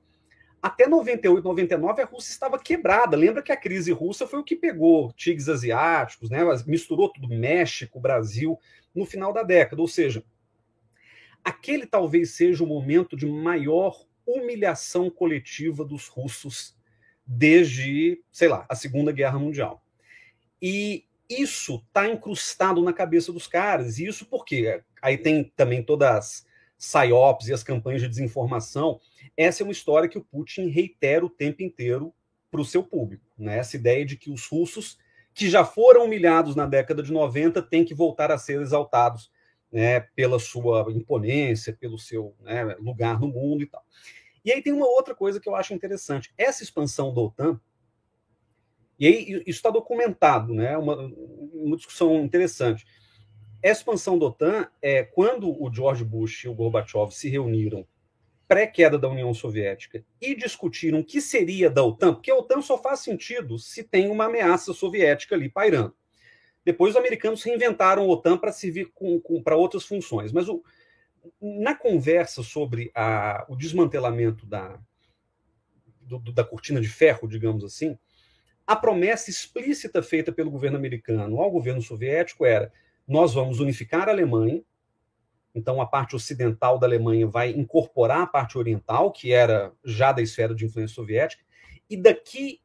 Até 0.60 0.88
98, 0.88 1.44
99, 1.44 2.02
a 2.02 2.04
Rússia 2.04 2.32
estava 2.32 2.58
quebrada. 2.58 3.16
Lembra 3.16 3.42
que 3.42 3.52
a 3.52 3.56
crise 3.56 3.92
russa 3.92 4.26
foi 4.26 4.40
o 4.40 4.44
que 4.44 4.56
pegou 4.56 5.12
tigres 5.12 5.48
asiáticos, 5.48 6.30
né, 6.30 6.40
misturou 6.66 7.12
tudo, 7.12 7.28
México, 7.28 8.00
Brasil, 8.00 8.58
no 8.94 9.06
final 9.06 9.32
da 9.32 9.42
década. 9.42 9.80
Ou 9.80 9.88
seja, 9.88 10.24
aquele 11.44 11.86
talvez 11.86 12.32
seja 12.32 12.64
o 12.64 12.66
momento 12.66 13.16
de 13.16 13.26
maior 13.26 14.04
humilhação 14.26 15.08
coletiva 15.08 15.84
dos 15.84 16.08
russos 16.08 16.76
desde, 17.24 18.22
sei 18.30 18.48
lá, 18.48 18.66
a 18.68 18.74
Segunda 18.74 19.12
Guerra 19.12 19.38
Mundial. 19.38 19.82
E 20.60 21.04
isso 21.28 21.84
está 21.86 22.08
incrustado 22.08 22.82
na 22.82 22.92
cabeça 22.92 23.32
dos 23.32 23.46
caras. 23.46 23.98
E 23.98 24.06
isso 24.06 24.26
porque 24.26 24.82
aí 25.00 25.16
tem 25.16 25.44
também 25.56 25.82
todas 25.82 26.08
as 26.08 26.46
psyops 26.78 27.48
e 27.48 27.52
as 27.52 27.62
campanhas 27.62 28.00
de 28.00 28.08
desinformação. 28.08 29.00
Essa 29.36 29.62
é 29.62 29.64
uma 29.64 29.72
história 29.72 30.08
que 30.08 30.18
o 30.18 30.24
Putin 30.24 30.68
reitera 30.68 31.26
o 31.26 31.30
tempo 31.30 31.62
inteiro 31.62 32.14
para 32.50 32.60
o 32.60 32.64
seu 32.64 32.82
público. 32.82 33.24
Né? 33.36 33.58
Essa 33.58 33.76
ideia 33.76 34.06
de 34.06 34.16
que 34.16 34.30
os 34.30 34.46
russos, 34.46 34.98
que 35.34 35.50
já 35.50 35.64
foram 35.64 36.04
humilhados 36.04 36.56
na 36.56 36.66
década 36.66 37.02
de 37.02 37.12
90, 37.12 37.60
têm 37.62 37.84
que 37.84 37.94
voltar 37.94 38.30
a 38.30 38.38
ser 38.38 38.60
exaltados 38.60 39.30
né, 39.70 40.00
pela 40.00 40.38
sua 40.38 40.86
imponência, 40.90 41.76
pelo 41.78 41.98
seu 41.98 42.34
né, 42.40 42.64
lugar 42.80 43.20
no 43.20 43.28
mundo 43.28 43.62
e 43.62 43.66
tal. 43.66 43.84
E 44.44 44.52
aí 44.52 44.62
tem 44.62 44.72
uma 44.72 44.86
outra 44.86 45.14
coisa 45.14 45.38
que 45.40 45.48
eu 45.48 45.54
acho 45.54 45.74
interessante. 45.74 46.32
Essa 46.38 46.62
expansão 46.62 47.12
da 47.12 47.20
OTAN, 47.20 47.60
e 48.98 49.06
aí 49.06 49.30
isso 49.46 49.58
está 49.58 49.70
documentado, 49.70 50.52
né? 50.52 50.76
Uma, 50.76 50.96
uma 51.52 51.76
discussão 51.76 52.16
interessante. 52.24 52.84
Expansão 53.62 54.18
da 54.18 54.26
OTAN 54.26 54.68
é 54.80 55.02
quando 55.02 55.50
o 55.50 55.72
George 55.72 56.04
Bush 56.04 56.44
e 56.44 56.48
o 56.48 56.54
Gorbachev 56.54 57.10
se 57.10 57.28
reuniram 57.28 57.86
pré-queda 58.46 58.98
da 58.98 59.08
União 59.08 59.32
Soviética 59.34 60.02
e 60.20 60.34
discutiram 60.34 61.00
o 61.00 61.04
que 61.04 61.20
seria 61.20 61.68
da 61.68 61.82
OTAN, 61.82 62.14
porque 62.14 62.30
a 62.30 62.36
OTAN 62.36 62.62
só 62.62 62.78
faz 62.78 63.00
sentido 63.00 63.58
se 63.58 63.84
tem 63.84 64.10
uma 64.10 64.24
ameaça 64.24 64.72
soviética 64.72 65.34
ali 65.34 65.50
pairando. 65.50 65.94
Depois 66.64 66.92
os 66.94 66.96
americanos 66.96 67.42
reinventaram 67.42 68.02
a 68.04 68.06
OTAN 68.06 68.38
para 68.38 68.52
servir 68.52 68.90
para 69.44 69.56
outras 69.56 69.84
funções, 69.84 70.32
mas 70.32 70.48
o, 70.48 70.62
na 71.40 71.74
conversa 71.74 72.42
sobre 72.42 72.90
a, 72.94 73.44
o 73.48 73.56
desmantelamento 73.56 74.46
da, 74.46 74.78
do, 76.00 76.18
da 76.32 76.44
cortina 76.44 76.80
de 76.80 76.88
ferro, 76.88 77.28
digamos 77.28 77.64
assim, 77.64 77.98
a 78.66 78.76
promessa 78.76 79.30
explícita 79.30 80.02
feita 80.02 80.30
pelo 80.30 80.50
governo 80.50 80.76
americano 80.76 81.40
ao 81.40 81.50
governo 81.50 81.82
soviético 81.82 82.44
era: 82.44 82.72
nós 83.08 83.32
vamos 83.32 83.58
unificar 83.58 84.08
a 84.08 84.12
Alemanha, 84.12 84.62
então 85.54 85.80
a 85.80 85.86
parte 85.86 86.14
ocidental 86.14 86.78
da 86.78 86.86
Alemanha 86.86 87.26
vai 87.26 87.50
incorporar 87.50 88.20
a 88.20 88.26
parte 88.26 88.58
oriental, 88.58 89.10
que 89.10 89.32
era 89.32 89.72
já 89.82 90.12
da 90.12 90.20
esfera 90.20 90.54
de 90.54 90.66
influência 90.66 90.94
soviética, 90.94 91.42
e 91.88 91.96
daqui 91.96 92.60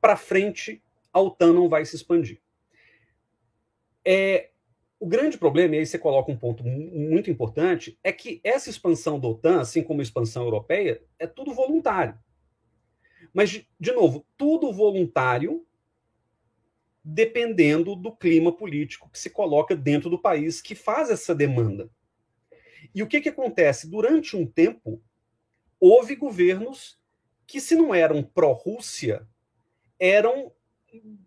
para 0.00 0.16
frente 0.16 0.82
a 1.12 1.20
OTAN 1.20 1.52
não 1.52 1.68
vai 1.68 1.84
se 1.84 1.94
expandir. 1.94 2.40
É, 4.04 4.50
o 4.98 5.06
grande 5.06 5.36
problema, 5.36 5.76
e 5.76 5.80
aí 5.80 5.86
você 5.86 5.98
coloca 5.98 6.32
um 6.32 6.36
ponto 6.36 6.64
muito 6.64 7.30
importante, 7.30 7.98
é 8.02 8.10
que 8.10 8.40
essa 8.42 8.70
expansão 8.70 9.20
da 9.20 9.28
OTAN, 9.28 9.60
assim 9.60 9.82
como 9.82 10.00
a 10.00 10.02
expansão 10.02 10.44
europeia, 10.44 11.02
é 11.18 11.26
tudo 11.26 11.52
voluntário. 11.52 12.18
Mas, 13.32 13.66
de 13.78 13.92
novo, 13.92 14.26
tudo 14.36 14.72
voluntário, 14.72 15.66
dependendo 17.04 17.94
do 17.94 18.10
clima 18.10 18.50
político 18.50 19.10
que 19.10 19.18
se 19.18 19.28
coloca 19.28 19.76
dentro 19.76 20.08
do 20.08 20.18
país 20.18 20.62
que 20.62 20.74
faz 20.74 21.10
essa 21.10 21.34
demanda. 21.34 21.90
E 22.94 23.02
o 23.02 23.06
que, 23.06 23.20
que 23.20 23.28
acontece? 23.28 23.88
Durante 23.88 24.36
um 24.36 24.46
tempo, 24.46 25.02
houve 25.78 26.16
governos 26.16 26.98
que, 27.46 27.60
se 27.60 27.74
não 27.74 27.94
eram 27.94 28.22
pró-Rússia, 28.22 29.26
eram 29.98 30.50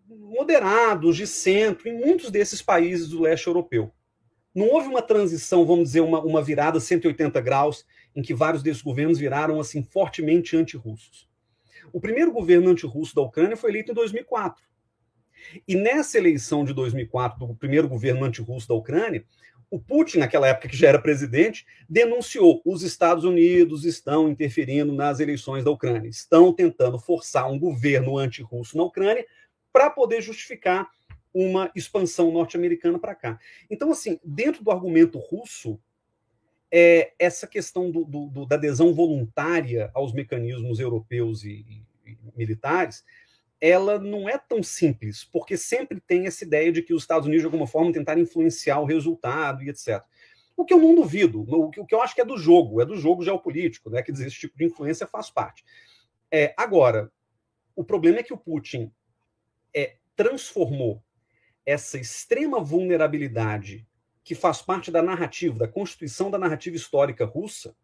moderados, 0.06 1.16
de 1.16 1.26
centro, 1.26 1.88
em 1.88 1.94
muitos 1.94 2.30
desses 2.30 2.62
países 2.62 3.08
do 3.08 3.20
leste 3.20 3.46
europeu. 3.46 3.92
Não 4.54 4.68
houve 4.68 4.88
uma 4.88 5.02
transição, 5.02 5.64
vamos 5.64 5.84
dizer, 5.84 6.00
uma, 6.00 6.20
uma 6.20 6.42
virada 6.42 6.80
180 6.80 7.40
graus, 7.40 7.86
em 8.16 8.22
que 8.22 8.34
vários 8.34 8.62
desses 8.62 8.82
governos 8.82 9.18
viraram 9.18 9.60
assim 9.60 9.82
fortemente 9.82 10.56
anti-russos. 10.56 11.28
O 11.92 12.00
primeiro 12.00 12.32
governo 12.32 12.70
anti-russo 12.70 13.14
da 13.14 13.22
Ucrânia 13.22 13.56
foi 13.56 13.70
eleito 13.70 13.92
em 13.92 13.94
2004. 13.94 14.67
E 15.66 15.74
nessa 15.76 16.18
eleição 16.18 16.64
de 16.64 16.72
2004, 16.72 17.46
do 17.46 17.54
primeiro 17.54 17.88
governo 17.88 18.24
anti-russo 18.24 18.68
da 18.68 18.74
Ucrânia, 18.74 19.24
o 19.70 19.78
Putin, 19.78 20.18
naquela 20.18 20.48
época 20.48 20.68
que 20.68 20.76
já 20.76 20.88
era 20.88 21.00
presidente, 21.00 21.66
denunciou: 21.88 22.62
os 22.64 22.82
Estados 22.82 23.24
Unidos 23.24 23.84
estão 23.84 24.28
interferindo 24.28 24.92
nas 24.92 25.20
eleições 25.20 25.64
da 25.64 25.70
Ucrânia, 25.70 26.08
estão 26.08 26.52
tentando 26.52 26.98
forçar 26.98 27.50
um 27.50 27.58
governo 27.58 28.16
anti-russo 28.16 28.76
na 28.76 28.84
Ucrânia 28.84 29.26
para 29.72 29.90
poder 29.90 30.22
justificar 30.22 30.88
uma 31.32 31.70
expansão 31.76 32.32
norte-americana 32.32 32.98
para 32.98 33.14
cá. 33.14 33.38
Então, 33.70 33.90
assim, 33.92 34.18
dentro 34.24 34.64
do 34.64 34.70
argumento 34.70 35.18
russo, 35.18 35.78
é, 36.70 37.12
essa 37.18 37.46
questão 37.46 37.90
do, 37.90 38.04
do, 38.04 38.26
do, 38.26 38.46
da 38.46 38.56
adesão 38.56 38.94
voluntária 38.94 39.90
aos 39.94 40.12
mecanismos 40.12 40.80
europeus 40.80 41.44
e, 41.44 41.84
e, 42.06 42.18
militares, 42.36 43.04
ela 43.60 43.98
não 43.98 44.28
é 44.28 44.38
tão 44.38 44.62
simples, 44.62 45.24
porque 45.24 45.56
sempre 45.56 46.00
tem 46.00 46.26
essa 46.26 46.44
ideia 46.44 46.70
de 46.70 46.82
que 46.82 46.94
os 46.94 47.02
Estados 47.02 47.26
Unidos, 47.26 47.42
de 47.42 47.46
alguma 47.46 47.66
forma, 47.66 47.92
tentaram 47.92 48.20
influenciar 48.20 48.80
o 48.80 48.84
resultado 48.84 49.62
e 49.62 49.68
etc. 49.68 50.02
O 50.56 50.64
que 50.64 50.72
eu 50.72 50.78
não 50.78 50.94
duvido, 50.94 51.42
o 51.42 51.70
que, 51.70 51.84
que 51.84 51.94
eu 51.94 52.02
acho 52.02 52.14
que 52.14 52.20
é 52.20 52.24
do 52.24 52.36
jogo, 52.36 52.80
é 52.80 52.86
do 52.86 52.96
jogo 52.96 53.22
geopolítico, 53.22 53.90
né? 53.90 54.02
Quer 54.02 54.12
dizer, 54.12 54.26
esse 54.26 54.38
tipo 54.38 54.56
de 54.56 54.64
influência 54.64 55.06
faz 55.06 55.30
parte. 55.30 55.64
É, 56.30 56.54
agora, 56.56 57.10
o 57.74 57.84
problema 57.84 58.18
é 58.18 58.22
que 58.22 58.34
o 58.34 58.38
Putin 58.38 58.92
é, 59.74 59.96
transformou 60.14 61.02
essa 61.64 61.98
extrema 61.98 62.60
vulnerabilidade 62.60 63.86
que 64.24 64.34
faz 64.34 64.60
parte 64.60 64.90
da 64.90 65.02
narrativa, 65.02 65.58
da 65.58 65.68
constituição 65.68 66.30
da 66.30 66.38
narrativa 66.38 66.76
histórica 66.76 67.24
russa, 67.24 67.74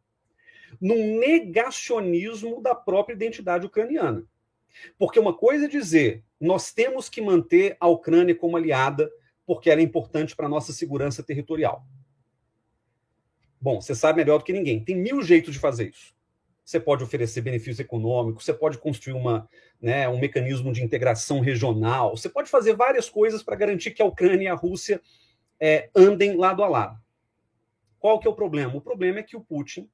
num 0.81 1.18
negacionismo 1.18 2.61
da 2.61 2.75
própria 2.75 3.14
identidade 3.14 3.66
ucraniana. 3.66 4.27
Porque 4.99 5.18
uma 5.18 5.37
coisa 5.37 5.66
é 5.66 5.68
dizer, 5.68 6.25
nós 6.41 6.72
temos 6.72 7.09
que 7.09 7.20
manter 7.20 7.77
a 7.81 7.89
Ucrânia 7.89 8.35
como 8.35 8.57
aliada 8.57 9.11
porque 9.47 9.70
ela 9.70 9.81
é 9.81 9.85
importante 9.85 10.35
para 10.35 10.47
a 10.47 10.49
nossa 10.49 10.72
segurança 10.72 11.22
territorial. 11.22 11.85
Bom, 13.61 13.81
você 13.81 13.95
sabe 13.95 14.18
melhor 14.18 14.39
do 14.39 14.45
que 14.45 14.53
ninguém. 14.53 14.85
Tem 14.85 14.97
mil 14.97 15.22
jeitos 15.22 15.53
de 15.53 15.59
fazer 15.59 15.89
isso. 15.89 16.14
Você 16.64 16.81
pode 16.81 17.05
oferecer 17.05 17.43
benefícios 17.43 17.79
econômicos, 17.79 18.45
você 18.45 18.55
pode 18.55 18.79
construir 18.79 19.14
uma, 19.14 19.49
né, 19.81 20.09
um 20.09 20.18
mecanismo 20.18 20.72
de 20.72 20.83
integração 20.83 21.41
regional, 21.41 22.16
você 22.16 22.29
pode 22.29 22.49
fazer 22.49 22.75
várias 22.75 23.09
coisas 23.09 23.43
para 23.43 23.55
garantir 23.55 23.91
que 23.91 24.01
a 24.01 24.07
Ucrânia 24.07 24.45
e 24.45 24.49
a 24.49 24.55
Rússia 24.55 25.01
é, 25.61 25.91
andem 25.95 26.37
lado 26.37 26.62
a 26.62 26.68
lado. 26.68 26.99
Qual 27.99 28.18
que 28.18 28.27
é 28.27 28.31
o 28.31 28.35
problema? 28.35 28.75
O 28.77 28.81
problema 28.81 29.18
é 29.18 29.22
que 29.22 29.37
o 29.37 29.41
Putin, 29.43 29.91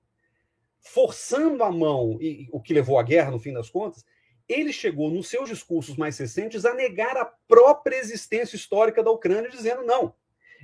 forçando 0.81 1.65
a 1.65 1.73
mão, 1.73 2.19
e 2.21 2.49
o 2.53 2.61
que 2.61 2.73
levou 2.73 2.99
à 2.99 3.03
guerra, 3.03 3.33
no 3.33 3.39
fim 3.39 3.53
das 3.53 3.69
contas, 3.69 4.05
ele 4.53 4.73
chegou, 4.73 5.11
nos 5.11 5.29
seus 5.29 5.49
discursos 5.49 5.97
mais 5.97 6.19
recentes, 6.19 6.65
a 6.65 6.75
negar 6.75 7.17
a 7.17 7.25
própria 7.25 7.97
existência 7.97 8.57
histórica 8.57 9.03
da 9.03 9.11
Ucrânia, 9.11 9.51
dizendo 9.51 9.83
não. 9.83 10.15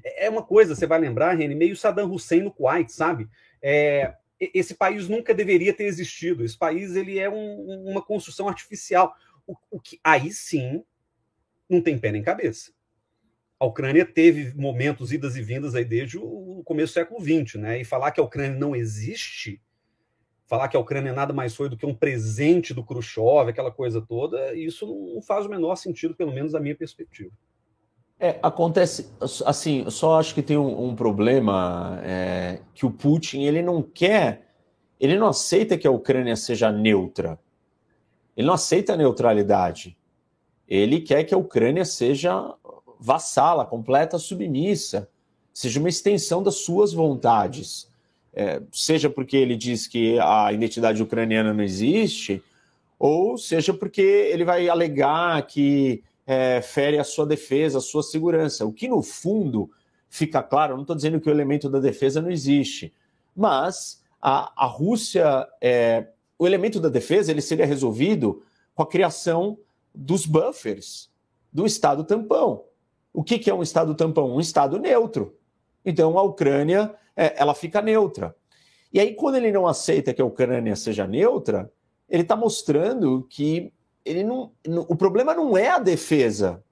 É, 0.03 0.27
é 0.27 0.31
uma 0.31 0.43
coisa, 0.43 0.75
você 0.75 0.87
vai 0.87 0.99
lembrar, 0.99 1.35
Reni, 1.35 1.55
meio 1.55 1.77
Saddam 1.77 2.13
Hussein 2.13 2.43
no 2.43 2.53
Kuwait, 2.53 2.91
sabe? 2.93 3.29
É, 3.63 4.15
esse 4.39 4.75
país 4.75 5.09
nunca 5.09 5.35
deveria 5.35 5.73
ter 5.73 5.85
existido. 5.85 6.45
Esse 6.45 6.57
país 6.57 6.95
ele 6.95 7.19
é 7.19 7.29
um, 7.29 7.91
uma 7.91 8.03
construção 8.03 8.49
artificial. 8.49 9.15
O, 9.47 9.55
o, 9.71 9.81
que 9.81 9.99
aí 10.05 10.33
sim 10.33 10.85
não 11.69 11.81
tem 11.81 11.99
pé 11.99 12.13
nem 12.13 12.23
cabeça. 12.23 12.73
A 13.59 13.65
Ucrânia 13.65 14.05
teve 14.05 14.55
momentos 14.55 15.13
idas 15.13 15.37
e 15.37 15.43
vindas 15.43 15.75
aí 15.75 15.85
desde 15.85 16.19
o 16.19 16.63
começo 16.65 16.93
do 16.93 16.95
século 16.95 17.21
XX, 17.21 17.55
né? 17.55 17.81
E 17.81 17.85
falar 17.85 18.11
que 18.11 18.21
a 18.21 18.25
Ucrânia 18.25 18.59
não 18.59 18.77
existe, 18.77 19.63
falar 20.47 20.69
que 20.69 20.77
a 20.77 20.81
Ucrânia 20.81 21.13
nada 21.13 21.33
mais 21.33 21.55
foi 21.55 21.69
do 21.69 21.77
que 21.77 21.85
um 21.85 21.95
presente 21.95 22.73
do 22.73 22.85
Khrushchev, 22.85 23.51
aquela 23.51 23.71
coisa 23.71 24.01
toda, 24.01 24.55
isso 24.55 24.87
não 24.87 25.21
faz 25.21 25.47
o 25.47 25.49
menor 25.49 25.77
sentido, 25.77 26.15
pelo 26.15 26.33
menos 26.33 26.53
da 26.53 26.61
minha 26.61 26.75
perspectiva. 26.75 27.33
É, 28.19 28.39
acontece, 28.43 29.11
assim, 29.45 29.83
eu 29.85 29.91
só 29.91 30.19
acho 30.19 30.35
que 30.35 30.43
tem 30.43 30.57
um, 30.57 30.89
um 30.89 30.97
problema 30.97 32.01
é, 32.03 32.61
que 32.73 32.87
o 32.87 32.91
Putin, 32.91 33.43
ele 33.43 33.61
não 33.61 33.83
quer, 33.83 34.55
ele 34.99 35.19
não 35.19 35.29
aceita 35.29 35.77
que 35.77 35.87
a 35.87 35.91
Ucrânia 35.91 36.35
seja 36.35 36.73
neutra. 36.73 37.39
Ele 38.35 38.47
não 38.47 38.55
aceita 38.55 38.95
a 38.95 38.97
neutralidade. 38.97 39.99
Ele 40.67 41.01
quer 41.01 41.25
que 41.25 41.35
a 41.35 41.39
Ucrânia 41.39 41.85
seja 41.85 42.55
vassala, 42.99 43.67
completa, 43.67 44.19
submissa, 44.19 45.09
seja 45.53 45.79
uma 45.79 45.89
extensão 45.89 46.43
das 46.43 46.57
suas 46.57 46.93
vontades. 46.93 47.91
É, 48.39 48.61
seja 48.71 49.09
porque 49.09 49.35
ele 49.35 49.57
diz 49.57 49.87
que 49.87 50.19
a 50.19 50.53
identidade 50.53 51.03
ucraniana 51.03 51.55
não 51.55 51.65
existe, 51.65 52.43
ou 52.99 53.39
seja 53.39 53.73
porque 53.73 54.03
ele 54.03 54.45
vai 54.45 54.69
alegar 54.69 55.47
que 55.47 56.05
é, 56.27 56.61
fere 56.61 56.99
a 56.99 57.05
sua 57.05 57.25
defesa, 57.25 57.79
a 57.79 57.81
sua 57.81 58.03
segurança. 58.03 58.67
O 58.67 58.73
que, 58.73 58.89
no 58.89 59.03
fundo, 59.03 59.71
fica 60.11 60.43
claro, 60.43 60.75
não 60.75 60.83
estou 60.83 60.95
dizendo 60.95 61.19
que 61.19 61.31
o 61.31 61.33
elemento 61.33 61.71
da 61.71 61.81
defesa 61.81 62.21
não 62.21 62.31
existe, 62.31 62.93
mas 63.35 64.03
a, 64.21 64.53
a 64.65 64.67
Rússia, 64.67 65.49
é, 65.61 66.09
o 66.39 66.47
elemento 66.47 66.79
da 66.79 66.91
defesa 66.91 67.31
ele 67.31 67.41
seria 67.41 67.65
resolvido 67.65 68.43
com 68.75 68.83
a 68.83 68.87
criação 68.87 69.59
dos 69.95 70.27
buffers 70.27 71.11
do 71.51 71.65
Estado 71.65 72.05
tampão. 72.05 72.65
O 73.15 73.25
que, 73.25 73.39
que 73.39 73.49
é 73.49 73.55
um 73.55 73.63
Estado 73.63 73.95
tampão? 73.95 74.35
Um 74.35 74.41
Estado 74.41 74.79
neutro. 74.79 75.39
Então 75.83 76.19
a 76.19 76.23
Ucrânia 76.23 76.95
é, 77.17 77.35
ela 77.41 77.55
fica 77.55 77.81
neutra. 77.81 78.35
E 78.93 79.01
aí, 79.01 79.15
quando 79.15 79.37
ele 79.37 79.51
não 79.51 79.67
aceita 79.67 80.15
que 80.15 80.23
a 80.23 80.25
Ucrânia 80.25 80.77
seja 80.77 81.07
neutra, 81.07 81.71
ele 82.09 82.23
está 82.23 82.37
mostrando 82.37 83.27
que 83.29 83.73
ele 84.05 84.23
não, 84.23 84.53
o 84.89 84.95
problema 84.95 85.35
não 85.35 85.57
é 85.57 85.69
a 85.69 85.79
defesa. 85.79 86.63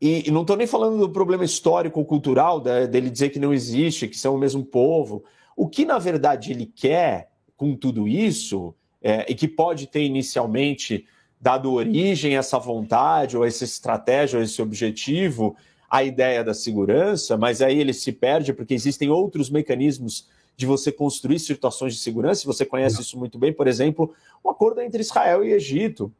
E, 0.00 0.28
e 0.28 0.30
não 0.30 0.42
estou 0.42 0.56
nem 0.56 0.66
falando 0.66 0.98
do 0.98 1.10
problema 1.10 1.44
histórico 1.44 2.00
ou 2.00 2.04
cultural 2.04 2.62
né, 2.62 2.86
dele 2.86 3.08
dizer 3.08 3.30
que 3.30 3.38
não 3.38 3.54
existe, 3.54 4.08
que 4.08 4.18
são 4.18 4.34
o 4.34 4.38
mesmo 4.38 4.64
povo. 4.64 5.24
O 5.56 5.68
que 5.68 5.84
na 5.84 5.98
verdade 5.98 6.50
ele 6.50 6.66
quer 6.66 7.30
com 7.56 7.74
tudo 7.74 8.06
isso 8.06 8.74
é, 9.00 9.24
e 9.30 9.34
que 9.34 9.48
pode 9.48 9.86
ter 9.86 10.02
inicialmente 10.02 11.06
dado 11.40 11.72
origem 11.72 12.36
a 12.36 12.40
essa 12.40 12.58
vontade 12.58 13.36
ou 13.36 13.44
a 13.44 13.46
essa 13.46 13.64
estratégia 13.64 14.38
ou 14.38 14.42
esse 14.42 14.60
objetivo, 14.60 15.56
a 15.88 16.02
ideia 16.02 16.42
da 16.42 16.54
segurança, 16.54 17.36
mas 17.36 17.62
aí 17.62 17.78
ele 17.78 17.92
se 17.92 18.12
perde 18.12 18.52
porque 18.52 18.74
existem 18.74 19.10
outros 19.10 19.50
mecanismos 19.50 20.28
de 20.56 20.66
você 20.66 20.90
construir 20.90 21.38
situações 21.38 21.94
de 21.94 22.00
segurança, 22.00 22.46
você 22.46 22.64
conhece 22.64 23.00
isso 23.02 23.18
muito 23.18 23.38
bem, 23.38 23.52
por 23.52 23.66
exemplo, 23.66 24.14
o 24.42 24.48
acordo 24.50 24.80
entre 24.80 25.00
Israel 25.00 25.44
e 25.44 25.52
Egito. 25.52 26.12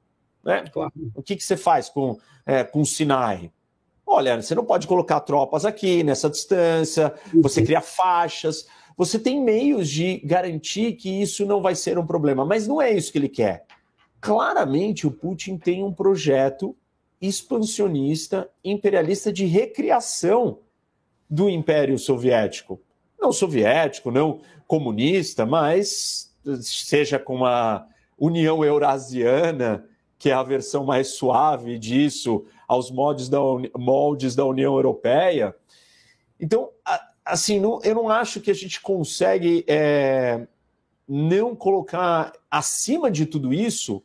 Né? 0.45 0.65
Claro. 0.71 0.93
O 1.15 1.23
que, 1.23 1.35
que 1.35 1.43
você 1.43 1.57
faz 1.57 1.89
com, 1.89 2.19
é, 2.45 2.63
com 2.63 2.83
o 2.83 2.87
Sinai? 2.87 3.51
Olha, 4.07 4.41
você 4.41 4.55
não 4.55 4.65
pode 4.65 4.87
colocar 4.87 5.21
tropas 5.21 5.65
aqui 5.65 6.05
nessa 6.05 6.31
distância, 6.31 7.13
você 7.35 7.63
cria 7.65 7.81
faixas, 7.81 8.67
você 8.97 9.19
tem 9.19 9.43
meios 9.43 9.89
de 9.89 10.19
garantir 10.19 10.93
que 10.93 11.11
isso 11.21 11.45
não 11.45 11.61
vai 11.61 11.75
ser 11.75 11.99
um 11.99 12.07
problema, 12.07 12.45
mas 12.45 12.69
não 12.69 12.81
é 12.81 12.93
isso 12.93 13.11
que 13.11 13.19
ele 13.19 13.29
quer. 13.29 13.67
Claramente, 14.21 15.07
o 15.07 15.11
Putin 15.11 15.59
tem 15.59 15.83
um 15.83 15.93
projeto 15.93 16.77
expansionista, 17.21 18.51
imperialista 18.65 19.33
de 19.33 19.47
recriação 19.47 20.61
do 21.29 21.49
Império 21.49 21.99
Soviético 21.99 22.81
não 23.27 23.33
soviético, 23.33 24.11
não 24.11 24.41
comunista, 24.67 25.45
mas 25.45 26.33
seja 26.61 27.19
com 27.19 27.45
a 27.45 27.87
União 28.17 28.65
Eurasiana, 28.65 29.85
que 30.19 30.31
é 30.31 30.33
a 30.33 30.43
versão 30.43 30.85
mais 30.85 31.09
suave 31.09 31.79
disso, 31.79 32.45
aos 32.67 32.91
moldes 32.91 33.29
da, 33.29 33.39
moldes 33.77 34.35
da 34.35 34.45
União 34.45 34.75
Europeia. 34.75 35.55
Então, 36.39 36.71
assim, 37.25 37.61
não, 37.61 37.81
eu 37.83 37.95
não 37.95 38.09
acho 38.09 38.41
que 38.41 38.51
a 38.51 38.55
gente 38.55 38.81
consegue 38.81 39.65
é, 39.67 40.47
não 41.07 41.55
colocar 41.55 42.33
acima 42.51 43.11
de 43.11 43.27
tudo 43.27 43.53
isso 43.53 44.03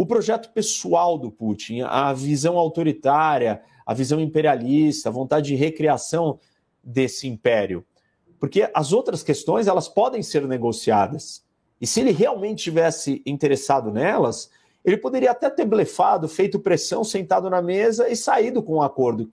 o 0.00 0.06
projeto 0.06 0.50
pessoal 0.54 1.18
do 1.18 1.30
Putin, 1.30 1.82
a 1.82 2.10
visão 2.14 2.56
autoritária, 2.56 3.60
a 3.84 3.92
visão 3.92 4.18
imperialista, 4.18 5.10
a 5.10 5.12
vontade 5.12 5.48
de 5.48 5.54
recriação 5.54 6.38
desse 6.82 7.28
império. 7.28 7.84
Porque 8.38 8.70
as 8.72 8.94
outras 8.94 9.22
questões, 9.22 9.66
elas 9.66 9.88
podem 9.88 10.22
ser 10.22 10.48
negociadas. 10.48 11.44
E 11.78 11.86
se 11.86 12.00
ele 12.00 12.12
realmente 12.12 12.64
tivesse 12.64 13.20
interessado 13.26 13.92
nelas, 13.92 14.50
ele 14.82 14.96
poderia 14.96 15.32
até 15.32 15.50
ter 15.50 15.66
blefado, 15.66 16.26
feito 16.30 16.58
pressão, 16.58 17.04
sentado 17.04 17.50
na 17.50 17.60
mesa 17.60 18.08
e 18.08 18.16
saído 18.16 18.62
com 18.62 18.76
um 18.76 18.82
acordo. 18.82 19.30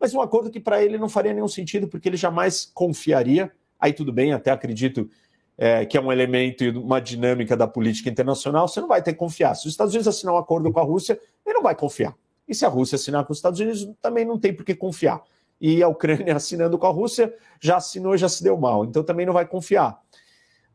Mas 0.00 0.14
um 0.14 0.22
acordo 0.22 0.50
que 0.50 0.58
para 0.58 0.82
ele 0.82 0.96
não 0.96 1.10
faria 1.10 1.34
nenhum 1.34 1.46
sentido, 1.46 1.88
porque 1.88 2.08
ele 2.08 2.16
jamais 2.16 2.64
confiaria. 2.72 3.52
Aí 3.78 3.92
tudo 3.92 4.14
bem, 4.14 4.32
até 4.32 4.50
acredito 4.50 5.10
é, 5.58 5.86
que 5.86 5.96
é 5.96 6.00
um 6.00 6.12
elemento 6.12 6.64
e 6.64 6.70
uma 6.70 7.00
dinâmica 7.00 7.56
da 7.56 7.66
política 7.66 8.10
internacional, 8.10 8.68
você 8.68 8.80
não 8.80 8.88
vai 8.88 9.02
ter 9.02 9.12
que 9.12 9.18
confiar. 9.18 9.54
Se 9.54 9.66
os 9.66 9.72
Estados 9.72 9.94
Unidos 9.94 10.08
assinar 10.08 10.34
um 10.34 10.38
acordo 10.38 10.70
com 10.72 10.80
a 10.80 10.82
Rússia, 10.82 11.18
ele 11.44 11.54
não 11.54 11.62
vai 11.62 11.74
confiar. 11.74 12.14
E 12.46 12.54
se 12.54 12.64
a 12.64 12.68
Rússia 12.68 12.96
assinar 12.96 13.24
com 13.24 13.32
os 13.32 13.38
Estados 13.38 13.58
Unidos, 13.58 13.88
também 14.00 14.24
não 14.24 14.38
tem 14.38 14.54
por 14.54 14.64
que 14.64 14.74
confiar. 14.74 15.22
E 15.60 15.82
a 15.82 15.88
Ucrânia 15.88 16.36
assinando 16.36 16.78
com 16.78 16.86
a 16.86 16.90
Rússia, 16.90 17.34
já 17.60 17.76
assinou, 17.76 18.16
já 18.16 18.28
se 18.28 18.42
deu 18.42 18.56
mal. 18.56 18.84
Então 18.84 19.02
também 19.02 19.24
não 19.24 19.32
vai 19.32 19.46
confiar. 19.46 19.98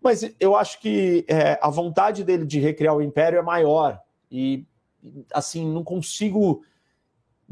Mas 0.02 0.28
eu 0.40 0.56
acho 0.56 0.80
que 0.82 1.24
é, 1.28 1.60
a 1.62 1.70
vontade 1.70 2.24
dele 2.24 2.46
de 2.46 2.60
recriar 2.60 2.96
o 2.96 3.04
império 3.04 3.38
é 3.38 3.42
maior. 3.44 4.02
E, 4.32 4.66
assim, 5.32 5.72
não 5.72 5.84
consigo 5.84 6.64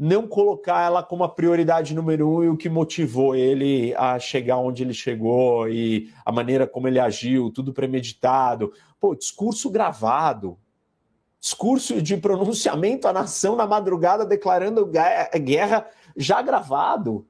não 0.02 0.26
colocar 0.26 0.82
ela 0.82 1.02
como 1.02 1.24
a 1.24 1.28
prioridade 1.28 1.94
número 1.94 2.26
um 2.26 2.42
e 2.42 2.48
o 2.48 2.56
que 2.56 2.70
motivou 2.70 3.36
ele 3.36 3.94
a 3.96 4.18
chegar 4.18 4.56
onde 4.56 4.82
ele 4.82 4.94
chegou 4.94 5.68
e 5.68 6.10
a 6.24 6.32
maneira 6.32 6.66
como 6.66 6.88
ele 6.88 6.98
agiu, 6.98 7.50
tudo 7.50 7.70
premeditado. 7.70 8.72
Pô, 8.98 9.14
discurso 9.14 9.68
gravado, 9.68 10.56
discurso 11.38 12.00
de 12.00 12.16
pronunciamento 12.16 13.06
à 13.06 13.12
nação 13.12 13.54
na 13.54 13.66
madrugada 13.66 14.24
declarando 14.24 14.86
guerra 14.86 15.86
já 16.16 16.40
gravado. 16.40 17.26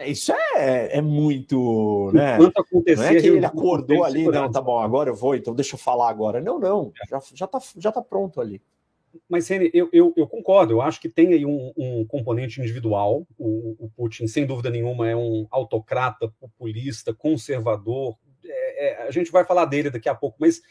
Isso 0.00 0.32
é, 0.32 0.98
é 0.98 1.00
muito. 1.00 2.10
Né? 2.12 2.34
Enquanto 2.34 2.58
acontecer, 2.58 2.96
não 2.96 3.04
é 3.04 3.20
que 3.20 3.26
ele 3.28 3.46
acordou 3.46 4.02
ali, 4.02 4.26
não, 4.26 4.50
tá 4.50 4.60
bom, 4.60 4.80
agora 4.80 5.10
eu 5.10 5.14
vou, 5.14 5.36
então 5.36 5.54
deixa 5.54 5.76
eu 5.76 5.78
falar 5.78 6.10
agora. 6.10 6.40
Não, 6.40 6.58
não, 6.58 6.90
já, 7.08 7.20
já, 7.32 7.46
tá, 7.46 7.60
já 7.76 7.92
tá 7.92 8.02
pronto 8.02 8.40
ali. 8.40 8.60
Mas, 9.28 9.48
Rene, 9.48 9.70
eu, 9.74 9.88
eu, 9.92 10.12
eu, 10.16 10.26
concordo, 10.26 10.72
eu 10.72 10.82
acho 10.82 11.00
que 11.00 11.08
tem 11.08 11.32
aí 11.32 11.44
um, 11.44 11.72
um 11.76 12.04
componente 12.06 12.60
individual. 12.60 13.26
O, 13.38 13.76
o, 13.78 13.90
Putin, 13.90 14.26
sem 14.26 14.46
dúvida 14.46 14.70
nenhuma, 14.70 15.08
é 15.08 15.16
um 15.16 15.46
autocrata, 15.50 16.32
populista, 16.40 17.14
conservador. 17.14 18.16
É, 18.44 18.86
é, 18.86 19.08
a 19.08 19.10
gente 19.10 19.30
vai 19.30 19.44
falar 19.44 19.64
dele 19.66 19.90
daqui 19.90 20.08
a 20.08 20.14
pouco, 20.14 20.36
mas 20.40 20.62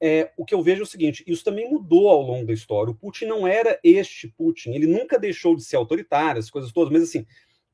é, 0.00 0.30
o 0.36 0.44
que 0.44 0.54
eu 0.54 0.62
vejo 0.62 0.80
é 0.80 0.82
o 0.84 0.86
seguinte: 0.86 1.24
isso 1.26 1.44
também 1.44 1.70
mudou 1.70 2.08
ao 2.08 2.22
longo 2.22 2.46
da 2.46 2.52
história. 2.52 2.90
O 2.90 2.96
Putin 2.96 3.26
não 3.26 3.46
era 3.46 3.78
este 3.82 4.28
Putin, 4.28 4.70
ele 4.70 4.86
nunca 4.86 5.18
deixou 5.18 5.56
de 5.56 5.64
ser 5.64 5.76
autoritário, 5.76 6.38
as 6.38 6.50
coisas 6.50 6.72
todas, 6.72 6.92
mas 6.92 7.02
assim, 7.02 7.26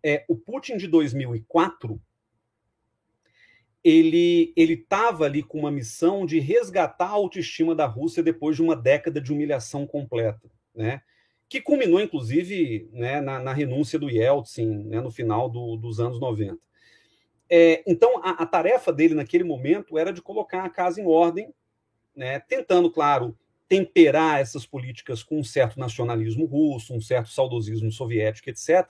é, 0.02 0.24
o 0.28 0.36
Putin 0.36 0.76
de 0.76 0.86
2004 0.88 2.00
ele 3.84 4.52
estava 4.56 5.24
ali 5.24 5.42
com 5.42 5.58
uma 5.58 5.70
missão 5.70 6.24
de 6.24 6.38
resgatar 6.38 7.06
a 7.06 7.10
autoestima 7.10 7.74
da 7.74 7.86
Rússia 7.86 8.22
depois 8.22 8.54
de 8.54 8.62
uma 8.62 8.76
década 8.76 9.20
de 9.20 9.32
humilhação 9.32 9.86
completa, 9.86 10.48
né? 10.74 11.02
Que 11.48 11.60
culminou, 11.60 12.00
inclusive, 12.00 12.88
né, 12.92 13.20
na, 13.20 13.38
na 13.38 13.52
renúncia 13.52 13.98
do 13.98 14.08
Yeltsin 14.08 14.84
né, 14.84 15.00
no 15.00 15.10
final 15.10 15.50
do, 15.50 15.76
dos 15.76 16.00
anos 16.00 16.18
90. 16.18 16.56
É, 17.50 17.82
então, 17.86 18.22
a, 18.24 18.42
a, 18.42 18.46
tarefa 18.46 18.90
dele 18.90 19.14
naquele 19.14 19.44
momento 19.44 19.98
era 19.98 20.12
de 20.12 20.22
colocar 20.22 20.64
a 20.64 20.70
casa 20.70 20.98
em 21.00 21.06
ordem, 21.06 21.52
né, 22.16 22.40
tentando, 22.40 22.90
claro, 22.90 23.36
temperar 23.68 24.40
essas 24.40 24.64
políticas 24.64 25.22
com 25.22 25.40
um 25.40 25.44
certo 25.44 25.78
nacionalismo 25.78 26.46
russo, 26.46 26.94
um 26.94 27.00
certo 27.00 27.28
saudosismo 27.28 27.92
soviético, 27.92 28.48
etc 28.48 28.88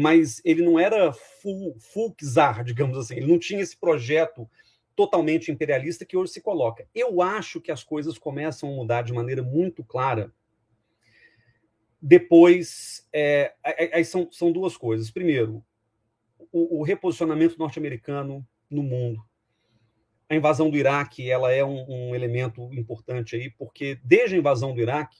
mas 0.00 0.40
ele 0.44 0.62
não 0.62 0.78
era 0.78 1.12
full, 1.12 1.76
full 1.80 2.14
czar, 2.14 2.62
digamos 2.62 2.96
assim, 2.96 3.16
ele 3.16 3.26
não 3.26 3.36
tinha 3.36 3.60
esse 3.60 3.76
projeto 3.76 4.48
totalmente 4.94 5.50
imperialista 5.50 6.04
que 6.04 6.16
hoje 6.16 6.34
se 6.34 6.40
coloca. 6.40 6.86
Eu 6.94 7.20
acho 7.20 7.60
que 7.60 7.72
as 7.72 7.82
coisas 7.82 8.16
começam 8.16 8.72
a 8.72 8.76
mudar 8.76 9.02
de 9.02 9.12
maneira 9.12 9.42
muito 9.42 9.82
clara. 9.82 10.32
Depois, 12.00 13.08
é, 13.12 13.54
aí 13.92 14.04
são, 14.04 14.30
são 14.30 14.52
duas 14.52 14.76
coisas. 14.76 15.10
Primeiro, 15.10 15.64
o, 16.52 16.78
o 16.78 16.82
reposicionamento 16.84 17.58
norte-americano 17.58 18.46
no 18.70 18.84
mundo. 18.84 19.20
A 20.28 20.36
invasão 20.36 20.70
do 20.70 20.76
Iraque 20.76 21.28
ela 21.28 21.50
é 21.50 21.64
um, 21.64 21.84
um 21.88 22.14
elemento 22.14 22.72
importante 22.72 23.34
aí, 23.34 23.50
porque 23.50 23.98
desde 24.04 24.36
a 24.36 24.38
invasão 24.38 24.72
do 24.72 24.80
Iraque, 24.80 25.18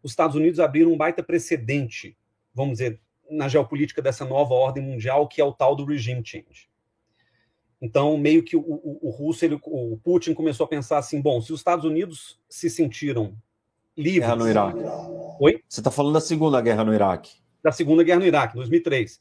os 0.00 0.12
Estados 0.12 0.36
Unidos 0.36 0.60
abriram 0.60 0.92
um 0.92 0.96
baita 0.96 1.24
precedente, 1.24 2.16
vamos 2.54 2.78
dizer, 2.78 3.00
na 3.30 3.48
geopolítica 3.48 4.00
dessa 4.02 4.24
nova 4.24 4.54
ordem 4.54 4.82
mundial, 4.82 5.26
que 5.28 5.40
é 5.40 5.44
o 5.44 5.52
tal 5.52 5.74
do 5.74 5.84
regime 5.84 6.22
change. 6.24 6.68
Então, 7.80 8.16
meio 8.16 8.42
que 8.42 8.56
o, 8.56 8.60
o, 8.60 9.08
o 9.08 9.10
russo, 9.10 9.44
ele, 9.44 9.58
o 9.62 9.98
Putin 10.02 10.32
começou 10.32 10.64
a 10.64 10.68
pensar 10.68 10.98
assim: 10.98 11.20
bom, 11.20 11.40
se 11.40 11.52
os 11.52 11.60
Estados 11.60 11.84
Unidos 11.84 12.40
se 12.48 12.70
sentiram 12.70 13.36
livres. 13.96 14.24
Guerra 14.24 14.36
no 14.36 14.48
Iraque. 14.48 14.78
Oi? 15.40 15.62
Você 15.68 15.80
está 15.80 15.90
falando 15.90 16.14
da 16.14 16.20
Segunda 16.20 16.60
Guerra 16.60 16.84
no 16.84 16.94
Iraque. 16.94 17.36
Da 17.62 17.72
Segunda 17.72 18.02
Guerra 18.02 18.20
no 18.20 18.26
Iraque, 18.26 18.54
2003. 18.54 19.20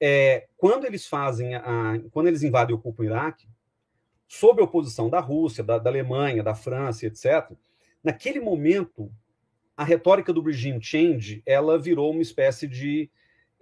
É, 0.00 0.48
quando 0.56 0.84
eles 0.84 1.06
fazem, 1.06 1.54
a, 1.54 2.00
quando 2.10 2.26
eles 2.26 2.42
invadem 2.42 2.74
e 2.74 2.78
ocupam 2.78 3.02
o 3.02 3.06
Iraque, 3.06 3.46
sob 4.26 4.60
a 4.60 4.64
oposição 4.64 5.08
da 5.08 5.20
Rússia, 5.20 5.62
da, 5.62 5.78
da 5.78 5.90
Alemanha, 5.90 6.42
da 6.42 6.54
França, 6.54 7.06
etc., 7.06 7.50
naquele 8.02 8.40
momento, 8.40 9.12
a 9.76 9.84
retórica 9.84 10.32
do 10.32 10.42
regime 10.42 10.82
change 10.82 11.42
ela 11.46 11.78
virou 11.78 12.10
uma 12.10 12.22
espécie 12.22 12.66
de 12.66 13.10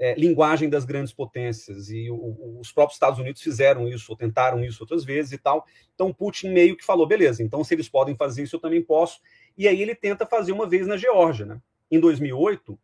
é, 0.00 0.14
linguagem 0.14 0.70
das 0.70 0.86
grandes 0.86 1.12
potências. 1.12 1.90
E 1.90 2.10
o, 2.10 2.58
os 2.58 2.72
próprios 2.72 2.96
Estados 2.96 3.18
Unidos 3.18 3.42
fizeram 3.42 3.86
isso, 3.86 4.10
ou 4.10 4.16
tentaram 4.16 4.64
isso 4.64 4.82
outras 4.82 5.04
vezes 5.04 5.32
e 5.32 5.38
tal. 5.38 5.66
Então, 5.94 6.12
Putin 6.12 6.48
meio 6.48 6.76
que 6.76 6.84
falou: 6.84 7.06
beleza, 7.06 7.42
então 7.42 7.62
se 7.62 7.74
eles 7.74 7.88
podem 7.88 8.16
fazer 8.16 8.42
isso, 8.42 8.56
eu 8.56 8.60
também 8.60 8.82
posso. 8.82 9.20
E 9.56 9.68
aí 9.68 9.80
ele 9.80 9.94
tenta 9.94 10.24
fazer 10.24 10.52
uma 10.52 10.66
vez 10.66 10.86
na 10.86 10.96
Geórgia. 10.96 11.44
Né? 11.44 11.60
Em 11.90 12.00
2008, 12.00 12.78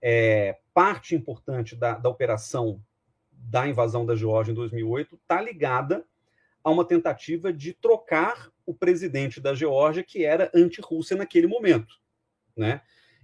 é, 0.00 0.58
parte 0.72 1.14
importante 1.16 1.74
da, 1.74 1.94
da 1.98 2.08
operação 2.08 2.80
da 3.32 3.66
invasão 3.66 4.06
da 4.06 4.16
Geórgia 4.16 4.52
em 4.52 4.54
2008 4.54 5.16
está 5.16 5.40
ligada 5.40 6.04
a 6.62 6.70
uma 6.70 6.84
tentativa 6.84 7.52
de 7.52 7.74
trocar 7.74 8.50
o 8.64 8.72
presidente 8.72 9.40
da 9.40 9.54
Geórgia, 9.54 10.02
que 10.02 10.24
era 10.24 10.50
anti-Rússia 10.54 11.16
naquele 11.16 11.46
momento. 11.46 12.00
Né? 12.56 12.80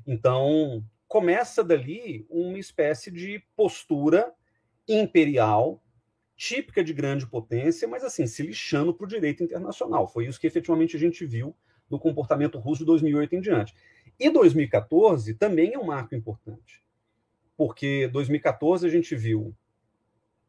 Então, 0.07 0.85
começa 1.11 1.65
dali 1.65 2.25
uma 2.31 2.57
espécie 2.57 3.11
de 3.11 3.43
postura 3.57 4.33
imperial, 4.87 5.83
típica 6.37 6.85
de 6.85 6.95
grande 6.95 7.27
potência, 7.27 7.89
mas 7.89 8.05
assim, 8.05 8.29
se 8.29 8.45
lixando 8.45 8.95
para 8.95 9.07
o 9.07 9.09
direito 9.09 9.43
internacional. 9.43 10.07
Foi 10.07 10.27
isso 10.27 10.39
que 10.41 10.47
efetivamente 10.47 10.97
a 10.97 11.01
gente 11.01 11.27
viu 11.27 11.53
no 11.91 11.99
comportamento 11.99 12.61
russo 12.61 12.83
de 12.83 12.87
2008 12.87 13.35
em 13.35 13.41
diante. 13.41 13.75
E 14.21 14.31
2014 14.31 15.35
também 15.35 15.75
é 15.75 15.79
um 15.81 15.87
marco 15.87 16.15
importante, 16.15 16.81
porque 17.57 18.07
2014 18.13 18.87
a 18.87 18.91
gente 18.91 19.17
viu. 19.17 19.53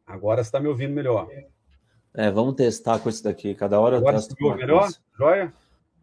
Agora 0.06 0.44
você 0.44 0.50
está 0.50 0.60
me 0.60 0.68
ouvindo 0.68 0.94
melhor. 0.94 1.28
É, 2.14 2.30
vamos 2.30 2.54
testar 2.54 3.00
com 3.00 3.10
isso 3.10 3.24
daqui. 3.24 3.56
Cada 3.56 3.80
hora 3.80 3.98
Agora 3.98 4.18
eu 4.18 4.20
testo. 4.20 4.36
Você 4.36 4.56
melhor? 4.58 4.82
Coisa. 4.82 5.00
Joia? 5.18 5.54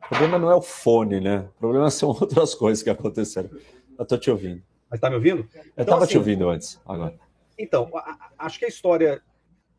O 0.02 0.08
problema 0.08 0.38
não 0.38 0.50
é 0.50 0.54
o 0.56 0.62
fone, 0.62 1.20
né? 1.20 1.48
O 1.56 1.60
problema 1.60 1.90
são 1.90 2.08
outras 2.20 2.56
coisas 2.56 2.82
que 2.82 2.90
aconteceram. 2.90 3.50
Eu 3.98 4.06
tô 4.06 4.16
te 4.16 4.30
ouvindo. 4.30 4.62
Mas 4.90 5.00
tá 5.00 5.10
me 5.10 5.16
ouvindo? 5.16 5.48
Eu 5.54 5.62
então, 5.72 5.84
tava 5.86 6.04
assim, 6.04 6.12
te 6.12 6.18
ouvindo 6.18 6.48
antes, 6.48 6.80
agora. 6.86 7.18
Então, 7.58 7.90
acho 8.38 8.58
que 8.58 8.64
a 8.64 8.68
história 8.68 9.20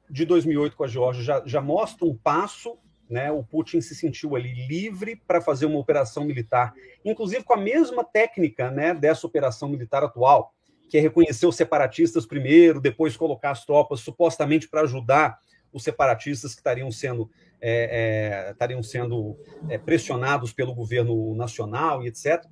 de 0.09 0.25
2008 0.25 0.75
com 0.75 0.83
a 0.83 0.87
Geórgia 0.87 1.23
já, 1.23 1.43
já 1.45 1.61
mostra 1.61 2.05
um 2.05 2.15
passo, 2.15 2.77
né? 3.09 3.31
O 3.31 3.43
Putin 3.43 3.81
se 3.81 3.95
sentiu 3.95 4.35
ali 4.35 4.67
livre 4.67 5.15
para 5.15 5.41
fazer 5.41 5.65
uma 5.65 5.79
operação 5.79 6.25
militar, 6.25 6.73
inclusive 7.03 7.43
com 7.43 7.53
a 7.53 7.57
mesma 7.57 8.03
técnica, 8.03 8.69
né, 8.69 8.93
dessa 8.93 9.25
operação 9.25 9.69
militar 9.69 10.03
atual, 10.03 10.53
que 10.89 10.97
é 10.97 11.01
reconhecer 11.01 11.45
os 11.47 11.55
separatistas 11.55 12.25
primeiro, 12.25 12.81
depois 12.81 13.15
colocar 13.15 13.51
as 13.51 13.65
tropas 13.65 14.01
supostamente 14.01 14.67
para 14.67 14.81
ajudar 14.81 15.39
os 15.71 15.83
separatistas 15.83 16.53
que 16.53 16.59
estariam 16.59 16.91
sendo 16.91 17.29
é, 17.61 18.47
é, 18.47 18.51
estariam 18.51 18.81
sendo 18.81 19.37
é, 19.67 19.77
pressionados 19.77 20.53
pelo 20.53 20.73
governo 20.73 21.35
nacional 21.35 22.03
e 22.03 22.07
etc. 22.07 22.43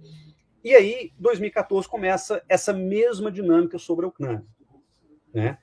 E 0.67 0.75
aí, 0.75 1.13
2014 1.17 1.87
começa 1.87 2.43
essa 2.49 2.73
mesma 2.73 3.31
dinâmica 3.31 3.79
sobre 3.79 4.03
a 4.03 4.09
Ucrânia. 4.09 4.45
Né? 5.33 5.57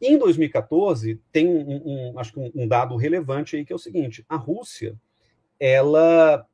Em 0.00 0.16
2014, 0.16 1.20
tem 1.32 1.48
um, 1.48 2.12
um 2.12 2.16
acho 2.16 2.32
que 2.32 2.52
um, 2.54 2.68
dado 2.68 2.94
relevante 2.94 3.56
aí 3.56 3.64
que 3.64 3.72
é 3.72 3.74
o 3.74 3.78
seguinte: 3.80 4.24
a 4.28 4.36
Rússia, 4.36 4.96
ela 5.58 6.46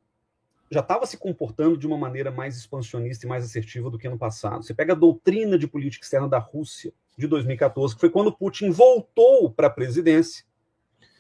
já 0.71 0.81
estava 0.81 1.05
se 1.05 1.19
comportando 1.19 1.77
de 1.77 1.87
uma 1.87 1.99
maneira 1.99 2.31
mais 2.31 2.57
expansionista 2.57 3.27
e 3.27 3.29
mais 3.29 3.45
assertiva 3.45 3.91
do 3.91 3.99
que 3.99 4.09
no 4.09 4.17
passado. 4.17 4.63
Você 4.63 4.73
pega 4.73 4.95
a 4.95 4.97
doutrina 4.97 5.59
de 5.59 5.69
política 5.69 6.03
externa 6.03 6.31
da 6.31 6.39
Rússia 6.39 6.95
de 7.19 7.27
2014, 7.27 7.95
que 7.95 8.01
foi 8.01 8.09
quando 8.09 8.33
Putin 8.33 8.71
voltou 8.71 9.51
para 9.51 9.67
a 9.67 9.71
presidência, 9.71 10.47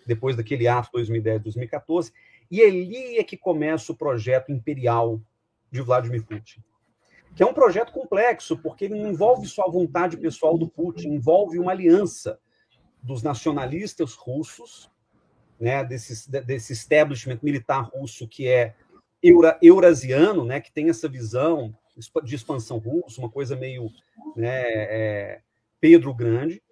depois 0.06 0.36
daquele 0.36 0.66
ato 0.66 0.88
2010-2014, 0.96 2.14
e 2.50 2.62
ali 2.62 3.18
é 3.18 3.22
que 3.22 3.36
começa 3.36 3.92
o 3.92 3.94
projeto 3.94 4.50
imperial 4.50 5.20
de 5.72 5.80
Vladimir 5.80 6.24
Putin. 6.24 6.62
Que 7.34 7.42
é 7.42 7.46
um 7.46 7.54
projeto 7.54 7.92
complexo, 7.92 8.58
porque 8.58 8.84
ele 8.84 9.00
não 9.00 9.10
envolve 9.10 9.48
só 9.48 9.64
a 9.64 9.70
vontade 9.70 10.18
pessoal 10.18 10.58
do 10.58 10.68
Putin, 10.68 11.08
envolve 11.08 11.58
uma 11.58 11.72
aliança 11.72 12.38
dos 13.02 13.22
nacionalistas 13.22 14.12
russos, 14.12 14.90
né, 15.58 15.82
desse, 15.82 16.30
desse 16.30 16.72
establishment 16.72 17.38
militar 17.42 17.88
russo 17.92 18.28
que 18.28 18.46
é 18.48 18.74
eura, 19.22 19.58
eurasiano, 19.62 20.44
né, 20.44 20.60
que 20.60 20.72
tem 20.72 20.90
essa 20.90 21.08
visão 21.08 21.74
de 22.24 22.34
expansão 22.34 22.78
russa, 22.78 23.20
uma 23.20 23.30
coisa 23.30 23.56
meio 23.56 23.90
né, 24.36 24.62
é, 24.64 25.40
Pedro 25.80 26.12
Grande, 26.12 26.62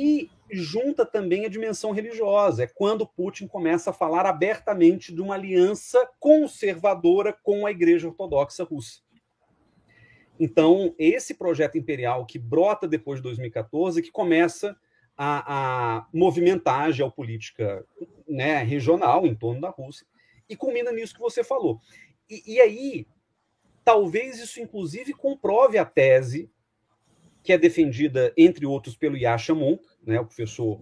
e 0.00 0.30
junta 0.50 1.04
também 1.04 1.44
a 1.44 1.48
dimensão 1.50 1.90
religiosa. 1.90 2.64
É 2.64 2.66
quando 2.66 3.06
Putin 3.06 3.46
começa 3.46 3.90
a 3.90 3.92
falar 3.92 4.24
abertamente 4.24 5.14
de 5.14 5.20
uma 5.20 5.34
aliança 5.34 6.08
conservadora 6.18 7.36
com 7.42 7.66
a 7.66 7.70
Igreja 7.70 8.08
Ortodoxa 8.08 8.64
Russa. 8.64 9.00
Então, 10.38 10.94
esse 10.98 11.34
projeto 11.34 11.76
imperial 11.76 12.24
que 12.24 12.38
brota 12.38 12.88
depois 12.88 13.18
de 13.18 13.24
2014, 13.24 14.00
que 14.00 14.10
começa 14.10 14.74
a, 15.14 15.98
a 15.98 16.06
movimentar 16.14 16.84
a 16.84 16.90
geopolítica 16.90 17.84
né, 18.26 18.62
regional 18.62 19.26
em 19.26 19.34
torno 19.34 19.60
da 19.60 19.68
Rússia, 19.68 20.06
e 20.48 20.56
culmina 20.56 20.90
nisso 20.90 21.12
que 21.12 21.20
você 21.20 21.44
falou. 21.44 21.78
E, 22.28 22.54
e 22.54 22.58
aí, 22.58 23.06
talvez 23.84 24.38
isso, 24.38 24.62
inclusive, 24.62 25.12
comprove 25.12 25.76
a 25.76 25.84
tese 25.84 26.50
que 27.42 27.52
é 27.52 27.58
defendida, 27.58 28.32
entre 28.36 28.66
outros, 28.66 28.96
pelo 28.96 29.16
Yasha 29.16 29.54
Monk, 29.54 29.82
né, 30.04 30.20
o 30.20 30.24
professor 30.24 30.80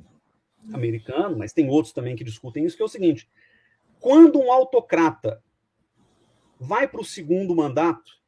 americano, 0.73 1.37
mas 1.37 1.53
tem 1.53 1.69
outros 1.69 1.93
também 1.93 2.17
que 2.17 2.25
discutem 2.25 2.65
isso, 2.65 2.77
que 2.77 2.83
é 2.83 2.87
o 2.87 2.89
seguinte: 2.89 3.29
quando 4.01 4.39
um 4.41 4.53
autocrata 4.53 5.43
vai 6.59 6.89
para 6.89 7.01
o 7.01 7.05
segundo 7.05 7.55
mandato, 7.55 8.19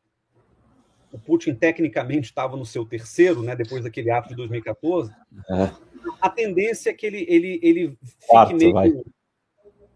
o 1.13 1.19
Putin 1.19 1.55
tecnicamente 1.55 2.29
estava 2.29 2.57
no 2.57 2.65
seu 2.65 2.85
terceiro, 2.85 3.43
né, 3.43 3.57
depois 3.57 3.83
daquele 3.83 4.11
ato 4.11 4.29
de 4.29 4.37
2014, 4.37 5.11
é. 5.51 5.71
a 6.21 6.31
tendência 6.31 6.91
é 6.91 6.95
que 6.95 7.07
ele, 7.07 7.27
ele, 7.29 7.61
ele 7.63 7.99
fique 8.03 8.27
Quarto, 8.27 8.57
meio. 8.57 8.73
Vai. 8.73 8.93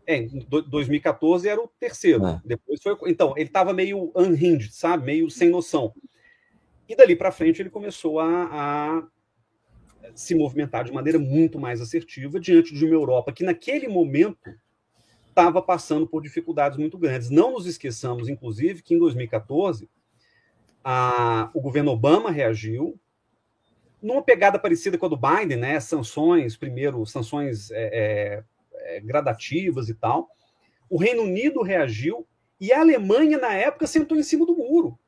É, 0.06 0.16
em 0.18 0.46
2014 0.68 1.48
era 1.48 1.60
o 1.60 1.68
terceiro. 1.80 2.26
É. 2.26 2.40
Depois 2.44 2.82
foi. 2.82 2.96
Então, 3.06 3.32
ele 3.36 3.46
estava 3.46 3.72
meio 3.72 4.12
unhinged, 4.14 4.74
sabe? 4.74 5.06
Meio 5.06 5.30
sem 5.30 5.48
noção. 5.48 5.94
E 6.86 6.94
dali 6.94 7.16
para 7.16 7.32
frente 7.32 7.62
ele 7.62 7.70
começou 7.70 8.20
a, 8.20 8.26
a, 8.26 9.06
se 10.14 10.34
movimentar 10.34 10.84
de 10.84 10.92
maneira 10.92 11.18
muito 11.18 11.58
mais 11.58 11.80
assertiva 11.80 12.40
diante 12.40 12.74
de 12.74 12.84
uma 12.84 12.94
Europa 12.94 13.32
que, 13.32 13.44
naquele 13.44 13.88
momento, 13.88 14.54
estava 15.28 15.60
passando 15.60 16.06
por 16.06 16.22
dificuldades 16.22 16.78
muito 16.78 16.96
grandes. 16.96 17.30
Não 17.30 17.52
nos 17.52 17.66
esqueçamos, 17.66 18.28
inclusive, 18.28 18.82
que 18.82 18.94
em 18.94 18.98
2014 18.98 19.88
a, 20.82 21.50
o 21.54 21.60
governo 21.60 21.90
Obama 21.90 22.30
reagiu 22.30 22.98
numa 24.00 24.22
pegada 24.22 24.58
parecida 24.58 24.98
com 24.98 25.06
a 25.06 25.08
do 25.08 25.16
Biden, 25.16 25.56
né? 25.56 25.80
Sanções, 25.80 26.56
primeiro, 26.56 27.04
sanções 27.06 27.70
é, 27.70 27.84
é, 27.92 28.44
é, 28.96 29.00
gradativas 29.00 29.88
e 29.88 29.94
tal. 29.94 30.28
O 30.90 30.98
Reino 30.98 31.22
Unido 31.22 31.62
reagiu 31.62 32.26
e 32.60 32.72
a 32.72 32.80
Alemanha, 32.80 33.38
na 33.38 33.52
época, 33.54 33.86
sentou 33.86 34.16
em 34.16 34.22
cima 34.22 34.46
do 34.46 34.54
muro. 34.54 34.98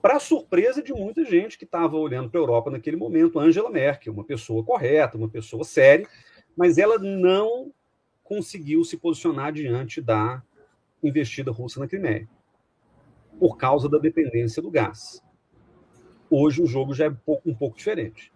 Para 0.00 0.18
surpresa 0.18 0.82
de 0.82 0.92
muita 0.92 1.24
gente 1.24 1.58
que 1.58 1.64
estava 1.64 1.96
olhando 1.96 2.30
para 2.30 2.40
a 2.40 2.42
Europa 2.42 2.70
naquele 2.70 2.96
momento, 2.96 3.38
Angela 3.38 3.70
Merkel, 3.70 4.12
uma 4.12 4.24
pessoa 4.24 4.64
correta, 4.64 5.16
uma 5.16 5.28
pessoa 5.28 5.64
séria, 5.64 6.06
mas 6.56 6.78
ela 6.78 6.98
não 6.98 7.72
conseguiu 8.22 8.84
se 8.84 8.96
posicionar 8.96 9.52
diante 9.52 10.00
da 10.00 10.42
investida 11.02 11.50
russa 11.50 11.80
na 11.80 11.88
Crimeia 11.88 12.28
por 13.38 13.56
causa 13.56 13.88
da 13.88 13.98
dependência 13.98 14.62
do 14.62 14.70
gás. 14.70 15.22
Hoje 16.30 16.62
o 16.62 16.66
jogo 16.66 16.94
já 16.94 17.06
é 17.06 17.08
um 17.08 17.14
pouco, 17.14 17.50
um 17.50 17.54
pouco 17.54 17.76
diferente. 17.76 18.30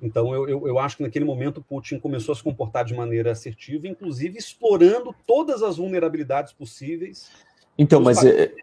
Então, 0.00 0.32
eu, 0.32 0.48
eu, 0.48 0.68
eu, 0.68 0.78
acho 0.78 0.96
que 0.96 1.02
naquele 1.02 1.24
momento 1.24 1.62
Putin 1.62 1.98
começou 1.98 2.32
a 2.32 2.36
se 2.36 2.42
comportar 2.42 2.84
de 2.84 2.94
maneira 2.94 3.32
assertiva, 3.32 3.88
inclusive 3.88 4.38
explorando 4.38 5.14
todas 5.26 5.62
as 5.62 5.78
vulnerabilidades 5.78 6.52
possíveis. 6.52 7.30
Então, 7.78 8.00
mas 8.00 8.24
é, 8.24 8.54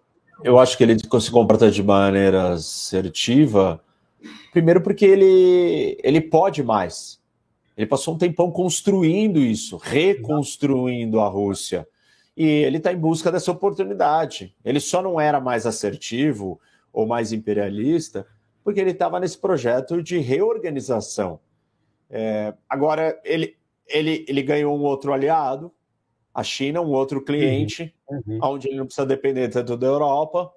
eu 0.44 0.60
acho 0.60 0.78
que 0.78 0.84
ele 0.84 0.98
se 1.00 1.32
comporta 1.32 1.72
de 1.72 1.82
maneira 1.82 2.54
assertiva, 2.54 3.82
primeiro 4.52 4.82
porque 4.82 5.06
ele, 5.06 5.98
ele 6.04 6.22
pode 6.22 6.62
mais. 6.64 7.22
Ele 7.76 7.88
passou 7.88 8.14
um 8.14 8.18
tempão 8.18 8.52
construindo 8.52 9.40
isso, 9.40 9.78
reconstruindo 9.78 11.20
a 11.20 11.28
Rússia 11.28 11.88
e 12.36 12.46
ele 12.46 12.78
está 12.78 12.92
em 12.92 12.98
busca 12.98 13.32
dessa 13.32 13.52
oportunidade. 13.52 14.56
Ele 14.64 14.80
só 14.80 15.02
não 15.02 15.20
era 15.20 15.40
mais 15.40 15.66
assertivo 15.66 16.60
ou 16.92 17.06
mais 17.06 17.32
imperialista 17.32 18.26
porque 18.64 18.80
ele 18.80 18.92
estava 18.92 19.20
nesse 19.20 19.38
projeto 19.38 20.02
de 20.02 20.18
reorganização. 20.20 21.40
É, 22.10 22.54
agora, 22.70 23.20
ele, 23.24 23.58
ele, 23.88 24.26
ele 24.28 24.42
ganhou 24.42 24.78
um 24.78 24.84
outro 24.84 25.12
aliado, 25.12 25.72
a 26.34 26.44
China, 26.44 26.82
um 26.82 26.92
outro 26.92 27.22
cliente, 27.24 27.94
uhum, 28.10 28.22
uhum. 28.26 28.40
onde 28.42 28.68
ele 28.68 28.78
não 28.78 28.86
precisa 28.86 29.06
depender 29.06 29.50
tanto 29.50 29.78
da 29.78 29.88
Europa. 29.88 30.52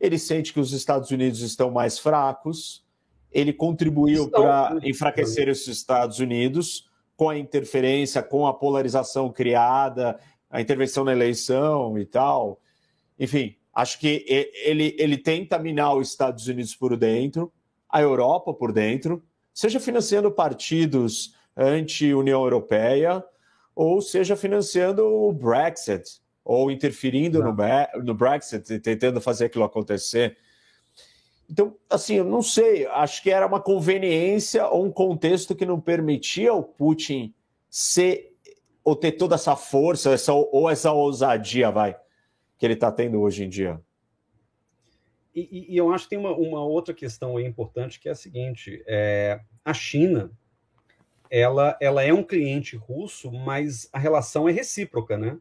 Ele 0.00 0.18
sente 0.18 0.52
que 0.52 0.60
os 0.60 0.72
Estados 0.72 1.10
Unidos 1.10 1.40
estão 1.40 1.70
mais 1.70 1.98
fracos. 1.98 2.84
Ele 3.30 3.52
contribuiu 3.52 4.30
para 4.30 4.78
enfraquecer 4.82 5.48
os 5.48 5.66
Estados 5.68 6.18
Unidos 6.18 6.88
com 7.16 7.28
a 7.28 7.36
interferência, 7.36 8.22
com 8.22 8.46
a 8.46 8.54
polarização 8.54 9.30
criada 9.30 10.18
a 10.50 10.60
intervenção 10.60 11.04
na 11.04 11.12
eleição 11.12 11.96
e 11.96 12.04
tal. 12.04 12.60
Enfim, 13.18 13.54
acho 13.72 14.00
que 14.00 14.24
ele, 14.64 14.96
ele 14.98 15.16
tenta 15.16 15.58
minar 15.58 15.94
os 15.94 16.08
Estados 16.08 16.48
Unidos 16.48 16.74
por 16.74 16.96
dentro, 16.96 17.52
a 17.88 18.00
Europa 18.00 18.52
por 18.52 18.72
dentro, 18.72 19.22
seja 19.54 19.78
financiando 19.78 20.30
partidos 20.30 21.34
anti-União 21.56 22.42
Europeia, 22.42 23.24
ou 23.82 24.02
seja 24.02 24.36
financiando 24.36 25.06
o 25.06 25.32
Brexit, 25.32 26.20
ou 26.44 26.70
interferindo 26.70 27.42
no, 27.42 27.56
no 28.04 28.14
Brexit 28.14 28.74
e 28.74 28.78
tentando 28.78 29.22
fazer 29.22 29.46
aquilo 29.46 29.64
acontecer. 29.64 30.36
Então, 31.48 31.74
assim, 31.88 32.16
eu 32.16 32.24
não 32.24 32.42
sei, 32.42 32.86
acho 32.88 33.22
que 33.22 33.30
era 33.30 33.46
uma 33.46 33.58
conveniência 33.58 34.68
ou 34.68 34.84
um 34.84 34.92
contexto 34.92 35.56
que 35.56 35.64
não 35.64 35.80
permitia 35.80 36.52
o 36.52 36.62
Putin 36.62 37.34
ser 37.70 38.36
ou 38.84 38.94
ter 38.94 39.12
toda 39.12 39.36
essa 39.36 39.56
força, 39.56 40.10
essa, 40.10 40.34
ou 40.34 40.68
essa 40.68 40.92
ousadia, 40.92 41.70
vai, 41.70 41.96
que 42.58 42.66
ele 42.66 42.74
está 42.74 42.92
tendo 42.92 43.18
hoje 43.18 43.44
em 43.44 43.48
dia? 43.48 43.80
E, 45.34 45.72
e, 45.72 45.76
eu 45.76 45.90
acho 45.90 46.04
que 46.04 46.10
tem 46.10 46.18
uma, 46.18 46.32
uma 46.32 46.62
outra 46.62 46.92
questão 46.92 47.38
aí 47.38 47.46
importante 47.46 47.98
que 47.98 48.10
é 48.10 48.12
a 48.12 48.16
seguinte: 48.16 48.84
é, 48.86 49.40
a 49.64 49.72
China 49.72 50.30
ela, 51.30 51.76
ela 51.80 52.02
é 52.02 52.12
um 52.12 52.22
cliente 52.22 52.76
russo, 52.76 53.30
mas 53.30 53.88
a 53.92 53.98
relação 53.98 54.48
é 54.48 54.52
recíproca, 54.52 55.16
né? 55.16 55.38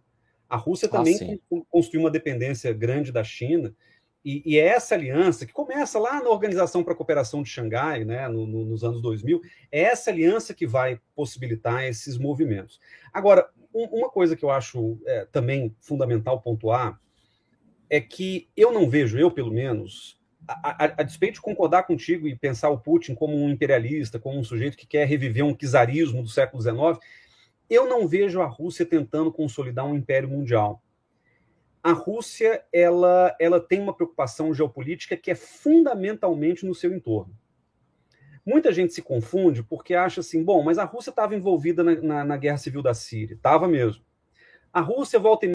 A 0.47 0.55
Rússia 0.55 0.87
ah, 0.87 0.91
também 0.91 1.41
ah, 1.51 1.55
construiu 1.69 2.03
uma 2.03 2.11
dependência 2.11 2.71
grande 2.71 3.11
da 3.11 3.23
China, 3.23 3.73
e, 4.23 4.43
e, 4.45 4.59
é 4.59 4.67
essa 4.67 4.95
aliança, 4.95 5.45
que 5.45 5.53
começa 5.53 5.97
lá 5.97 6.21
na 6.21 6.29
Organização 6.29 6.83
para 6.83 6.93
a 6.93 6.95
Cooperação 6.95 7.41
de 7.41 7.49
Xangai, 7.49 8.03
né, 8.03 8.27
no, 8.27 8.45
no, 8.45 8.65
nos 8.65 8.83
anos 8.83 9.01
2000, 9.01 9.41
é 9.71 9.83
essa 9.83 10.11
aliança 10.11 10.53
que 10.53 10.67
vai 10.67 10.99
possibilitar 11.15 11.85
esses 11.85 12.17
movimentos. 12.17 12.81
Agora, 13.13 13.49
um, 13.73 13.85
uma 13.85 14.09
coisa 14.09 14.35
que 14.35 14.43
eu 14.43 14.51
acho 14.51 14.99
é, 15.05 15.25
também 15.31 15.73
fundamental 15.79 16.41
pontuar 16.41 16.99
é 17.89 18.01
que 18.01 18.49
eu 18.57 18.73
não 18.73 18.89
vejo, 18.89 19.17
eu 19.17 19.31
pelo 19.31 19.51
menos, 19.51 20.18
a, 20.51 20.85
a, 20.85 20.93
a, 20.97 21.03
despeito 21.03 21.35
de 21.35 21.41
concordar 21.41 21.83
contigo 21.83 22.27
e 22.27 22.35
pensar 22.35 22.69
o 22.69 22.79
Putin 22.79 23.15
como 23.15 23.35
um 23.35 23.49
imperialista, 23.49 24.19
como 24.19 24.39
um 24.39 24.43
sujeito 24.43 24.77
que 24.77 24.87
quer 24.87 25.05
reviver 25.05 25.45
um 25.45 25.53
czarismo 25.53 26.21
do 26.21 26.29
século 26.29 26.61
XIX, 26.61 26.99
eu 27.69 27.87
não 27.87 28.07
vejo 28.07 28.41
a 28.41 28.47
Rússia 28.47 28.85
tentando 28.85 29.31
consolidar 29.31 29.85
um 29.85 29.95
império 29.95 30.29
mundial 30.29 30.81
a 31.83 31.91
Rússia 31.91 32.63
ela, 32.71 33.35
ela 33.39 33.59
tem 33.59 33.81
uma 33.81 33.93
preocupação 33.93 34.53
geopolítica 34.53 35.15
que 35.15 35.31
é 35.31 35.35
fundamentalmente 35.35 36.65
no 36.65 36.75
seu 36.75 36.93
entorno. 36.93 37.33
Muita 38.45 38.71
gente 38.71 38.93
se 38.93 39.01
confunde 39.01 39.63
porque 39.63 39.93
acha 39.93 40.21
assim, 40.21 40.43
bom, 40.43 40.63
mas 40.63 40.77
a 40.77 40.83
Rússia 40.83 41.09
estava 41.09 41.35
envolvida 41.35 41.83
na, 41.83 41.95
na, 41.95 42.25
na, 42.25 42.37
guerra 42.37 42.57
civil 42.57 42.81
da 42.81 42.93
Síria. 42.93 43.35
Estava 43.35 43.67
mesmo. 43.67 44.03
A 44.73 44.81
Rússia 44.81 45.19
volta 45.19 45.45
e 45.45 45.47